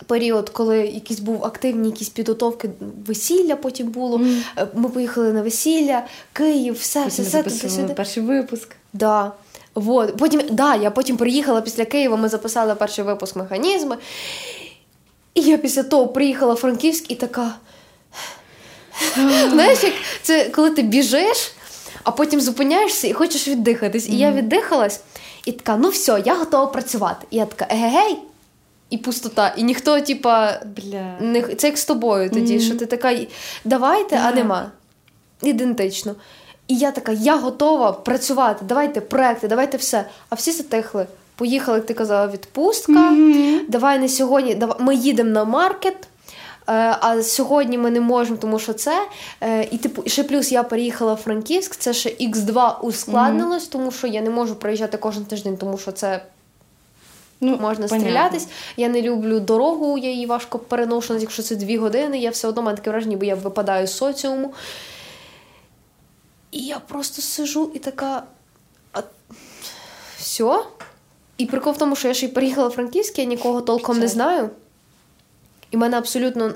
період, 0.07 0.51
коли 0.51 0.79
якісь 0.79 1.21
був 1.21 1.45
активні 1.45 1.89
якісь 1.89 2.09
підготовки, 2.09 2.71
весілля 3.07 3.57
потім 3.57 3.89
було. 3.89 4.21
Е, 4.59 4.67
Ми 4.75 4.89
поїхали 4.89 5.33
на 5.33 5.43
весілля, 5.43 6.03
Київ, 6.33 6.75
все, 6.75 7.05
Потім 7.05 7.25
все, 7.25 7.43
все 7.43 7.81
туди 7.83 7.95
перший 7.95 8.23
випуск. 8.23 8.77
Да. 8.93 9.33
Вот. 9.75 10.17
Потім, 10.17 10.43
да, 10.51 10.75
я 10.75 10.91
потім 10.91 11.17
приїхала 11.17 11.61
після 11.61 11.85
Києва, 11.85 12.17
ми 12.17 12.29
записали 12.29 12.75
перший 12.75 13.05
випуск 13.05 13.37
механізми. 13.37 13.97
І 15.35 15.41
я 15.41 15.59
після 15.59 15.83
того 15.83 16.09
приїхала 16.09 16.55
в 16.55 16.57
Франківськ 16.57 17.11
і 17.11 17.15
така. 17.15 17.55
Знаєш, 19.51 19.83
як 19.83 19.93
це 20.23 20.45
коли 20.45 20.71
ти 20.71 20.83
біжиш, 20.83 21.53
а 22.05 22.11
потім 22.11 22.41
зупиняєшся 22.41 23.09
і 23.09 23.13
хочеш 23.13 23.49
віддихатись. 23.49 24.09
І 24.09 24.17
я 24.17 24.33
віддихалась, 24.33 25.01
і 25.45 25.53
така, 25.53 25.77
ну 25.77 25.89
все, 25.89 26.23
я 26.27 26.35
готова 26.35 26.67
працювати. 26.67 27.27
І 27.31 27.37
я 27.37 27.47
така, 27.47 27.75
егегей, 27.75 28.19
і 28.91 28.99
пустота. 28.99 29.55
І 29.57 29.63
ніхто, 29.63 30.01
типа, 30.01 30.61
не, 31.21 31.43
це 31.43 31.67
як 31.67 31.79
з 31.79 31.85
тобою 31.85 32.31
тоді, 32.31 32.61
що 32.61 32.75
ти 32.77 32.87
така, 32.87 33.17
давайте, 33.65 34.21
а 34.25 34.33
нема. 34.33 34.71
Ідентично. 35.43 36.15
І 36.69 36.77
я 36.77 36.91
така, 36.91 37.13
я 37.13 37.37
готова 37.37 37.93
працювати, 37.93 38.65
давайте 38.69 39.01
проекти, 39.01 39.49
давайте 39.49 39.77
все. 39.77 40.05
А 40.31 40.35
всі 40.35 40.53
затихли. 40.53 41.07
Поїхали, 41.37 41.79
як 41.79 41.87
ти 41.87 41.95
казала, 41.95 42.33
відпустка. 42.33 42.93
Давай 43.69 43.99
не 43.99 44.09
сьогодні, 44.09 44.55
давай, 44.55 44.77
ми 44.81 44.95
їдемо 44.95 45.31
на 45.31 45.45
маркет. 45.45 45.97
Е, 46.69 46.97
А 47.01 47.23
сьогодні 47.23 47.79
ми 47.79 47.91
не 47.91 48.01
можемо, 48.01 48.37
тому 48.37 48.59
що 48.59 48.73
це. 48.73 49.09
Е, 49.41 49.69
І 49.71 49.79
типу, 49.79 50.03
ще 50.07 50.25
плюс 50.25 50.53
я 50.53 50.63
переїхала 50.63 51.15
в 51.15 51.17
Франківськ, 51.17 51.77
це 51.77 51.95
ще 51.95 52.09
Х2 52.09 52.81
ускладнилось, 52.81 53.67
тому 53.67 53.91
що 53.91 54.07
я 54.07 54.21
не 54.21 54.31
можу 54.31 54.55
приїжджати 54.55 54.97
кожен 54.99 55.25
тиждень, 55.25 55.57
тому 55.57 55.79
що 55.79 55.93
це 55.93 56.23
Ну, 57.41 57.51
можна 57.51 57.89
понятно. 57.89 57.99
стрілятись. 57.99 58.49
Я 58.77 58.89
не 58.89 59.03
люблю 59.03 59.41
дорогу, 59.41 59.99
я 59.99 60.11
її 60.11 60.27
важко 60.27 60.59
переношу, 60.59 61.17
якщо 61.17 61.43
це 61.43 61.57
дві 61.57 61.77
години, 61.77 62.19
я 62.19 62.31
все 62.31 62.49
одно 62.49 62.63
маю 62.63 62.77
таке 62.77 62.91
враження, 62.91 63.17
бо 63.17 63.25
я 63.25 63.35
випадаю 63.35 63.87
з 63.87 63.97
соціуму. 63.97 64.53
І 66.51 66.59
я 66.59 66.79
просто 66.79 67.23
сижу 67.23 67.71
і 67.75 67.79
така. 67.79 68.23
А... 68.93 69.01
Все? 70.19 70.61
І 71.39 71.47
прикол 71.47 71.73
в 71.73 71.79
тому, 71.79 71.97
що 71.97 72.09
я 72.09 72.15
ще 72.15 72.27
й 72.27 72.29
приїхала 72.29 72.69
в 72.69 72.71
Франківськ, 72.71 73.19
я 73.19 73.25
нікого 73.25 73.61
толком 73.61 73.99
не 73.99 74.09
знаю. 74.09 74.51
І 75.71 75.77
в 75.77 75.81
мене 75.81 75.99
абсолютно 75.99 76.53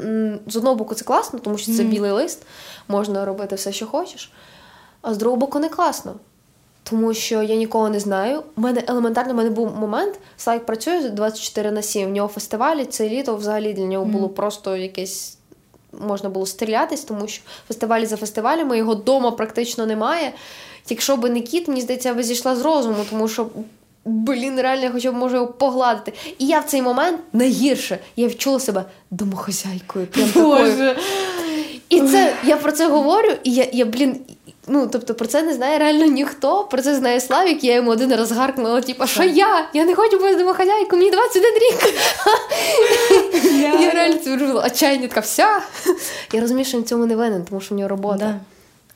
з 0.47 0.57
одного 0.57 0.77
боку 0.77 0.95
це 0.95 1.05
класно, 1.05 1.39
тому 1.39 1.59
що 1.59 1.73
це 1.73 1.83
Мгм. 1.83 1.91
білий 1.91 2.11
лист, 2.11 2.43
можна 2.89 3.25
робити 3.25 3.55
все, 3.55 3.73
що 3.73 3.87
хочеш. 3.87 4.33
А 5.03 5.15
з 5.15 5.17
другого 5.17 5.41
боку, 5.41 5.59
не 5.59 5.69
класно. 5.69 6.15
Тому 6.91 7.15
що 7.15 7.43
я 7.43 7.57
нікого 7.57 7.89
не 7.89 8.01
знаю. 8.01 8.43
У 8.57 8.61
мене 8.61 8.83
елементарно, 8.87 9.33
у 9.33 9.37
мене 9.37 9.51
був 9.51 9.77
момент, 9.77 10.21
Слайк 10.37 10.67
працює 10.67 11.09
24 11.09 11.71
на 11.71 11.83
7, 11.83 12.09
в 12.09 12.13
нього 12.13 12.29
фестивалі, 12.29 12.85
це 12.85 13.09
літо 13.09 13.37
взагалі 13.37 13.73
для 13.73 13.85
нього 13.85 14.05
було 14.05 14.29
просто 14.29 14.77
якесь. 14.77 15.39
Можна 16.07 16.29
було 16.29 16.47
стрілятись, 16.47 17.05
тому 17.05 17.29
що 17.29 17.43
фестивалі 17.69 18.07
за 18.07 18.17
фестивалями, 18.17 18.79
його 18.79 18.95
вдома 18.95 19.31
практично 19.31 19.87
немає. 19.87 20.33
Якщо 20.89 21.17
би 21.17 21.31
не 21.31 21.41
кіт, 21.41 21.69
мені 21.69 21.81
здається, 21.81 22.09
я 22.09 22.15
би 22.15 22.23
зійшла 22.23 22.57
з 22.57 22.61
розуму, 22.61 22.97
тому 23.11 23.29
що, 23.29 23.47
блін, 24.05 24.61
реально 24.61 24.85
я 24.85 24.91
хоча 24.91 25.13
б 25.13 25.15
можу 25.15 25.35
його 25.35 25.47
погладити. 25.47 26.13
І 26.39 26.47
я 26.47 26.61
в 26.61 26.65
цей 26.65 26.83
момент 26.83 27.21
найгірше. 27.33 27.99
Я 28.17 28.29
відчула 28.29 28.61
себе 28.61 28.85
домохозяйкою. 29.11 30.07
Прям 30.07 30.29
такою. 30.29 30.47
Боже. 30.47 30.97
І 31.89 32.01
це 32.01 32.33
я 32.45 32.57
про 32.57 32.73
це 32.73 32.89
говорю, 32.89 33.33
і 33.45 33.53
я, 33.53 33.67
я 33.73 33.85
блін. 33.85 34.17
Ну, 34.67 34.89
тобто 34.93 35.15
про 35.15 35.27
це 35.27 35.43
не 35.43 35.55
знає 35.55 35.79
реально 35.79 36.05
ніхто. 36.07 36.65
Про 36.65 36.83
це 36.83 36.95
знає 36.95 37.21
Славік, 37.21 37.65
я 37.65 37.75
йому 37.75 37.91
один 37.91 38.15
раз 38.15 38.33
гаркнула, 38.33 38.81
типу, 38.81 39.07
що 39.07 39.23
я? 39.23 39.69
Я 39.75 39.85
не 39.85 39.95
хочу 39.95 40.19
бути 40.19 40.35
домохозяйкою, 40.35 41.03
мені 41.03 41.11
21 41.11 41.51
рік. 41.55 41.95
Я 43.81 43.91
реально 43.91 44.19
це 44.19 44.31
вирвала. 44.31 44.67
Отчаяння 44.67 45.09
така 45.09 45.21
вся. 45.21 45.61
Я 46.33 46.41
розумію, 46.41 46.65
що 46.65 46.79
він 46.79 46.85
цьому 46.85 47.07
не 47.07 47.17
винен, 47.17 47.45
тому 47.45 47.61
що 47.61 47.75
в 47.75 47.79
нього 47.79 47.89
робота. 47.89 48.41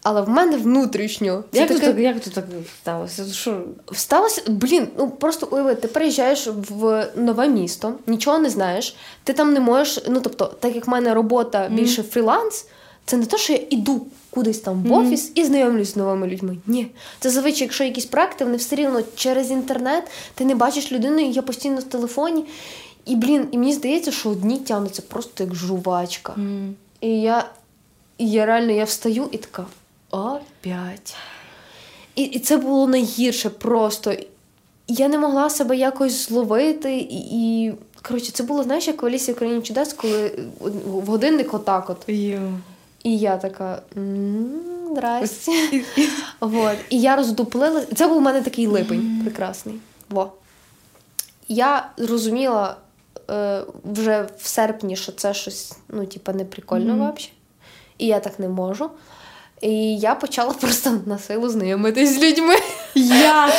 Але 0.09 0.23
в 0.23 0.29
мене 0.29 0.57
внутрішньо. 0.57 1.45
Це 1.53 1.59
Як, 1.59 1.69
таке... 1.69 1.81
тут, 1.81 1.91
так- 1.91 1.99
як 1.99 2.21
тут 2.21 2.33
так 2.33 2.45
сталося? 2.81 3.25
Що? 3.33 3.63
Сталося, 3.93 4.43
блін, 4.49 4.89
ну 4.99 5.11
просто 5.11 5.49
уяви, 5.51 5.75
ти 5.75 5.89
приїжджаєш 5.89 6.49
в 6.71 7.09
нове 7.17 7.49
місто, 7.49 7.95
нічого 8.07 8.39
не 8.39 8.51
знаєш, 8.51 8.97
ти 9.25 9.33
там 9.33 9.53
не 9.53 9.61
можеш. 9.61 10.05
Ну 10.09 10.21
тобто, 10.21 10.45
так 10.61 10.75
як 10.75 10.87
в 10.87 10.91
мене 10.91 11.15
робота 11.15 11.69
більше 11.69 12.03
фріланс, 12.03 12.67
це 13.05 13.17
не 13.17 13.27
те, 13.27 13.39
що 13.39 13.53
я 13.53 13.61
іду 13.71 14.07
кудись 14.31 14.59
там 14.59 14.83
в 14.83 14.93
офіс 14.93 15.33
і 15.35 15.45
знайомлюсь 15.45 15.93
з 15.93 15.97
новими 15.97 16.27
людьми. 16.27 16.57
Ні. 16.67 16.87
Це 17.21 17.31
зазвичай, 17.31 17.63
якщо 17.63 17.85
якісь 17.85 18.07
проекти, 18.07 18.45
вони 18.45 18.57
все 18.57 18.77
рівно 18.77 19.01
через 19.17 19.51
інтернет, 19.51 20.05
ти 20.35 20.45
не 20.45 20.55
бачиш 20.55 20.93
людину, 20.93 21.21
і 21.21 21.33
я 21.33 21.43
постійно 21.43 21.77
в 21.77 21.83
телефоні. 21.83 22.45
І 23.07 23.17
блін, 23.17 23.49
і 23.51 23.59
мені 23.59 23.73
здається, 23.73 24.13
що 24.13 24.29
одні 24.29 24.59
тягнуться 24.59 25.03
просто 25.09 25.45
як 25.45 25.55
жувачка. 25.55 26.37
І 27.01 27.09
я, 27.21 27.45
і 28.19 28.31
я 28.31 28.47
реально 28.47 28.73
я 28.73 28.85
встаю 28.85 29.29
і 29.33 29.37
така 29.39 29.67
опять. 30.17 31.17
І, 32.15 32.23
і 32.23 32.39
це 32.39 32.57
було 32.57 32.87
найгірше 32.87 33.51
просто. 33.51 34.15
Я 34.89 35.09
не 35.09 35.19
могла 35.19 35.51
себе 35.51 35.77
якось 35.77 36.29
зловити. 36.29 36.97
І, 36.97 37.65
і 37.65 37.75
коротше, 38.03 38.33
це 38.33 38.43
було, 38.43 38.63
знаєш, 38.63 38.87
як 38.87 39.03
в 39.03 39.07
Алісі 39.07 39.33
в 39.33 39.37
країні 39.37 39.63
чудес, 39.63 39.93
коли 39.93 40.39
в 40.61 41.07
годинник 41.07 41.55
отак 41.55 41.91
от. 41.91 42.05
Йо. 42.07 42.41
І 43.03 43.19
я 43.19 43.37
така. 43.37 43.83
«М, 43.97 44.51
Здрасте. 44.91 45.53
Вот. 46.41 46.77
І 46.91 47.01
я 47.01 47.17
роздуплила. 47.17 47.83
Це 47.97 48.09
був 48.09 48.17
у 48.17 48.21
мене 48.21 48.43
такий 48.43 48.67
липень 48.67 49.21
прекрасний. 49.25 49.75
Во. 50.11 50.33
Я 51.49 51.91
зрозуміла 51.97 52.77
е, 53.31 53.63
вже 53.85 54.29
в 54.39 54.47
серпні, 54.47 54.97
що 54.97 55.13
це 55.13 55.35
щось, 55.35 55.73
ну, 55.89 56.07
типа, 56.07 56.33
не 56.33 56.45
прикольно 56.45 56.93
mm 56.93 56.97
взагалі. 56.97 57.31
І 57.99 58.07
я 58.07 58.21
так 58.21 58.39
не 58.39 58.49
можу. 58.49 58.91
І 59.61 59.99
я 59.99 60.15
почала 60.15 60.53
просто 60.61 61.01
на 61.07 61.19
силу 61.19 61.49
знайомитись 61.49 62.15
з 62.15 62.23
людьми. 62.23 62.55
Як? 62.95 63.53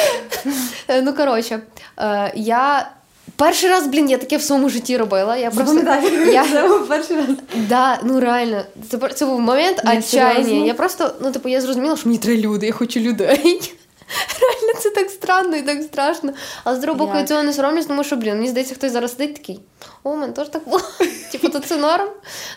Е, 0.88 1.02
Ну, 1.02 1.14
коротше, 1.14 1.60
е, 2.00 2.32
я 2.36 2.92
Перший 3.36 3.70
раз, 3.70 3.88
блін, 3.88 4.10
я 4.10 4.18
таке 4.18 4.38
в 4.38 4.42
своєму 4.42 4.70
житті 4.70 4.98
робила. 4.98 5.38
Я 5.38 5.52
просто 5.52 5.84
я, 6.32 6.46
це 6.52 6.68
був 6.68 6.88
перший 6.88 7.18
раз. 7.18 7.26
Да, 7.56 8.00
ну 8.04 8.20
реально, 8.20 8.64
це, 8.90 8.98
це 9.10 9.26
був 9.26 9.40
момент 9.40 9.82
отчаяння. 9.98 10.66
Я 10.66 10.74
просто, 10.74 11.16
ну, 11.22 11.32
типу, 11.32 11.50
я 11.50 11.62
зрозуміла, 11.62 11.98
що 11.98 12.10
мені 12.10 12.20
треба 12.20 12.42
люди, 12.42 12.66
я 12.66 12.74
хочу 12.74 13.00
людей. 13.00 13.74
Реально, 14.42 14.80
це 14.80 14.90
так 14.90 15.10
странно 15.10 15.56
і 15.56 15.62
так 15.62 15.84
страшно. 15.84 16.34
Але 16.64 16.76
з 16.76 16.80
другого 16.80 17.06
боку, 17.06 17.18
я 17.18 17.24
цього 17.24 17.44
не 17.44 17.54
соромлюсь, 17.54 17.86
тому 17.86 18.04
що, 18.04 18.16
блін, 18.16 18.36
мені 18.36 18.48
здається, 18.48 18.76
хтось 18.76 18.92
зараз 18.92 19.12
сидить 19.12 19.36
такий. 19.36 19.60
О, 20.04 20.16
мене 20.16 20.34
теж 20.34 20.50
так 20.50 20.64
було. 20.66 20.82
Типу, 21.32 21.50
то 21.50 21.60
це 21.60 21.78
норм? 21.78 22.08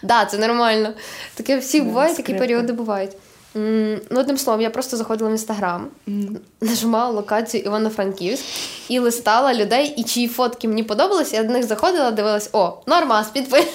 Да, 0.02 0.24
це 0.24 0.38
нормально. 0.38 0.92
Таке 1.34 1.58
всіх 1.58 1.82
Да, 1.82 1.88
буває, 1.88 2.14
такі 2.14 2.34
періоди 2.34 2.72
бувають. 2.72 3.10
Ну, 3.54 4.20
одним 4.20 4.38
словом, 4.38 4.60
я 4.60 4.70
просто 4.70 4.96
заходила 4.96 5.30
в 5.30 5.32
інстаграм, 5.32 5.88
нажимала 6.60 7.10
локацію 7.10 7.62
Івано-Франківськ 7.62 8.44
і 8.88 8.98
листала 8.98 9.54
людей, 9.54 9.94
і 9.96 10.04
чиї 10.04 10.28
фотки 10.28 10.68
мені 10.68 10.82
подобалися, 10.82 11.36
я 11.36 11.42
до 11.42 11.52
них 11.52 11.64
заходила, 11.64 12.10
дивилась, 12.10 12.50
о, 12.52 12.82
нормас, 12.86 13.28
підпис. 13.28 13.66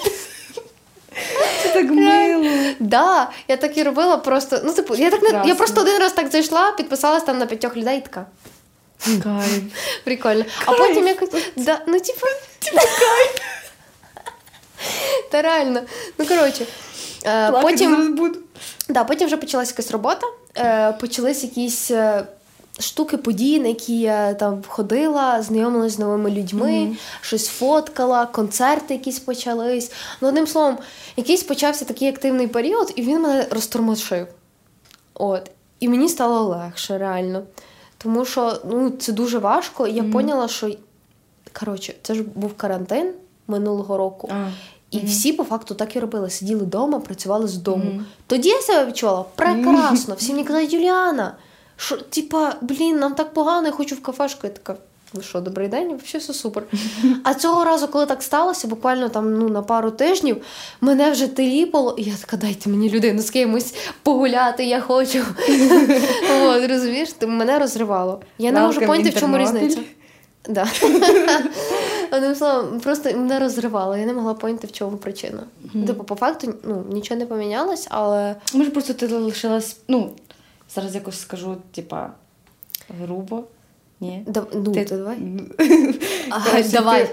Це 1.62 1.68
так 1.68 1.90
мило. 1.90 2.74
Да, 2.78 3.30
я 3.48 3.56
так 3.56 3.78
і 3.78 3.82
робила 3.82 4.16
просто. 4.16 4.60
Ну, 4.64 4.72
типу, 4.72 4.94
я 4.94 5.10
так 5.10 5.22
не 5.22 5.42
я 5.48 5.54
просто 5.54 5.80
один 5.80 5.98
раз 5.98 6.12
так 6.12 6.30
зайшла, 6.30 6.72
підписалась 6.72 7.22
там 7.22 7.38
на 7.38 7.46
п'ятьох 7.46 7.76
людей 7.76 7.98
і 7.98 8.00
така. 8.00 8.26
Кайф. 9.04 9.62
Прикольно. 10.04 10.44
А 10.66 10.72
потім 10.72 11.06
якось. 11.06 11.30
Да, 11.56 11.80
ну, 11.86 12.00
типу, 12.00 12.26
типу 12.58 12.76
кайф. 12.76 13.40
Та 15.30 15.42
реально. 15.42 15.80
Ну, 16.18 16.26
коротше. 16.26 16.66
Е, 17.26 17.50
Плакати 17.50 17.62
Потім, 17.62 18.14
буду. 18.14 18.38
да, 18.88 19.04
потім 19.04 19.26
вже 19.26 19.36
почалася 19.36 19.72
якась 19.72 19.90
робота, 19.90 20.26
е, 20.56 20.92
почались 20.92 21.42
якісь 21.44 21.90
е, 21.90 22.26
штуки, 22.78 23.16
події, 23.16 23.60
на 23.60 23.68
які 23.68 24.00
я 24.00 24.34
там 24.34 24.62
ходила, 24.68 25.42
знайомилась 25.42 25.92
з 25.92 25.98
новими 25.98 26.30
людьми, 26.30 26.96
щось 27.20 27.48
фоткала, 27.48 28.26
концерти 28.26 28.94
якісь 28.94 29.18
почались. 29.18 29.92
Ну, 30.20 30.28
одним 30.28 30.46
словом, 30.46 30.78
якийсь 31.16 31.42
почався 31.42 31.84
такий 31.84 32.08
активний 32.08 32.46
період, 32.46 32.92
і 32.96 33.02
він 33.02 33.20
мене 33.22 33.46
розтормошив. 33.50 34.26
От. 35.14 35.50
І 35.80 35.88
мені 35.88 36.08
стало 36.08 36.42
легше, 36.42 36.98
реально. 36.98 37.42
Тому 37.98 38.24
що 38.24 38.60
ну, 38.70 38.90
це 38.90 39.12
дуже 39.12 39.38
важко. 39.38 39.86
І 39.86 39.94
я 39.94 40.02
поняла, 40.02 40.48
що 40.48 40.70
коротше, 41.52 41.94
це 42.02 42.14
ж 42.14 42.22
був 42.22 42.54
карантин 42.54 43.12
минулого 43.48 43.96
року. 43.96 44.30
А. 44.32 44.48
І 44.90 44.98
всі 45.06 45.32
по 45.32 45.44
факту 45.44 45.74
так 45.74 45.96
і 45.96 46.00
робили. 46.00 46.30
Сиділи 46.30 46.64
вдома, 46.64 47.00
працювали 47.00 47.48
з 47.48 47.56
дому. 47.56 48.02
Тоді 48.26 48.48
я 48.48 48.60
себе 48.60 48.86
відчувала 48.86 49.24
прекрасно. 49.34 50.14
Всі 50.18 50.32
мені 50.32 50.44
казали, 50.44 50.64
Юліана, 50.64 51.36
що, 51.76 51.96
типа, 51.96 52.54
блін, 52.60 52.98
нам 52.98 53.14
так 53.14 53.32
погано, 53.32 53.66
я 53.66 53.72
хочу 53.72 53.94
в 53.94 54.02
кафешку. 54.02 54.40
Я 54.46 54.50
така. 54.50 54.76
Ви 55.12 55.22
що, 55.22 55.40
добрий 55.40 55.68
день? 55.68 55.86
Взагалі 55.86 56.22
все 56.22 56.34
супер. 56.34 56.62
А 57.24 57.34
цього 57.34 57.64
разу, 57.64 57.88
коли 57.88 58.06
так 58.06 58.22
сталося, 58.22 58.68
буквально 58.68 59.08
там 59.08 59.38
ну, 59.38 59.48
на 59.48 59.62
пару 59.62 59.90
тижнів, 59.90 60.36
мене 60.80 61.10
вже 61.10 61.26
теліпало, 61.26 61.94
і 61.98 62.02
я 62.02 62.14
така, 62.20 62.36
дайте 62.36 62.70
мені 62.70 62.90
людину 62.90 63.22
з 63.22 63.30
кимось 63.30 63.74
погуляти, 64.02 64.64
я 64.64 64.80
хочу. 64.80 65.18
От, 66.42 66.70
розумієш, 66.70 67.08
мене 67.26 67.58
розривало. 67.58 68.20
Я 68.38 68.52
не 68.52 68.60
можу 68.60 68.80
поняти, 68.80 69.10
в 69.10 69.20
чому 69.20 69.38
різниця. 69.38 69.78
Да. 70.48 70.66
Одним 72.12 72.34
словом, 72.34 72.80
просто 72.80 73.10
мене 73.10 73.38
розривало, 73.38 73.96
я 73.96 74.06
не 74.06 74.12
могла 74.12 74.34
поняти, 74.34 74.66
в 74.66 74.72
чому 74.72 74.96
причина. 74.96 75.42
Типу, 75.86 76.04
по 76.04 76.14
факту 76.14 76.54
ну, 76.64 76.84
нічого 76.92 77.20
не 77.20 77.26
помінялось, 77.26 77.86
але 77.90 78.36
Може, 78.54 78.70
просто 78.70 78.94
ти 78.94 79.06
лишилась, 79.06 79.76
ну, 79.88 80.12
зараз 80.74 80.94
якось 80.94 81.20
скажу, 81.20 81.56
типа, 81.74 82.10
грубо. 83.00 83.44
Ні. 84.00 84.22
да, 84.26 84.46
ну, 84.54 84.72
Ти- 84.72 84.84
ти 84.84 84.96
давай. 84.96 85.18
А, 86.30 86.62
давай. 86.62 87.10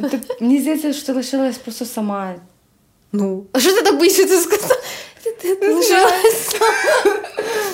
ти- 0.00 0.08
ти- 0.08 0.20
Мені 0.40 0.60
здається, 0.60 0.92
що 0.92 1.06
ти 1.06 1.12
лишилась 1.12 1.58
просто 1.58 1.84
сама. 1.84 2.34
Ну. 3.12 3.44
А 3.52 3.60
що 3.60 3.74
ти 3.74 3.82
так 3.82 3.98
боїшся 3.98 4.26
це 4.26 4.40
сказати? 4.40 4.74
Ти- 5.22 5.54
ти 5.56 5.74
лишилась 5.74 6.50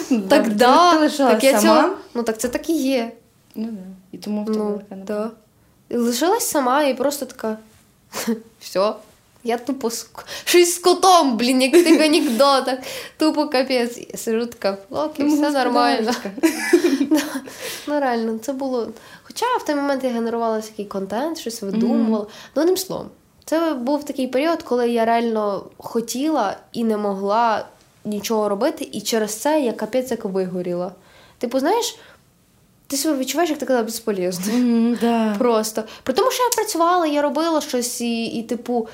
сама. 0.09 0.23
Так 0.29 0.45
Ти- 0.45 0.51
да. 0.51 0.93
Ти 0.93 0.99
лишилась 0.99 1.43
Так 1.43 1.61
сама. 1.61 1.97
Ну 2.15 2.23
так 2.23 2.39
це 2.39 2.49
так 2.49 2.71
і 2.71 2.73
є. 2.73 3.13
Ну, 3.55 3.67
да. 3.67 3.83
І 4.13 4.19
тому 4.19 4.43
в 4.43 4.47
тебе 4.47 4.59
Ну, 4.59 4.81
така 4.89 5.03
да. 5.07 5.31
Лишилась 5.99 6.51
сама 6.51 6.83
і 6.83 6.95
просто 6.95 7.27
така. 7.27 7.59
Все. 8.61 8.93
Я 9.47 9.59
тупо 9.59 9.91
з... 9.91 10.11
щось 10.45 10.75
з 10.75 10.79
котом, 10.79 11.37
блін, 11.37 11.63
як 11.63 11.75
в 11.75 11.85
тих 11.85 12.01
анекдотах. 12.01 12.79
Тупо 13.17 13.49
капець. 13.49 13.99
Я 14.13 14.19
сижу 14.19 14.47
така, 14.47 14.79
окей, 14.91 15.27
все 15.27 15.51
нормально. 15.51 16.13
Ну 17.87 18.01
реально, 18.01 18.39
це 18.39 18.53
було. 18.53 18.89
Хоча 19.23 19.47
в 19.61 19.65
той 19.67 19.75
момент 19.75 20.05
я 20.05 20.11
генерувала 20.11 20.59
всякий 20.59 20.85
контент, 20.85 21.39
щось 21.39 21.63
видумувала. 21.63 22.27
Ну, 22.57 22.63
одним 22.63 22.77
словом, 22.77 23.09
це 23.45 23.75
був 23.75 24.05
такий 24.05 24.27
період, 24.27 24.63
коли 24.63 24.91
я 24.91 25.05
реально 25.05 25.65
хотіла 25.79 26.57
і 26.73 26.85
не 26.85 26.97
могла 26.97 27.67
нічого 28.05 28.49
робити, 28.49 28.89
і 28.93 29.01
через 29.01 29.35
це 29.35 29.61
я 29.61 29.73
капець 29.73 30.11
як 30.11 30.25
вигоріла. 30.25 30.93
Типу, 31.39 31.61
знаєш, 31.61 31.99
ти 32.95 32.99
себе 33.01 33.19
відчуваєш, 33.19 33.51
як 33.51 33.59
така 33.59 33.83
безполезна. 33.83 34.53
Мгм, 34.55 34.99
да. 35.01 35.35
Просто. 35.39 35.85
При 36.03 36.15
тому, 36.15 36.31
що 36.31 36.43
я 36.43 36.49
працювала, 36.57 37.07
я 37.07 37.23
робила 37.23 37.61
щось, 37.61 38.01
і, 38.01 38.25
і 38.27 38.43
типу, 38.43 38.89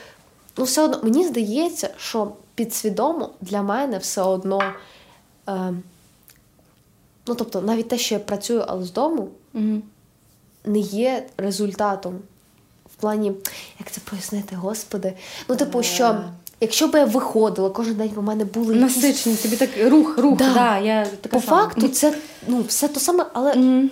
ну, 0.57 0.65
все 0.65 0.83
одно, 0.83 1.01
мені 1.03 1.27
здається, 1.27 1.91
що 1.99 2.33
підсвідомо 2.55 3.31
для 3.41 3.63
мене 3.63 3.99
все 3.99 4.23
одно. 4.23 4.63
Е, 5.49 5.75
ну, 7.27 7.35
тобто, 7.35 7.61
навіть 7.61 7.89
те, 7.89 7.99
що 7.99 8.15
я 8.15 8.19
працюю, 8.21 8.65
але 8.69 8.85
з 8.85 8.93
дому, 8.93 9.29
Мгм. 9.53 9.83
не 10.65 10.79
є 10.79 11.27
результатом. 11.37 12.19
В 12.87 12.95
плані, 13.01 13.33
як 13.79 13.91
це 13.91 14.01
пояснити, 14.01 14.57
господи. 14.57 15.13
Ну, 15.49 15.57
типу, 15.57 15.83
що 15.83 16.25
якщо 16.61 16.89
б 16.89 16.95
я 16.95 17.05
виходила, 17.05 17.71
кожен 17.71 17.95
день 17.95 18.13
у 18.17 18.23
мене 18.23 18.45
були 18.45 18.77
якісь 18.77 18.97
Насичені, 18.97 19.37
тобі 19.37 19.57
так 19.57 19.71
рух, 19.85 20.19
рух, 20.19 20.39
Да. 20.39 20.55
да. 20.55 20.79
я 20.79 21.07
така 21.21 21.37
По 21.37 21.47
сама. 21.47 21.63
факту, 21.63 21.89
це 21.89 22.15
ну, 22.49 22.63
все 22.69 22.89
то 22.89 23.01
саме, 23.01 23.27
але 23.33 23.55
Мгм. 23.55 23.91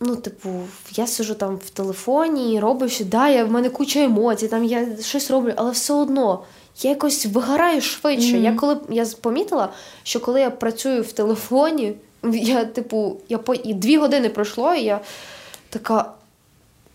ну, 0.00 0.16
типу, 0.16 0.48
я 0.92 1.06
сижу 1.06 1.34
там 1.34 1.56
в 1.56 1.70
телефоні 1.70 2.54
і 2.54 2.60
роблю 2.60 2.88
що, 2.88 3.04
да, 3.04 3.28
я, 3.28 3.44
в 3.44 3.50
мене 3.50 3.70
куча 3.70 4.00
емоцій, 4.00 4.48
там 4.48 4.64
я 4.64 4.86
щось 5.02 5.30
роблю, 5.30 5.52
але 5.56 5.70
все 5.70 5.92
одно 5.92 6.44
я 6.82 6.90
якось 6.90 7.26
вигораю 7.26 7.80
швидше. 7.80 8.38
Я 8.38 8.52
коли 8.52 8.76
я 8.88 9.06
помітила, 9.20 9.68
що 10.02 10.20
коли 10.20 10.40
я 10.40 10.50
працюю 10.50 11.02
в 11.02 11.12
телефоні, 11.12 11.94
я, 12.32 12.64
типу, 12.64 13.16
я 13.28 13.38
по 13.38 13.54
і 13.54 13.74
дві 13.74 13.96
години 13.96 14.28
пройшло, 14.28 14.74
і 14.74 14.82
я 14.84 15.00
така. 15.70 16.12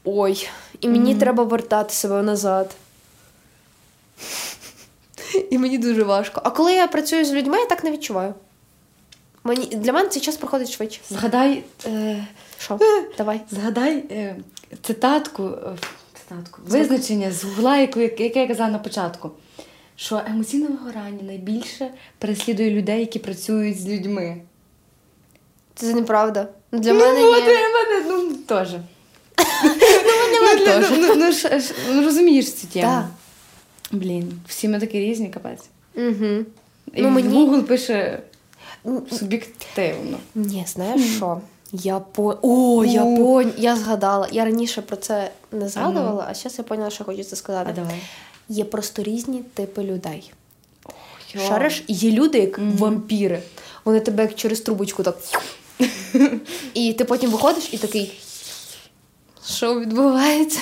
Ой, 0.05 0.47
і 0.81 0.87
мені 0.87 1.15
треба 1.15 1.43
вертати 1.43 1.93
себе 1.93 2.21
назад. 2.21 2.75
І 5.39 5.57
мені 5.57 5.77
дуже 5.77 6.03
важко. 6.03 6.41
А 6.43 6.49
коли 6.49 6.73
я 6.73 6.87
працюю 6.87 7.25
з 7.25 7.33
людьми, 7.33 7.57
я 7.57 7.65
так 7.65 7.83
не 7.83 7.91
відчуваю. 7.91 8.33
Мені, 9.43 9.65
для 9.65 9.93
мене 9.93 10.09
цей 10.09 10.21
час 10.21 10.37
проходить 10.37 10.71
швидше. 10.71 11.01
Згадай, 11.09 11.63
е, 11.85 12.27
Що? 12.59 12.79
Давай. 13.17 13.41
згадай 13.51 14.03
е, 14.11 14.35
цитатку, 14.81 15.43
е, 15.43 15.75
цитатку, 16.13 16.61
визначення 16.65 17.31
з 17.31 17.43
гугла, 17.43 17.77
яке 17.77 18.39
я 18.39 18.47
казала 18.47 18.69
на 18.69 18.79
початку. 18.79 19.31
Що 19.95 20.21
емоційне 20.27 20.67
вигорання 20.67 21.23
найбільше 21.23 21.91
переслідує 22.17 22.71
людей, 22.71 22.99
які 22.99 23.19
працюють 23.19 23.81
з 23.81 23.87
людьми. 23.87 24.41
Це 25.75 25.93
неправда. 25.93 26.47
Для 26.71 26.93
мене 26.93 27.19
ну, 27.19 27.31
от, 27.31 27.43
ні. 27.43 27.49
для 27.49 27.53
мене, 27.53 28.05
ну, 28.07 28.35
теж. 28.35 28.71
мене 30.41 30.59
ну, 30.59 30.65
теж. 30.65 30.85
Ну, 30.91 31.15
ну, 31.15 31.31
ну, 31.93 32.05
розумієш 32.05 32.53
цю 32.53 32.67
тему. 32.67 33.03
Блін, 33.93 34.39
всі 34.47 34.67
ми 34.67 34.79
такі 34.79 34.99
різні, 34.99 35.29
капець. 35.29 35.63
Угу. 35.95 36.45
І 36.93 37.01
Ну, 37.01 37.09
мені- 37.09 37.37
Google 37.37 37.61
пише 37.63 38.19
суб'єктивно. 39.11 40.17
Ні, 40.35 40.65
знаєш 40.67 41.15
що? 41.15 41.41
Я. 41.71 42.01
О, 42.41 42.85
я 42.85 43.03
Я 43.57 43.75
згадала. 43.75 44.27
Я 44.31 44.45
раніше 44.45 44.81
про 44.81 44.95
це 44.95 45.31
не 45.51 45.69
згадувала, 45.69 46.27
а 46.29 46.33
зараз 46.33 46.57
я 46.57 46.63
поняла, 46.63 46.89
що 46.89 47.03
хочу 47.03 47.23
це 47.23 47.35
сказати. 47.35 47.69
А 47.69 47.73
давай. 47.73 47.99
Є 48.49 48.63
просто 48.65 49.03
різні 49.03 49.43
типи 49.53 49.83
людей. 49.83 50.33
Йо. 51.33 51.41
Шариш, 51.41 51.83
є 51.87 52.11
люди, 52.11 52.39
як 52.39 52.59
вампіри. 52.59 53.41
Вони 53.85 53.99
тебе 53.99 54.23
як 54.23 54.35
через 54.35 54.61
трубочку 54.61 55.03
так. 55.03 55.17
І 56.73 56.93
ти 56.93 57.05
потім 57.05 57.31
виходиш 57.31 57.69
і 57.71 57.77
такий. 57.77 58.19
Що 59.47 59.79
відбувається? 59.79 60.59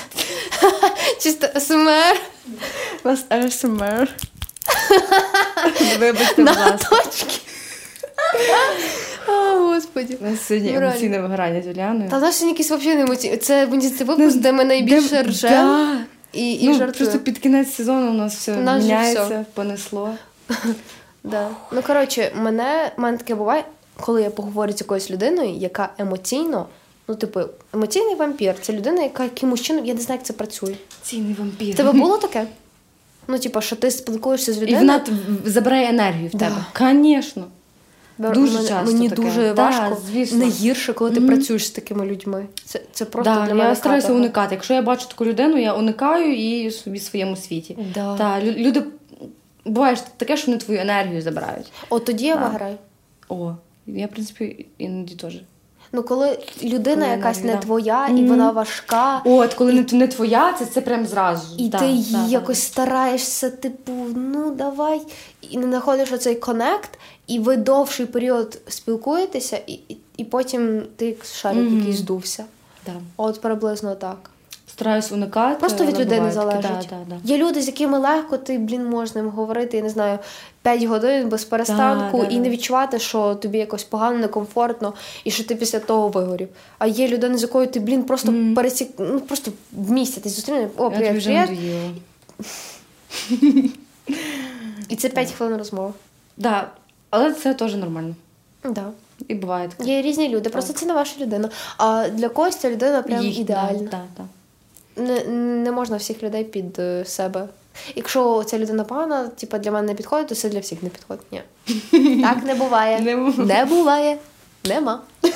Чисто 1.20 1.60
СМР. 1.60 2.20
Вас 3.04 3.24
АСМР. 3.28 4.08
Вибачте, 5.98 6.34
будь 6.36 6.44
На 6.44 6.52
ласка. 6.52 6.96
точки. 6.96 7.40
О, 9.28 9.32
господі. 9.58 10.18
У 10.20 10.24
нас 10.24 10.46
сьогодні 10.46 10.70
Ну, 10.72 10.80
емоційне 10.86 11.20
вигорання 11.20 11.62
з 11.62 11.66
Юліаною. 11.66 12.10
Та 12.10 12.18
наші 12.18 12.46
якісь 12.46 12.66
взагалі 12.70 12.94
не 12.94 13.02
емоційні. 13.02 13.36
Це 13.36 13.66
мені 13.66 13.90
це 13.90 14.04
випуск, 14.04 14.36
де 14.38 14.52
ми 14.52 14.64
найбільше 14.64 15.22
ржемо 15.22 15.54
Да. 15.94 15.98
і, 16.32 16.52
і 16.54 16.68
ну, 16.68 16.74
жартуємо. 16.74 16.92
просто 16.92 17.18
під 17.18 17.38
кінець 17.38 17.74
сезону 17.74 18.10
у 18.10 18.14
нас 18.14 18.34
все 18.36 18.52
У 18.52 18.60
нас 18.60 18.82
же 18.82 18.88
міняється, 18.88 19.24
все. 19.24 19.44
понесло. 19.54 20.14
Да. 21.24 21.48
Ну, 21.72 21.82
коротше, 21.82 22.32
мене, 22.36 22.92
мене 22.96 23.18
таке 23.18 23.34
буває, 23.34 23.64
коли 24.00 24.22
я 24.22 24.30
поговорю 24.30 24.72
з 24.72 24.80
якоюсь 24.80 25.10
людиною, 25.10 25.50
яка 25.56 25.88
емоційно 25.98 26.66
Ну, 27.08 27.14
типу, 27.14 27.40
емоційний 27.74 28.14
вампір 28.14 28.54
це 28.60 28.72
людина, 28.72 29.02
яка 29.02 29.22
якимось 29.24 29.60
чином, 29.62 29.84
я 29.86 29.94
не 29.94 30.00
знаю, 30.00 30.18
як 30.18 30.26
це 30.26 30.32
працює. 30.32 30.74
Цінний 31.02 31.34
вампір. 31.38 31.74
В 31.74 31.76
тебе 31.76 31.92
було 31.92 32.18
таке? 32.18 32.46
Ну, 33.28 33.38
типу, 33.38 33.60
що 33.60 33.76
ти 33.76 33.90
спілкуєшся 33.90 34.52
з 34.52 34.62
І 34.62 34.74
вона 34.74 35.00
забирає 35.44 35.88
енергію 35.88 36.28
в 36.28 36.36
Да. 36.36 36.50
тебе. 36.74 37.00
Звісно. 37.02 37.44
Дуже 38.18 38.56
Мене- 38.56 38.68
часто 38.68 38.92
Мені 38.94 39.08
таке. 39.10 39.22
дуже 39.22 39.52
Да, 39.54 39.70
важко, 39.70 40.02
звісно. 40.10 40.38
не 40.38 40.44
гірше, 40.48 40.92
коли 40.92 41.10
ти 41.10 41.20
Мгм. 41.20 41.28
працюєш 41.28 41.66
з 41.66 41.70
такими 41.70 42.06
людьми. 42.06 42.46
Це, 42.64 42.80
це 42.92 43.04
просто 43.04 43.34
Да, 43.34 43.46
для 43.46 43.54
мене 43.54 43.68
я 43.70 43.74
стараюся 43.76 44.06
каторга. 44.06 44.24
уникати. 44.24 44.54
Якщо 44.54 44.74
я 44.74 44.82
бачу 44.82 45.08
таку 45.08 45.24
людину, 45.24 45.56
я 45.56 45.74
уникаю 45.74 46.34
і 46.34 46.70
собі 46.70 46.98
в 46.98 47.02
своєму 47.02 47.36
світі. 47.36 47.78
Да. 47.94 48.16
Та 48.16 48.40
люди 48.42 48.82
буває 49.64 49.96
таке, 50.16 50.36
що 50.36 50.46
вони 50.46 50.58
твою 50.58 50.80
енергію 50.80 51.22
забирають. 51.22 51.72
От 51.90 52.04
тоді 52.04 52.26
я 52.26 52.36
виграю. 52.36 52.76
О, 53.28 53.54
я, 53.86 54.06
в 54.06 54.10
принципі, 54.10 54.66
іноді 54.78 55.14
теж. 55.14 55.36
Ну, 55.94 56.02
коли 56.02 56.38
людина 56.62 57.04
Коли 57.04 57.16
якась 57.16 57.38
не, 57.40 57.44
не 57.46 57.52
да. 57.52 57.58
твоя, 57.58 58.06
і 58.08 58.24
вона 58.24 58.50
важка, 58.50 59.22
От, 59.24 59.54
коли 59.54 59.72
не, 59.72 59.86
не 59.92 60.08
твоя, 60.08 60.52
це, 60.58 60.66
це 60.66 60.80
прям 60.80 61.06
зразу. 61.06 61.56
і 61.58 61.68
Да, 61.68 61.78
ти 61.78 61.84
да, 61.84 61.90
її 61.90 62.12
да, 62.16 62.26
якось 62.26 62.62
стараєшся, 62.62 63.50
типу, 63.50 63.92
ну 64.16 64.50
давай, 64.50 65.00
і 65.50 65.58
не 65.58 65.66
знаходиш 65.66 66.12
оцей 66.12 66.34
connect, 66.34 66.98
і 67.26 67.38
ви 67.38 67.56
довший 67.56 68.06
період 68.06 68.58
спілкуєтеся, 68.68 69.56
і, 69.66 69.72
і, 69.72 69.96
і 70.16 70.24
потім 70.24 70.82
ти 70.96 71.06
як 71.06 71.24
шарик 71.24 71.62
Мгм. 71.64 71.78
якийсь 71.78 71.96
здувся. 71.96 72.44
Да. 72.86 72.92
От 73.16 73.40
приблизно 73.40 73.94
так. 73.94 74.30
Стараюсь 74.72 75.12
уникати. 75.12 75.60
Просто 75.60 75.84
від 75.84 75.90
буває 75.94 76.20
таке. 76.20 76.32
залежить. 76.32 76.62
Да, 76.62 76.80
да, 76.90 76.96
да. 77.08 77.16
Є 77.24 77.38
люди, 77.38 77.62
з 77.62 77.66
якими 77.66 77.98
легко 77.98 78.36
ти, 78.36 78.58
блін, 78.58 79.06
з 79.06 79.14
ним 79.14 79.28
говорити, 79.28 79.76
я 79.76 79.82
не 79.82 79.88
знаю, 79.88 80.18
5 80.62 80.84
годин 80.84 81.28
без 81.28 81.44
перестанку 81.44 82.18
Да, 82.18 82.24
да, 82.24 82.30
і 82.30 82.38
не 82.38 82.50
відчувати, 82.50 82.98
що 82.98 83.34
тобі 83.34 83.58
якось 83.58 83.84
погано, 83.84 84.18
некомфортно, 84.18 84.94
і 85.24 85.30
що 85.30 85.44
ти 85.44 85.54
після 85.54 85.78
того 85.78 86.08
вигорів. 86.08 86.48
А 86.78 86.86
є 86.86 87.08
людина, 87.08 87.38
з 87.38 87.42
якою 87.42 87.66
ти, 87.66 87.80
блін, 87.80 88.02
просто 88.02 88.32
Мгм. 88.32 88.54
пересік, 88.54 88.90
ну 88.98 89.20
просто 89.20 89.52
в 89.72 89.90
місті 89.90 90.20
ти 90.20 90.28
зустрінеш, 90.28 90.70
о, 90.76 90.90
привіт, 90.90 91.24
привіт. 91.24 91.50
І 94.88 94.96
це 94.96 95.08
5 95.08 95.32
хвилин 95.32 95.56
розмови. 95.56 95.92
Да, 96.36 96.68
але 97.10 97.32
це 97.32 97.54
теж 97.54 97.74
нормально. 97.74 98.14
Да. 98.64 98.84
І 99.28 99.34
буває 99.34 99.68
таке. 99.68 99.90
Є 99.90 100.02
різні 100.02 100.28
люди, 100.28 100.50
просто 100.50 100.72
це 100.72 100.86
не 100.86 100.94
ваша 100.94 101.20
людина. 101.20 101.48
А 101.78 102.08
для 102.08 102.28
когось 102.28 102.56
ця 102.56 102.70
людина 102.70 103.02
прям 103.02 103.24
Їх, 103.24 103.38
ідеальна. 103.38 103.78
Да, 103.78 103.90
да, 103.90 104.04
да. 104.16 104.24
Не, 104.96 105.24
не 105.64 105.72
можна 105.72 105.96
всіх 105.96 106.22
людей 106.22 106.44
під 106.44 106.78
е, 106.78 107.04
себе. 107.04 107.48
Якщо 107.94 108.44
ця 108.44 108.58
людина 108.58 108.84
погана, 108.84 109.28
типу, 109.28 109.58
для 109.58 109.70
мене 109.70 109.86
не 109.86 109.94
підходить, 109.94 110.28
то 110.28 110.34
це 110.34 110.48
для 110.48 110.60
всіх 110.60 110.82
не 110.82 110.88
підходить. 110.88 111.26
Ні. 111.32 111.42
Так 112.22 112.44
не 112.44 112.54
буває. 112.54 113.00
Не. 113.00 113.16
Не 113.44 113.64
буває. 113.64 114.18
Нема. 114.64 115.00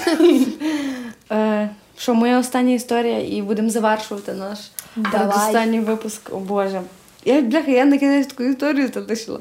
Е, 1.32 1.70
що, 1.96 2.14
моя 2.14 2.38
остання 2.38 2.74
історія, 2.74 3.36
і 3.36 3.42
будемо 3.42 3.70
завершувати 3.70 4.32
наш 4.32 4.58
Давай. 4.96 5.28
останній 5.28 5.80
випуск. 5.80 6.20
О 6.32 6.38
Боже. 6.38 6.82
Я, 7.24 7.40
бляха, 7.40 7.70
я 7.70 7.84
на 7.84 7.98
кінець 7.98 8.26
таку 8.26 8.42
історію 8.42 8.90
залишила. 8.94 9.40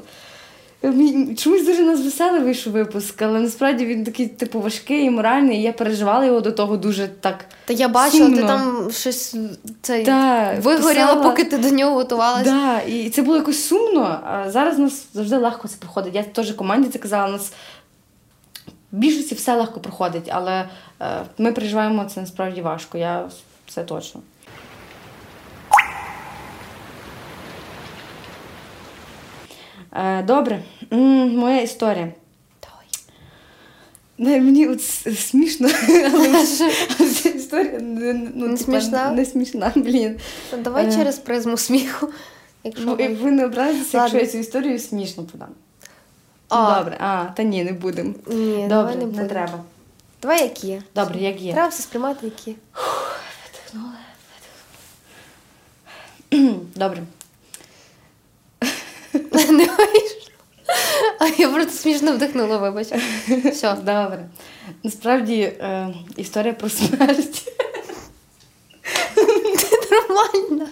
Чомусь 1.36 1.66
дуже 1.66 1.82
нас 1.82 2.00
веселий 2.00 2.40
вийшов 2.40 2.72
випуск, 2.72 3.22
але 3.22 3.40
насправді 3.40 3.86
він 3.86 4.04
такий, 4.04 4.26
типу, 4.26 4.60
важкий 4.60 5.04
і 5.04 5.10
моральний, 5.10 5.58
і 5.58 5.62
я 5.62 5.72
переживала 5.72 6.24
його 6.24 6.40
до 6.40 6.52
того 6.52 6.76
дуже 6.76 7.08
так. 7.08 7.44
Та 7.64 7.72
я 7.72 7.88
бачила, 7.88 8.30
ти 8.30 8.42
там 8.42 8.88
щось 8.92 9.36
цей, 9.82 10.04
Да, 10.04 10.54
вигоріла, 10.60 11.06
писала. 11.06 11.22
поки 11.22 11.44
ти 11.44 11.58
до 11.58 11.70
нього 11.70 11.94
готувалась. 11.94 12.44
Да, 12.44 12.80
і 12.80 13.10
це 13.10 13.22
було 13.22 13.36
якось 13.36 13.66
сумно. 13.66 14.20
А 14.24 14.50
зараз 14.50 14.78
нас 14.78 15.06
завжди 15.14 15.36
легко 15.36 15.68
це 15.68 15.76
проходить. 15.80 16.14
Я 16.14 16.22
теж 16.22 16.52
команді 16.52 16.88
це 16.88 16.98
казала, 16.98 17.28
у 17.28 17.32
нас 17.32 17.52
в 18.92 18.96
більшості 18.96 19.34
все 19.34 19.56
легко 19.56 19.80
проходить, 19.80 20.28
але 20.32 20.68
е, 21.00 21.22
ми 21.38 21.52
переживаємо 21.52 22.04
це 22.04 22.20
насправді 22.20 22.60
важко. 22.60 22.98
Я 22.98 23.28
це 23.68 23.84
точно. 23.84 24.20
Добре, 30.26 30.62
моя 30.90 31.60
історія. 31.60 32.12
Не, 34.18 34.40
мені 34.40 34.68
от 34.68 34.82
смішно, 35.18 35.68
але 36.14 36.46
ця 37.22 37.28
історія 37.28 37.78
не, 37.80 38.12
ну, 38.34 38.46
Не 38.48 38.56
смішна? 38.56 39.10
Не 39.10 39.24
смішна, 39.24 39.72
блін. 39.76 40.16
Давай 40.58 40.86
Е. 40.86 40.92
через 40.92 41.18
призму 41.18 41.56
сміху. 41.56 42.08
Якщо 42.64 42.84
Ну, 42.84 42.94
ви 42.96 43.30
не 43.30 43.44
образитеся, 43.44 43.98
якщо 43.98 44.18
я 44.18 44.26
цю 44.26 44.38
історію 44.38 44.78
смішно 44.78 45.24
подам. 45.24 45.48
А. 46.48 46.78
Добре, 46.78 46.96
а, 47.00 47.24
та 47.24 47.42
ні, 47.42 47.64
не 47.64 47.72
будемо. 47.72 48.14
Ні, 48.26 48.54
Добре, 48.54 48.68
давай 48.68 48.96
не 48.96 49.06
не, 49.06 49.28
треба. 49.28 49.60
Давай 50.22 50.42
як 50.42 50.64
є. 50.64 50.82
Добре, 50.94 51.20
як 51.20 51.40
є. 51.40 51.52
Треба 51.52 51.68
все 51.68 51.82
сприймати, 51.82 52.26
як 52.26 52.48
є. 52.48 52.54
Добре. 56.76 57.02
Не 59.56 59.64
вийшло. 59.64 60.20
А 61.18 61.26
я 61.38 61.48
просто 61.48 61.72
смішно 61.72 62.12
вдихнула, 62.12 62.56
вибач. 62.56 62.86
Все. 63.52 63.72
Добре. 63.74 64.26
Насправді 64.82 65.40
е, 65.42 65.88
історія 66.16 66.52
про 66.52 66.68
смерть. 66.70 67.52
Нормально. 69.90 70.68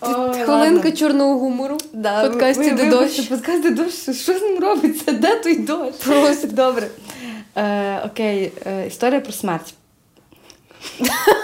Ой, 0.00 0.44
Хвилинка 0.44 0.74
ладно. 0.76 0.92
чорного 0.92 1.38
гумору. 1.38 1.78
Да, 1.92 2.24
в 2.24 2.30
подкасті 2.30 2.62
ви- 2.62 2.70
«Де 2.70 2.84
вибачте, 2.84 3.16
дощ». 3.22 3.28
Подкаст 3.28 3.74
дощ. 3.74 4.20
Що 4.22 4.38
з 4.38 4.42
ним 4.42 4.58
робиться? 4.60 5.12
Де 5.12 5.36
той 5.36 5.58
дощ? 5.58 5.98
Просто. 6.04 6.46
Добре. 6.46 6.88
Е, 7.56 8.02
окей, 8.06 8.52
е, 8.66 8.86
історія 8.86 9.20
про 9.20 9.32
смерть. 9.32 9.74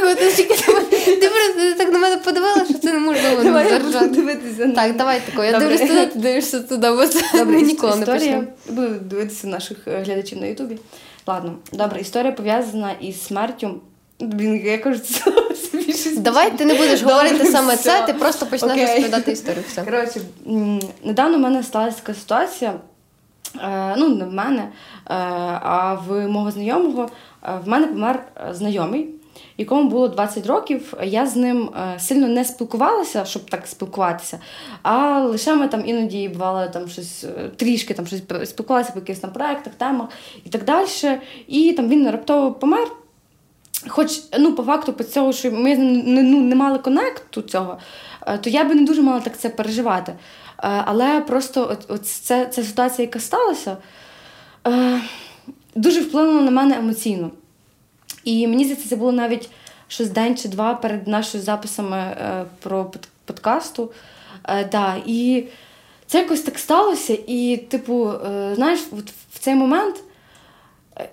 Що 0.00 0.14
ти 0.14 0.32
тільки 0.32 0.54
ти 1.20 1.28
просто 1.28 1.74
так 1.78 1.92
на 1.92 1.98
мене 1.98 2.16
подивила, 2.16 2.64
що 2.64 2.78
це 2.78 2.92
неможливо 2.92 3.42
не 3.42 3.68
заржати. 3.68 4.06
дивитися 4.08 4.66
на 4.66 4.74
Так, 4.74 4.96
давай 4.96 5.20
тако. 5.30 5.44
Я 5.44 5.52
Добре. 5.52 5.68
дивлюсь 5.68 5.88
туди, 5.90 6.06
ти 6.06 6.18
дивишся 6.18 6.60
туди, 6.60 6.90
бо 6.90 7.06
це 7.06 7.20
Добре, 7.38 7.56
ми 7.56 7.62
ніколи 7.62 7.94
не 7.96 8.00
історія. 8.02 8.44
Буду 8.68 8.88
дивитися 8.88 9.46
наших 9.46 9.78
е, 9.88 10.02
глядачів 10.06 10.40
на 10.40 10.46
Ютубі. 10.46 10.78
Ладно, 11.26 11.54
добре, 11.72 12.00
історія 12.00 12.32
пов'язана 12.32 12.92
із 13.00 13.22
смертю. 13.26 13.80
Блін, 14.20 14.62
я 14.66 14.78
кажу, 14.78 14.98
це 14.98 15.32
щось. 15.82 16.16
Давай 16.16 16.50
ти 16.58 16.64
не 16.64 16.74
будеш 16.74 17.00
Добре, 17.00 17.14
говорити 17.14 17.46
саме 17.46 17.74
все. 17.74 17.82
це, 17.82 18.02
ти 18.06 18.12
просто 18.12 18.46
почнеш 18.46 18.72
Окей. 18.72 18.86
розповідати 18.86 19.32
історію. 19.32 19.64
Все. 19.68 19.82
Коротше, 19.82 20.20
м, 20.46 20.80
недавно 21.04 21.36
в 21.36 21.40
мене 21.40 21.62
сталася 21.62 21.96
така 21.96 22.14
ситуація. 22.14 22.72
Е, 23.62 23.94
ну, 23.98 24.08
не 24.08 24.24
в 24.24 24.32
мене, 24.32 24.62
е, 24.62 24.70
а 25.62 25.94
в 26.08 26.28
мого 26.28 26.50
знайомого. 26.50 27.10
Е, 27.44 27.58
В 27.64 27.68
мене 27.68 27.86
помер 27.86 28.24
е, 28.50 28.54
знайомий, 28.54 29.08
якому 29.60 29.90
було 29.90 30.08
20 30.08 30.46
років. 30.46 30.94
Я 31.02 31.26
з 31.26 31.36
ним 31.36 31.70
е, 31.76 31.98
сильно 31.98 32.28
не 32.28 32.44
спілкувалася, 32.44 33.24
щоб 33.24 33.50
так 33.50 33.66
спілкуватися. 33.66 34.38
А 34.82 35.20
лише 35.20 35.54
ми 35.54 35.68
там 35.68 35.82
іноді 35.86 36.28
бувало 36.28 36.68
там 36.68 36.88
щось 36.88 37.24
е, 37.24 37.50
трішки 37.56 37.94
там 37.94 38.06
щось 38.06 38.22
спілкувалися 38.44 38.92
по 38.92 38.98
якихось 38.98 39.20
там 39.20 39.32
проектах, 39.32 39.74
темах 39.74 40.08
і 40.44 40.48
так 40.48 40.64
далі. 40.64 40.86
І 41.46 41.72
там 41.72 41.88
він 41.88 42.10
раптово 42.10 42.52
помер. 42.52 42.88
Хоч 43.88 44.22
ну, 44.38 44.54
по 44.54 44.62
факту, 44.62 44.92
по 44.92 45.04
цього, 45.04 45.32
що 45.32 45.52
ми 45.52 45.76
не, 45.76 46.22
ну, 46.22 46.40
не 46.40 46.54
мали 46.54 46.78
коннекту 46.78 47.42
цього, 47.42 47.78
е, 48.26 48.38
то 48.38 48.50
я 48.50 48.64
би 48.64 48.74
не 48.74 48.82
дуже 48.82 49.02
мала 49.02 49.20
так 49.20 49.38
це 49.38 49.48
переживати. 49.48 50.12
Але 50.62 51.20
просто 51.20 51.68
от, 51.72 51.90
от 51.90 52.06
це, 52.06 52.46
ця 52.46 52.62
ситуація, 52.62 53.06
яка 53.06 53.20
сталася, 53.20 53.76
дуже 55.74 56.00
вплинула 56.00 56.42
на 56.42 56.50
мене 56.50 56.76
емоційно. 56.76 57.30
І 58.24 58.46
мені 58.46 58.64
здається, 58.64 58.88
це 58.88 58.96
було 58.96 59.12
навіть 59.12 59.50
щось 59.88 60.10
день 60.10 60.36
чи 60.36 60.48
два 60.48 60.74
перед 60.74 61.08
нашими 61.08 61.42
записами 61.42 61.96
е, 61.96 62.44
про 62.60 62.92
подкасту. 63.24 63.90
Е, 64.48 64.68
да, 64.72 64.96
і 65.06 65.44
це 66.06 66.18
якось 66.18 66.40
так 66.40 66.58
сталося. 66.58 67.18
І, 67.26 67.56
типу, 67.56 68.10
е, 68.10 68.52
знаєш, 68.54 68.80
от 68.92 69.10
в 69.32 69.38
цей 69.38 69.54
момент 69.54 69.96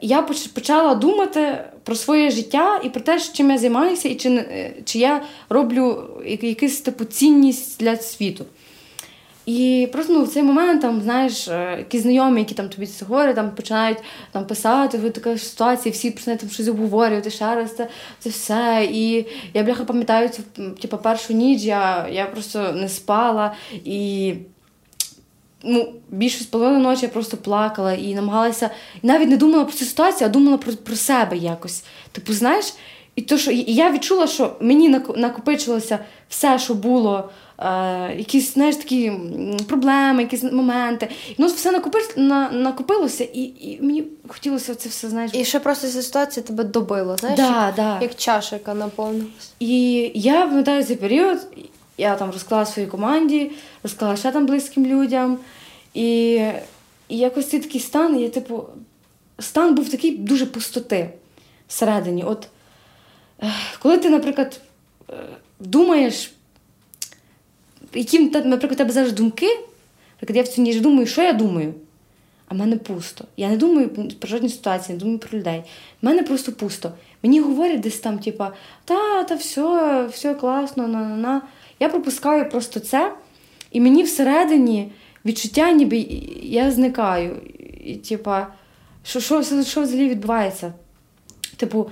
я 0.01 0.22
почала 0.53 0.95
думати 0.95 1.58
про 1.84 1.95
своє 1.95 2.32
життя 2.32 2.82
і 2.84 2.89
про 2.89 3.01
те, 3.01 3.20
чим 3.20 3.51
я 3.51 3.58
займаюся, 3.58 4.10
і 4.10 4.16
чи, 4.16 4.45
чи 4.86 4.99
я 4.99 5.24
роблю 5.49 6.10
якусь 6.41 6.82
типу 6.82 7.05
цінність 7.05 7.80
для 7.80 7.97
світу. 7.97 8.45
І 9.48 9.89
просто 9.91 10.14
ну, 10.14 10.24
в 10.24 10.28
цей 10.28 10.43
момент 10.43 10.82
там, 10.82 11.02
знаєш, 11.02 11.48
е, 11.48 11.76
якісь 11.78 12.02
знайомі, 12.02 12.39
які 12.39 12.54
там 12.54 12.70
тобі 12.70 12.88
це 12.88 13.06
говорять, 13.06 13.36
там 13.36 13.52
починають 13.52 13.98
там 14.32 14.45
писати, 14.45 14.98
ви 14.98 15.10
така 15.10 15.38
ситуація, 15.38 15.93
всі 15.93 16.12
починають 16.12 16.41
там 16.41 16.50
щось 16.50 16.68
обговорювати, 16.68 17.30
ще 17.30 17.56
раз 17.56 17.76
це, 17.76 17.88
це 18.20 18.30
все. 18.30 18.88
І 18.91 19.26
я 19.54 19.64
бляха 19.64 19.84
пам'ятаю 19.84 20.30
типу, 20.82 20.98
першу 20.98 21.34
ніч, 21.34 21.62
я, 21.62 22.08
я 22.12 22.26
просто 22.26 22.72
не 22.72 22.89
спала 22.89 23.54
і. 23.86 24.34
Ну, 25.64 25.93
більше 26.10 26.43
з 26.43 26.48
половини 26.48 26.78
ночі 26.78 27.06
я 27.06 27.10
просто 27.10 27.38
плакала 27.38 27.93
і 27.93 28.16
намагалася, 28.16 28.70
і 29.04 29.08
навіть 29.08 29.30
не 29.30 29.38
думала 29.38 29.64
про 29.64 29.74
цю 29.74 29.86
ситуацію, 29.86 30.28
а 30.28 30.32
думала 30.32 30.58
про, 30.58 30.74
про 30.74 30.95
себе 30.95 31.38
якось. 31.38 31.84
Типу, 32.12 32.34
знаєш, 32.34 32.74
і 33.16 33.22
то, 33.22 33.38
що 33.38 33.52
і 33.52 33.74
я 33.74 33.91
відчула, 33.91 34.28
що 34.28 34.56
мені 34.60 34.89
накопичилося 35.16 36.00
все, 36.30 36.60
що 36.60 36.74
було. 36.74 37.30
Е, 37.60 38.16
якісь 38.18 38.53
знаєш, 38.53 38.76
такі 38.76 39.12
проблеми, 39.68 40.22
якісь 40.22 40.43
моменти. 40.43 41.10
Воно 41.38 41.53
все 41.53 41.72
накопилося, 41.72 42.14
на, 42.16 42.51
накопилося, 42.51 43.24
і 43.24 43.41
і 43.41 43.80
мені 43.82 44.03
хотілося 44.28 44.76
це 44.76 44.89
все, 44.89 45.10
знаєш. 45.10 45.32
І 45.34 45.45
ще 45.45 45.60
просто 45.60 45.88
ця 45.88 46.01
ситуація 46.01 46.43
тебе 46.43 46.64
добила, 46.64 47.18
знаєш, 47.18 47.39
да, 47.39 47.66
як, 47.66 47.76
да. 47.76 47.99
як 48.01 48.16
чаша, 48.16 48.55
яка 48.55 48.74
наповнилась. 48.74 49.51
І 49.60 50.12
я 50.16 50.47
пам'ятаю 50.47 50.84
цей 50.84 50.95
період, 50.95 51.47
я 51.97 52.16
там 52.16 52.32
розклала 52.32 52.66
своїй 52.66 52.88
команді, 52.88 53.51
розклала 53.84 54.16
ще 54.16 54.32
там 54.32 54.45
близьким 54.45 54.86
людям. 54.86 55.38
І, 55.93 56.32
і 57.10 57.18
якось 57.18 57.49
цей 57.49 57.60
такий 57.60 57.82
стан, 57.82 58.20
я, 58.20 58.30
типу, 58.30 58.64
стан 59.39 59.76
був 59.76 59.89
такий 59.89 60.18
дуже 60.18 60.45
пустоти 60.45 61.10
всередині. 61.68 62.24
От 62.24 62.47
коли 63.80 63.97
ти, 63.97 64.10
наприклад, 64.10 64.62
е, 65.10 65.14
думаєш, 65.60 66.32
які, 67.98 68.20
наприклад, 68.20 68.72
у 68.72 68.76
тебе 68.76 68.91
зараз 68.91 69.12
думки, 69.12 69.60
наприклад, 70.22 70.38
я 70.38 70.43
в 70.43 70.48
цю 70.48 70.62
ніч 70.62 70.80
думаю, 70.80 71.08
що 71.08 71.22
я 71.22 71.34
думаю, 71.34 71.74
а 72.48 72.54
в 72.54 72.58
мене 72.58 72.78
пусто. 72.78 73.26
Я 73.38 73.50
не 73.50 73.58
думаю 73.58 73.89
про 74.20 74.30
жодні 74.30 74.50
ситуації, 74.50 74.93
не 74.93 75.00
думаю 75.00 75.20
про 75.20 75.39
людей. 75.39 75.64
В 76.02 76.06
мене 76.06 76.24
просто 76.24 76.52
пусто. 76.52 76.91
Мені 77.24 77.39
говорять 77.39 77.80
десь 77.80 78.00
там, 78.00 78.20
типа, 78.20 78.54
та, 78.86 79.24
та 79.24 79.36
все, 79.36 80.08
все 80.12 80.34
класно, 80.34 80.88
на 80.88 81.00
на 81.00 81.16
на 81.16 81.41
Я 81.80 81.89
пропускаю 81.89 82.50
просто 82.50 82.80
це, 82.80 83.14
і 83.72 83.82
мені 83.82 84.04
всередині 84.04 84.91
відчуття, 85.26 85.72
ніби 85.72 85.98
я 86.41 86.72
зникаю. 86.72 87.36
І, 87.84 87.95
типа, 87.95 88.48
що 89.04 89.20
що, 89.20 89.43
що 89.43 89.82
взагалі 89.82 90.10
відбувається? 90.10 90.74
Типу, 91.58 91.89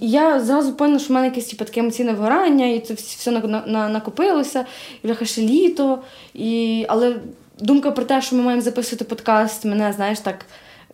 я 0.00 0.40
зразу 0.40 0.72
поняла, 0.72 0.98
що 0.98 1.08
в 1.08 1.12
мене 1.12 1.26
якесь 1.26 1.46
типу, 1.46 1.64
таке 1.64 1.80
емоційне 1.80 2.12
вигорання, 2.12 2.66
і 2.66 2.80
це 2.80 2.94
все 2.94 3.30
на, 3.30 3.62
на, 3.66 3.88
накопилося, 3.88 4.66
і 5.02 5.06
бляха 5.06 5.24
ще 5.24 5.42
літо. 5.42 6.02
І... 6.34 6.84
Але 6.88 7.16
думка 7.58 7.90
про 7.90 8.04
те, 8.04 8.22
що 8.22 8.36
ми 8.36 8.42
маємо 8.42 8.62
записувати 8.62 9.04
подкаст, 9.04 9.64
мене, 9.64 9.92
знаєш, 9.92 10.20
так 10.20 10.46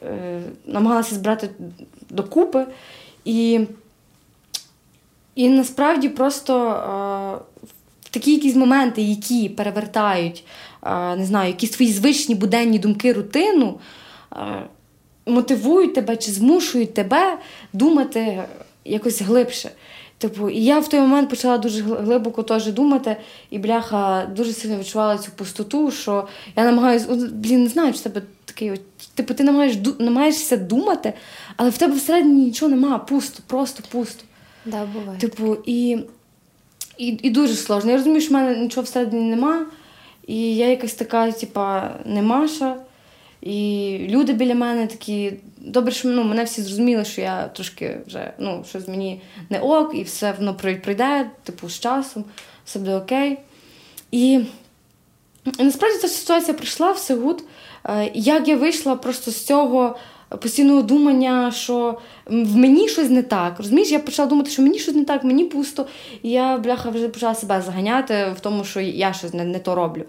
е, 0.02 0.40
намагалася 0.66 1.14
збирати 1.14 1.50
докупи. 2.10 2.66
І 3.24 3.60
і 5.34 5.48
насправді 5.48 6.08
просто 6.08 6.70
е, 6.70 7.60
такі 8.10 8.34
якісь 8.34 8.56
моменти, 8.56 9.02
які 9.02 9.48
перевертають, 9.48 10.44
е, 10.82 11.16
не 11.16 11.24
знаю, 11.24 11.48
якісь 11.48 11.70
твої 11.70 11.92
звичні 11.92 12.34
буденні 12.34 12.78
думки, 12.78 13.12
рутину. 13.12 13.80
Е, 14.32 14.62
мотивують 15.26 15.94
тебе 15.94 16.16
чи 16.16 16.30
змушують 16.30 16.94
тебе 16.94 17.38
думати 17.72 18.44
якось 18.92 19.22
глибше. 19.22 19.70
Типу, 20.18 20.50
і 20.50 20.64
я 20.64 20.78
в 20.78 20.88
той 20.88 21.00
момент 21.00 21.30
почала 21.30 21.58
дуже 21.58 21.82
глибоко 21.82 22.42
теж 22.42 22.66
думати, 22.66 23.16
і 23.50 23.58
бляха 23.58 24.26
дуже 24.36 24.52
сильно 24.52 24.78
відчувала 24.78 25.18
цю 25.18 25.30
пустоту, 25.36 25.90
що 25.90 26.28
я 26.56 26.64
намагаюся, 26.64 27.06
блін, 27.32 27.62
не 27.62 27.68
знаю, 27.68 27.92
чи 27.92 28.00
тебе 28.00 28.22
такий 28.44 28.70
от, 28.70 28.80
типу, 29.14 29.34
ти 29.34 29.44
намагаєш, 29.44 29.76
намагаєшся 29.98 30.56
думати, 30.56 31.12
але 31.56 31.70
в 31.70 31.78
тебе 31.78 31.96
всередині 31.96 32.44
нічого 32.44 32.70
немає, 32.70 33.00
пусто, 33.08 33.42
просто 33.46 33.82
пусто. 33.90 34.24
Да, 34.64 34.84
буває. 34.84 35.18
Типу, 35.18 35.56
і 35.66 35.98
і, 36.98 37.18
і 37.22 37.30
дуже 37.30 37.54
сложно. 37.54 37.90
Я 37.90 37.96
розумію, 37.96 38.20
що 38.20 38.30
в 38.30 38.32
мене 38.32 38.58
нічого 38.58 38.84
всередині 38.84 39.30
немає, 39.30 39.66
і 40.26 40.56
я 40.56 40.68
якась 40.68 40.94
така, 40.94 41.32
типа, 41.32 41.90
не 42.04 42.22
Маша. 42.22 42.76
І 43.42 43.98
люди 44.08 44.32
біля 44.32 44.54
мене 44.54 44.86
такі. 44.86 45.32
Добре, 45.58 45.92
що 45.92 46.08
ну, 46.08 46.24
мене 46.24 46.44
всі 46.44 46.62
зрозуміли, 46.62 47.04
що 47.04 47.20
я 47.20 47.48
трошки 47.48 48.00
вже 48.06 48.32
ну, 48.38 48.64
щось 48.68 48.88
мені 48.88 49.20
не 49.50 49.60
ок, 49.60 49.94
і 49.94 50.02
все 50.02 50.34
воно 50.38 50.54
пройде, 50.54 51.30
типу, 51.44 51.68
з 51.68 51.80
часом, 51.80 52.24
все 52.64 52.78
буде 52.78 52.96
окей. 52.96 53.38
І 54.10 54.40
насправді 55.58 55.98
ця 55.98 56.08
ситуація 56.08 56.54
прийшла 56.54 56.92
все 56.92 57.14
гуд. 57.14 57.44
Е, 57.84 58.10
як 58.14 58.48
я 58.48 58.56
вийшла 58.56 58.96
просто 58.96 59.30
з 59.30 59.44
цього 59.44 59.96
постійного 60.38 60.82
думання, 60.82 61.52
що 61.52 61.98
в 62.26 62.56
мені 62.56 62.88
щось 62.88 63.10
не 63.10 63.22
так. 63.22 63.54
Розумієш, 63.58 63.90
я 63.90 63.98
почала 63.98 64.28
думати, 64.28 64.50
що 64.50 64.62
мені 64.62 64.78
щось 64.78 64.94
не 64.94 65.04
так, 65.04 65.24
мені 65.24 65.44
пусто. 65.44 65.86
І 66.22 66.30
я, 66.30 66.58
бляха, 66.58 66.90
вже 66.90 67.08
почала 67.08 67.34
себе 67.34 67.62
заганяти 67.62 68.34
в 68.36 68.40
тому, 68.40 68.64
що 68.64 68.80
я 68.80 69.12
щось 69.12 69.34
не, 69.34 69.44
не 69.44 69.58
то 69.58 69.74
роблю. 69.74 70.02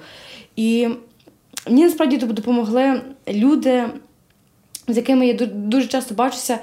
І 0.56 0.88
Мені 1.68 1.84
насправді 1.86 2.18
допомогли 2.18 3.02
люди, 3.28 3.90
з 4.88 4.98
якими 4.98 5.28
я 5.28 5.34
дуже 5.46 5.88
часто 5.88 6.16
бачуся. 6.16 6.60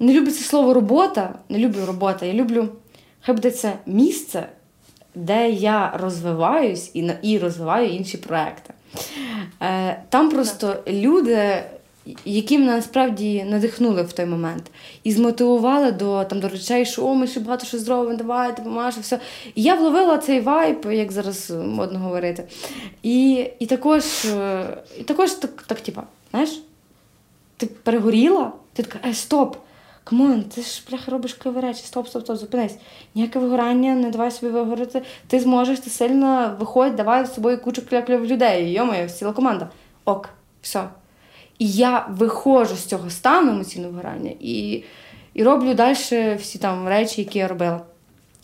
Не 0.00 0.12
люблю 0.12 0.30
це 0.30 0.44
слово 0.44 0.74
робота, 0.74 1.38
не 1.48 1.58
люблю 1.58 1.86
робота. 1.86 2.26
Я 2.26 2.32
люблю, 2.32 2.68
хай 3.20 3.34
буде 3.34 3.50
це 3.50 3.72
місце, 3.86 4.46
де 5.14 5.50
я 5.50 5.92
розвиваюсь 5.96 6.90
і 6.94 7.10
і 7.22 7.38
розвиваю 7.38 7.88
інші 7.88 8.16
проекти. 8.16 8.74
Е, 9.62 10.02
Там 10.08 10.30
просто 10.30 10.82
люди 10.88 11.62
які 12.24 12.58
мене 12.58 12.72
насправді 12.72 13.44
надихнули 13.44 14.02
в 14.02 14.12
той 14.12 14.26
момент 14.26 14.70
і 15.04 15.12
змотивували 15.12 15.92
до 15.92 16.24
там, 16.24 16.40
до 16.40 16.48
речей, 16.48 16.86
що 16.86 17.06
о, 17.06 17.14
ми 17.14 17.26
ще 17.26 17.40
багато 17.40 17.66
що 17.66 17.78
зробимо, 17.78 18.16
давай, 18.16 18.52
допоможе, 18.56 19.00
все. 19.00 19.20
І 19.54 19.62
я 19.62 19.74
вловила 19.74 20.18
цей 20.18 20.40
вайб, 20.40 20.86
як 20.90 21.12
зараз 21.12 21.50
модно 21.50 21.98
говорити. 21.98 22.44
І 23.02 23.46
і 23.58 23.66
також 23.66 24.24
е, 24.24 24.64
і 24.98 25.02
також 25.02 25.30
так, 25.30 25.62
так 25.62 25.80
типа, 25.80 26.02
знаєш, 26.30 26.62
ти 27.56 27.66
перегоріла, 27.66 28.52
ти 28.72 28.82
така, 28.82 29.08
е, 29.08 29.14
стоп! 29.14 29.56
Come 30.04 30.26
on, 30.26 30.42
ти 30.42 30.62
ж 30.62 30.82
бляха 30.90 31.10
робиш 31.10 31.34
криві 31.34 31.60
речі, 31.60 31.82
стоп, 31.84 32.08
стоп, 32.08 32.22
стоп, 32.22 32.36
зупинись. 32.36 32.76
Ніяке 33.14 33.38
вигорання, 33.38 33.94
не 33.94 34.10
давай 34.10 34.30
собі 34.30 34.52
вигорити. 34.52 35.02
Ти 35.26 35.40
зможеш, 35.40 35.80
ти 35.80 35.90
сильно 35.90 36.56
виходь, 36.60 36.96
давай 36.96 37.26
з 37.26 37.34
собою 37.34 37.58
кучу 37.58 37.86
класних 37.86 38.26
людей. 38.26 38.72
Йомаю, 38.72 39.08
ціла 39.08 39.32
команда. 39.32 39.70
Ок, 40.04 40.28
все. 40.62 40.88
І 41.60 41.68
я 41.68 42.06
виходжу 42.10 42.76
з 42.76 42.84
цього 42.84 43.10
стану 43.10 43.50
емоційного 43.50 43.92
вигорання 43.92 44.32
і 44.40 44.82
і 45.34 45.42
роблю 45.42 45.74
далі 45.74 45.94
всі 46.40 46.58
там 46.58 46.88
речі, 46.88 47.20
які 47.20 47.38
я 47.38 47.48
робила. 47.48 47.80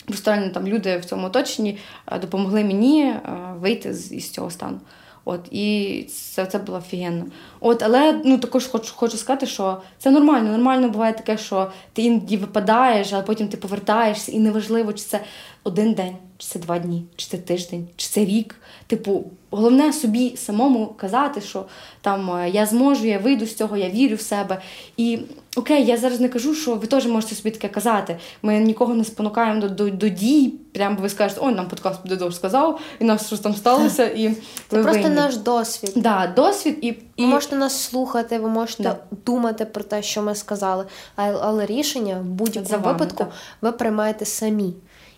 Просто 0.05 0.49
там 0.53 0.67
люди 0.67 0.97
в 0.97 1.05
цьому 1.05 1.27
оточенні 1.27 1.77
е, 2.11 2.19
допомогли 2.19 2.63
мені 2.63 3.03
е, 3.03 3.21
вийти 3.59 3.93
з 3.93 4.11
із 4.11 4.29
цього 4.29 4.49
стану. 4.49 4.79
От, 5.25 5.41
І 5.51 6.03
це 6.09 6.45
це 6.45 6.57
було 6.57 6.77
офігенно. 6.77 7.25
От, 7.59 7.83
Але 7.83 8.21
ну, 8.25 8.37
також 8.37 8.67
хочу 8.67 8.93
хочу 8.95 9.17
сказати, 9.17 9.45
що 9.45 9.81
це 9.97 10.11
нормально. 10.11 10.51
Нормально 10.51 10.89
буває 10.89 11.13
таке, 11.13 11.37
що 11.37 11.71
ти 11.93 12.01
іноді 12.01 12.37
випадаєш, 12.37 13.13
а 13.13 13.21
потім 13.21 13.47
ти 13.47 13.57
повертаєшся, 13.57 14.31
і 14.31 14.39
неважливо, 14.39 14.93
чи 14.93 15.03
це 15.03 15.19
один 15.63 15.93
день, 15.93 16.15
чи 16.37 16.47
це 16.47 16.59
два 16.59 16.79
дні, 16.79 17.05
чи 17.15 17.27
це 17.27 17.37
тиждень, 17.37 17.87
чи 17.95 18.07
це 18.07 18.25
рік. 18.25 18.55
Типу, 18.87 19.23
головне 19.51 19.93
собі 19.93 20.37
самому 20.37 20.87
казати, 20.97 21.41
що 21.41 21.65
там 22.01 22.31
е, 22.31 22.49
я 22.49 22.65
зможу, 22.65 23.05
я 23.05 23.19
вийду 23.19 23.45
з 23.45 23.55
цього, 23.55 23.77
я 23.77 23.89
вірю 23.89 24.15
в 24.15 24.21
себе. 24.21 24.61
І 24.97 25.19
окей, 25.55 25.85
я 25.85 25.97
зараз 25.97 26.19
не 26.19 26.29
кажу, 26.29 26.55
що 26.55 26.75
ви 26.75 26.87
теж 26.87 27.05
можете 27.05 27.35
собі 27.35 27.51
таке 27.51 27.67
казати. 27.67 28.17
Ми 28.41 28.59
нікого 28.59 28.93
не 28.93 29.03
спонукаємо 29.03 29.61
до 29.61 29.69
до, 29.69 29.89
до 29.89 30.09
дій. 30.09 30.53
Прямо 30.73 30.97
ви 31.01 31.09
скажете, 31.09 31.41
ой, 31.43 31.53
нам 31.53 31.67
подкаст 31.67 31.99
Дедов 32.07 32.33
сказав, 32.33 32.79
і 32.99 33.03
нас 33.03 33.27
щось 33.27 33.39
там 33.39 33.55
сталося. 33.55 34.05
І 34.05 34.35
Це 34.67 34.83
просто 34.83 35.01
винні. 35.01 35.15
наш 35.15 35.37
досвід. 35.37 35.91
Да, 35.95 36.33
досвід 36.35 36.77
і, 36.81 36.87
і... 36.87 36.97
Ви 37.17 37.25
можете 37.25 37.55
нас 37.55 37.81
слухати, 37.81 38.39
ви 38.39 38.49
можете 38.49 38.83
да. 38.83 38.97
думати 39.25 39.65
про 39.65 39.83
те, 39.83 40.01
що 40.01 40.21
ми 40.21 40.35
сказали, 40.35 40.85
але, 41.15 41.39
але 41.41 41.65
рішення 41.65 42.19
в 42.19 42.25
будь-якому 42.25 42.85
випадку 42.85 43.17
так. 43.17 43.31
ви 43.61 43.71
приймаєте 43.71 44.25
самі. 44.25 44.73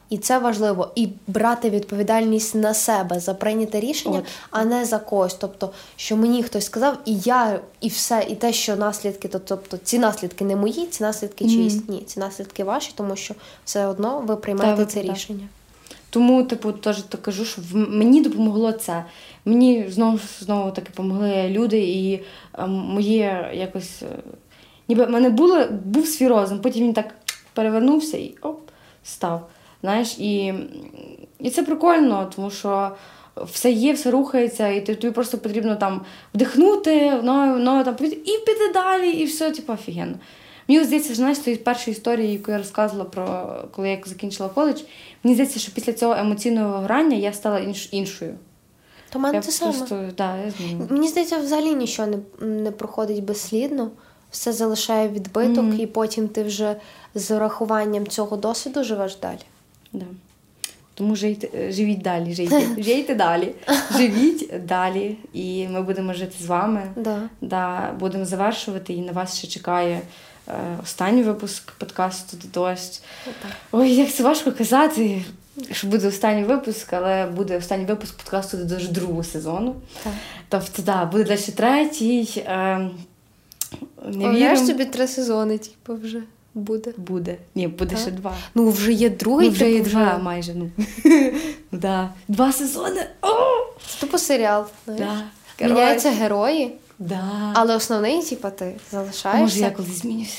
І 0.10 0.18
це 0.18 0.40
важливо. 0.40 0.92
І 0.96 1.08
брати 1.28 1.70
відповідальність 1.70 2.56
на 2.56 2.74
себе 2.74 3.20
за 3.20 3.34
прийняте 3.34 3.80
рішення, 3.80 4.20
От. 4.20 4.26
а 4.52 4.66
не 4.66 4.86
за 4.86 5.00
когось. 5.00 5.34
Тобто, 5.34 5.72
що 5.96 6.18
мені 6.18 6.44
хтось 6.44 6.66
сказав, 6.66 6.98
і 7.06 7.18
я, 7.18 7.60
і 7.82 7.88
все, 7.88 8.26
і 8.30 8.36
те, 8.36 8.54
що 8.54 8.76
наслідки, 8.76 9.28
тобто 9.28 9.78
ці 9.78 10.00
наслідки 10.00 10.46
не 10.46 10.56
мої, 10.56 10.86
ці 10.86 11.04
наслідки 11.04 11.46
mm. 11.46 11.50
чиїсь 11.50 11.90
ні, 11.90 12.04
ці 12.06 12.20
наслідки 12.20 12.64
ваші, 12.64 12.92
тому 12.96 13.16
що 13.16 13.34
все 13.66 13.88
одно 13.88 14.20
ви 14.20 14.36
приймаєте 14.36 14.82
так, 14.82 14.92
це 14.92 15.02
так. 15.02 15.16
рішення. 15.16 15.48
Тому, 16.10 16.44
типу, 16.44 16.72
теж 16.72 17.02
так 17.02 17.22
кажу, 17.22 17.46
що 17.46 17.62
мені 17.74 18.22
допомогло 18.22 18.72
це. 18.72 19.06
Мені 19.46 19.86
знову 19.90 20.20
знову 20.40 20.72
таки 20.72 20.90
допомогли 20.90 21.50
люди, 21.50 21.80
і 21.80 22.24
а, 22.52 22.68
моє 22.68 23.52
якось. 23.54 24.04
Е, 24.04 24.06
ніби 24.88 25.06
в 25.06 25.10
мене 25.10 25.30
було, 25.30 25.66
був 25.86 26.08
свій 26.08 26.28
розум, 26.28 26.60
потім 26.60 26.84
він 26.84 26.94
так 26.94 27.16
перевернувся 27.54 28.18
і 28.18 28.36
оп, 28.42 28.60
став. 29.04 29.50
Знаєш, 29.82 30.16
І 30.20 30.54
і 31.40 31.50
це 31.50 31.64
прикольно, 31.64 32.32
тому 32.36 32.52
що 32.52 32.92
все 33.36 33.72
є, 33.72 33.94
все 33.94 34.12
рухається, 34.12 34.68
і 34.68 34.86
тобі 34.86 35.12
просто 35.12 35.38
потрібно 35.38 35.76
там 35.76 36.02
вдихнути, 36.34 37.16
воно, 37.16 37.54
воно 37.54 37.84
там 37.84 37.96
і 38.02 38.38
піти 38.46 38.72
далі, 38.74 39.10
і 39.12 39.26
все, 39.26 39.52
типу, 39.52 39.74
офігенно. 39.74 40.16
Мені 40.68 40.84
здається, 40.84 41.16
знаєш, 41.16 41.38
з 41.38 41.58
першої 41.58 41.98
історії, 41.98 42.34
яку 42.34 42.52
я 42.52 42.58
розказувала 42.58 43.10
про 43.10 43.56
коли 43.72 43.90
я 43.90 44.00
закінчила 44.06 44.50
коледж, 44.50 44.82
мені 45.24 45.36
здається, 45.36 45.60
що 45.60 45.72
після 45.72 45.94
цього 45.94 46.14
емоційного 46.14 46.70
вигорання 46.72 47.18
я 47.18 47.34
стала 47.34 47.60
інш, 47.60 47.90
іншою. 47.92 48.36
То 49.10 49.20
мене 49.20 49.42
це 49.42 49.52
саме. 49.52 50.12
да, 50.18 50.38
я 50.38 50.54
Мені 50.90 51.08
здається, 51.08 51.38
взагалі 51.38 51.76
нічого 51.76 52.08
не 52.08 52.48
не 52.48 52.72
проходить 52.72 53.24
безслідно. 53.24 53.92
все 54.32 54.54
залишає 54.54 55.10
відбиток, 55.10 55.66
і 55.80 55.88
потім 55.88 56.28
ти 56.28 56.44
вже 56.44 56.76
з 57.16 57.32
урахуванням 57.32 58.08
цього 58.08 58.38
досвіду 58.38 58.84
живеш 58.84 59.16
далі. 59.16 59.40
Да. 59.94 60.06
Тому 61.00 61.16
жийте, 61.16 61.72
живіть 61.72 62.02
далі, 62.02 62.34
жийте, 62.34 62.62
жийте 62.84 63.16
далі, 63.16 63.52
живіть 63.98 64.66
далі, 64.66 65.18
і 65.34 65.68
ми 65.68 65.82
будемо 65.82 66.14
жити 66.14 66.36
з 66.40 66.46
вами. 66.46 66.92
Да. 66.96 67.30
Да, 67.42 67.96
будемо 68.00 68.26
завершувати, 68.26 68.94
і 68.94 69.02
на 69.02 69.12
вас 69.12 69.38
ще 69.38 69.48
чекає 69.48 70.02
е, 70.48 70.54
останній 70.84 71.24
випуск 71.24 71.72
подкасту 71.72 72.38
«Дощ». 72.54 73.02
Ой, 73.72 73.94
як 73.94 74.14
це 74.14 74.24
важко 74.24 74.52
казати, 74.52 75.22
що 75.72 75.88
буде 75.88 76.08
останній 76.08 76.44
випуск, 76.44 76.94
але 76.94 77.26
буде 77.26 77.58
останній 77.58 77.86
випуск 77.86 78.18
подкасту 78.18 78.58
«Дощ» 78.58 78.88
другого 78.88 79.24
сезону. 79.24 79.76
Так. 80.04 80.14
Тобто, 80.50 80.82
да, 80.82 81.06
буде 81.06 81.24
далі 81.24 81.52
третій. 81.52 82.44
Е, 82.46 82.90
не 84.06 84.30
О, 84.30 84.34
я 84.34 84.56
ж 84.56 84.68
тобі 84.68 84.86
три 84.86 85.08
сезони, 85.08 85.58
типу, 85.58 85.96
вже 85.96 86.22
буде. 86.54 86.94
Буде. 86.98 87.38
Ні, 87.56 87.68
буде 87.68 87.90
Так. 87.96 88.00
ще 88.00 88.12
два. 88.12 88.36
Ну, 88.56 88.70
вже 88.70 88.94
є 88.94 89.10
другий, 89.10 89.48
Ну, 89.48 89.54
вже 89.54 89.66
типу, 89.66 89.78
є 89.78 89.84
два 89.84 90.18
майже. 90.18 90.54
Ну. 90.56 90.70
Да. 91.72 92.10
Два 92.28 92.52
сезони. 92.54 93.06
О! 93.22 93.28
Це 93.88 94.00
типу 94.00 94.18
серіал. 94.18 94.66
Да. 94.88 95.22
Міняються 95.62 96.10
герої, 96.12 96.76
Да. 97.00 97.52
але 97.54 97.76
основний, 97.76 98.22
типа, 98.24 98.50
ти 98.50 98.76
залишаєшся. 98.92 99.42
Може, 99.42 99.60
я 99.60 99.72
колись 99.72 100.02
змінюся. 100.02 100.38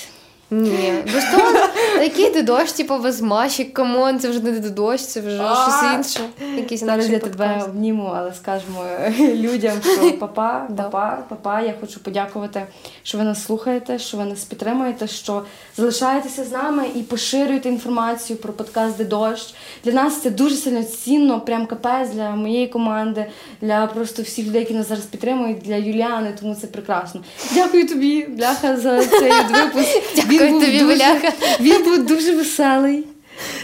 Ні, 0.51 0.95
без 1.15 1.25
того, 1.25 1.53
який 2.01 2.31
«Де 2.31 2.43
дощ, 2.43 2.73
типу, 2.73 2.99
без 2.99 3.21
Маші, 3.21 3.65
come 3.65 3.97
on, 3.97 4.21
це 4.21 4.29
вже 4.29 4.41
не 4.41 4.61
дощ, 4.61 5.05
це 5.05 5.21
вже 5.21 5.37
щось 5.37 5.95
інше. 5.95 6.21
Якийсь 6.57 6.81
Зараз 6.81 7.07
інакший 7.07 7.13
я 7.13 7.19
тебе 7.19 7.63
обніму, 7.65 8.13
але 8.17 8.35
скажемо 8.35 8.85
людям, 9.35 9.77
що 9.83 10.13
папа, 10.19 10.69
папа, 10.77 11.19
папа, 11.29 11.61
я 11.61 11.75
хочу 11.81 12.01
подякувати, 12.01 12.67
що 13.03 13.19
ви 13.19 13.25
нас 13.25 13.45
слухаєте, 13.45 13.99
що 13.99 14.17
ви 14.17 14.25
нас 14.25 14.45
підтримуєте, 14.45 15.07
що 15.07 15.43
залишаєтеся 15.77 16.45
з 16.45 16.53
нами 16.53 16.85
і 16.95 17.03
поширюєте 17.03 17.69
інформацію 17.69 18.37
про 18.37 18.53
подкаст 18.53 18.97
«Де 18.97 19.05
дощ. 19.05 19.55
Для 19.85 19.93
нас 19.93 20.21
це 20.21 20.31
дуже 20.31 20.55
сильно 20.55 20.83
цінно, 20.83 21.41
прям 21.41 21.67
капець 21.67 22.11
для 22.11 22.31
моєї 22.31 22.67
команди, 22.67 23.27
для 23.61 23.87
просто 23.87 24.23
всіх 24.23 24.47
людей, 24.47 24.61
які 24.61 24.75
нас 24.75 24.89
зараз 24.89 25.05
підтримують, 25.05 25.59
для 25.59 25.77
Юліани, 25.77 26.35
тому 26.41 26.55
це 26.55 26.67
прекрасно. 26.67 27.21
Дякую 27.55 27.89
тобі, 27.89 28.23
бляха, 28.23 28.77
за 28.77 29.05
цей 29.05 29.33
випуск. 29.53 30.40
Він 30.45 30.53
був 30.53 30.65
тобі, 30.65 30.79
дуже- 30.81 31.33
Він 31.61 31.85
був 31.85 32.07
дуже 32.07 32.37
веселий. 32.37 33.05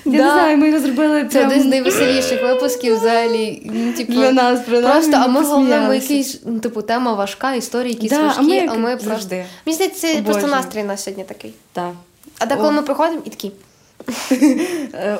Я 0.05 0.12
не 0.12 0.18
знаю, 0.18 0.57
ми 0.57 0.66
його 0.68 0.81
зробили 0.81 1.22
Це 1.33 1.39
прям... 1.39 1.51
один 1.51 1.62
з 1.62 1.66
найвеселіших 1.66 2.43
випусків 2.43 2.97
взагалі. 2.97 3.62
Ну, 3.74 3.93
типу, 3.93 4.12
Для 4.12 4.33
нас, 4.33 4.61
принаймні, 4.66 4.93
Просто, 4.93 5.16
а 5.24 5.29
ми 5.29 5.41
головне, 5.43 5.81
ми 5.81 5.95
якийсь, 5.95 6.41
ну, 6.47 6.59
типу, 6.61 6.83
тема 6.83 7.12
важка, 7.14 7.55
історії 7.55 7.93
якісь 7.95 8.11
Да, 8.11 8.22
важкі, 8.22 8.41
а 8.41 8.43
ми, 8.43 8.68
а 8.70 8.74
ми 8.74 8.91
завжди. 8.91 9.09
просто. 9.09 9.37
Мені 9.66 9.74
здається, 9.77 10.14
це 10.14 10.22
просто 10.22 10.47
настрій 10.47 10.83
на 10.83 10.97
сьогодні 10.97 11.24
такий. 11.24 11.53
Так. 11.72 11.91
А 12.39 12.47
деколи 12.47 12.70
ми 12.70 12.83
приходимо 12.83 13.22
і 13.24 13.31
такі, 13.31 13.51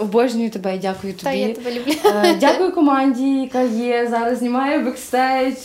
Обожнюю 0.01 0.51
тебе 0.51 0.77
і 0.77 0.79
дякую 0.79 1.13
тобі. 1.13 1.23
та 1.25 1.33
я 1.33 1.55
тебе 1.55 1.75
люблю. 1.75 1.93
Е, 2.05 2.37
Дякую 2.41 2.73
команді, 2.73 3.41
яка 3.41 3.61
є. 3.61 4.07
Зараз 4.11 4.39
знімає 4.39 4.79
бекстейдж, 4.79 5.57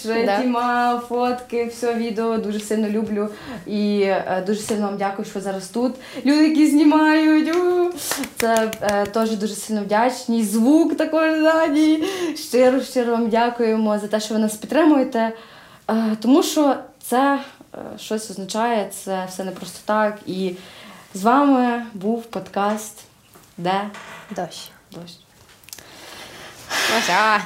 team'а, 0.41 1.01
фотки, 1.09 1.65
все 1.65 1.93
відео. 1.93 2.37
Дуже 2.37 2.59
сильно 2.59 2.89
люблю. 2.89 3.29
І 3.67 4.01
е, 4.01 4.43
дуже 4.47 4.59
сильно 4.59 4.85
вам 4.85 4.97
дякую, 4.97 5.25
що 5.25 5.41
зараз 5.41 5.67
тут. 5.67 5.93
Люди, 6.25 6.47
які 6.47 6.67
знімають. 6.67 7.55
Це 8.37 8.71
е, 8.81 9.05
теж 9.05 9.31
дуже 9.31 9.53
сильно 9.55 9.81
вдячні. 9.81 10.43
Звук 10.43 10.97
також 10.97 11.39
ззаді. 11.39 12.03
Щиро, 12.35 12.81
щиро 12.81 13.11
вам 13.11 13.29
дякуємо 13.29 13.99
за 13.99 14.07
те, 14.07 14.19
що 14.19 14.33
ви 14.33 14.39
нас 14.39 14.55
підтримуєте. 14.55 15.31
Е, 15.89 16.17
Тому 16.21 16.43
що 16.43 16.75
це 17.03 17.39
е, 17.75 17.77
щось 17.99 18.31
означає, 18.31 18.89
це 19.03 19.25
все 19.29 19.43
не 19.43 19.51
просто 19.51 19.79
так. 19.85 20.17
І 20.25 20.51
з 21.13 21.23
вами 21.23 21.83
був 21.93 22.23
подкаст 22.23 22.99
Де 23.61 23.89
Дощ. 24.29 24.69
дощ. 24.91 25.13
Ось, 26.97 27.09
а. 27.09 27.39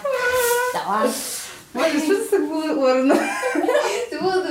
Боже, 1.74 2.02
що 2.02 2.16
це 2.26 2.40
було 2.40 2.64
орно? 2.64 3.16
Це 4.10 4.22
було 4.22 4.44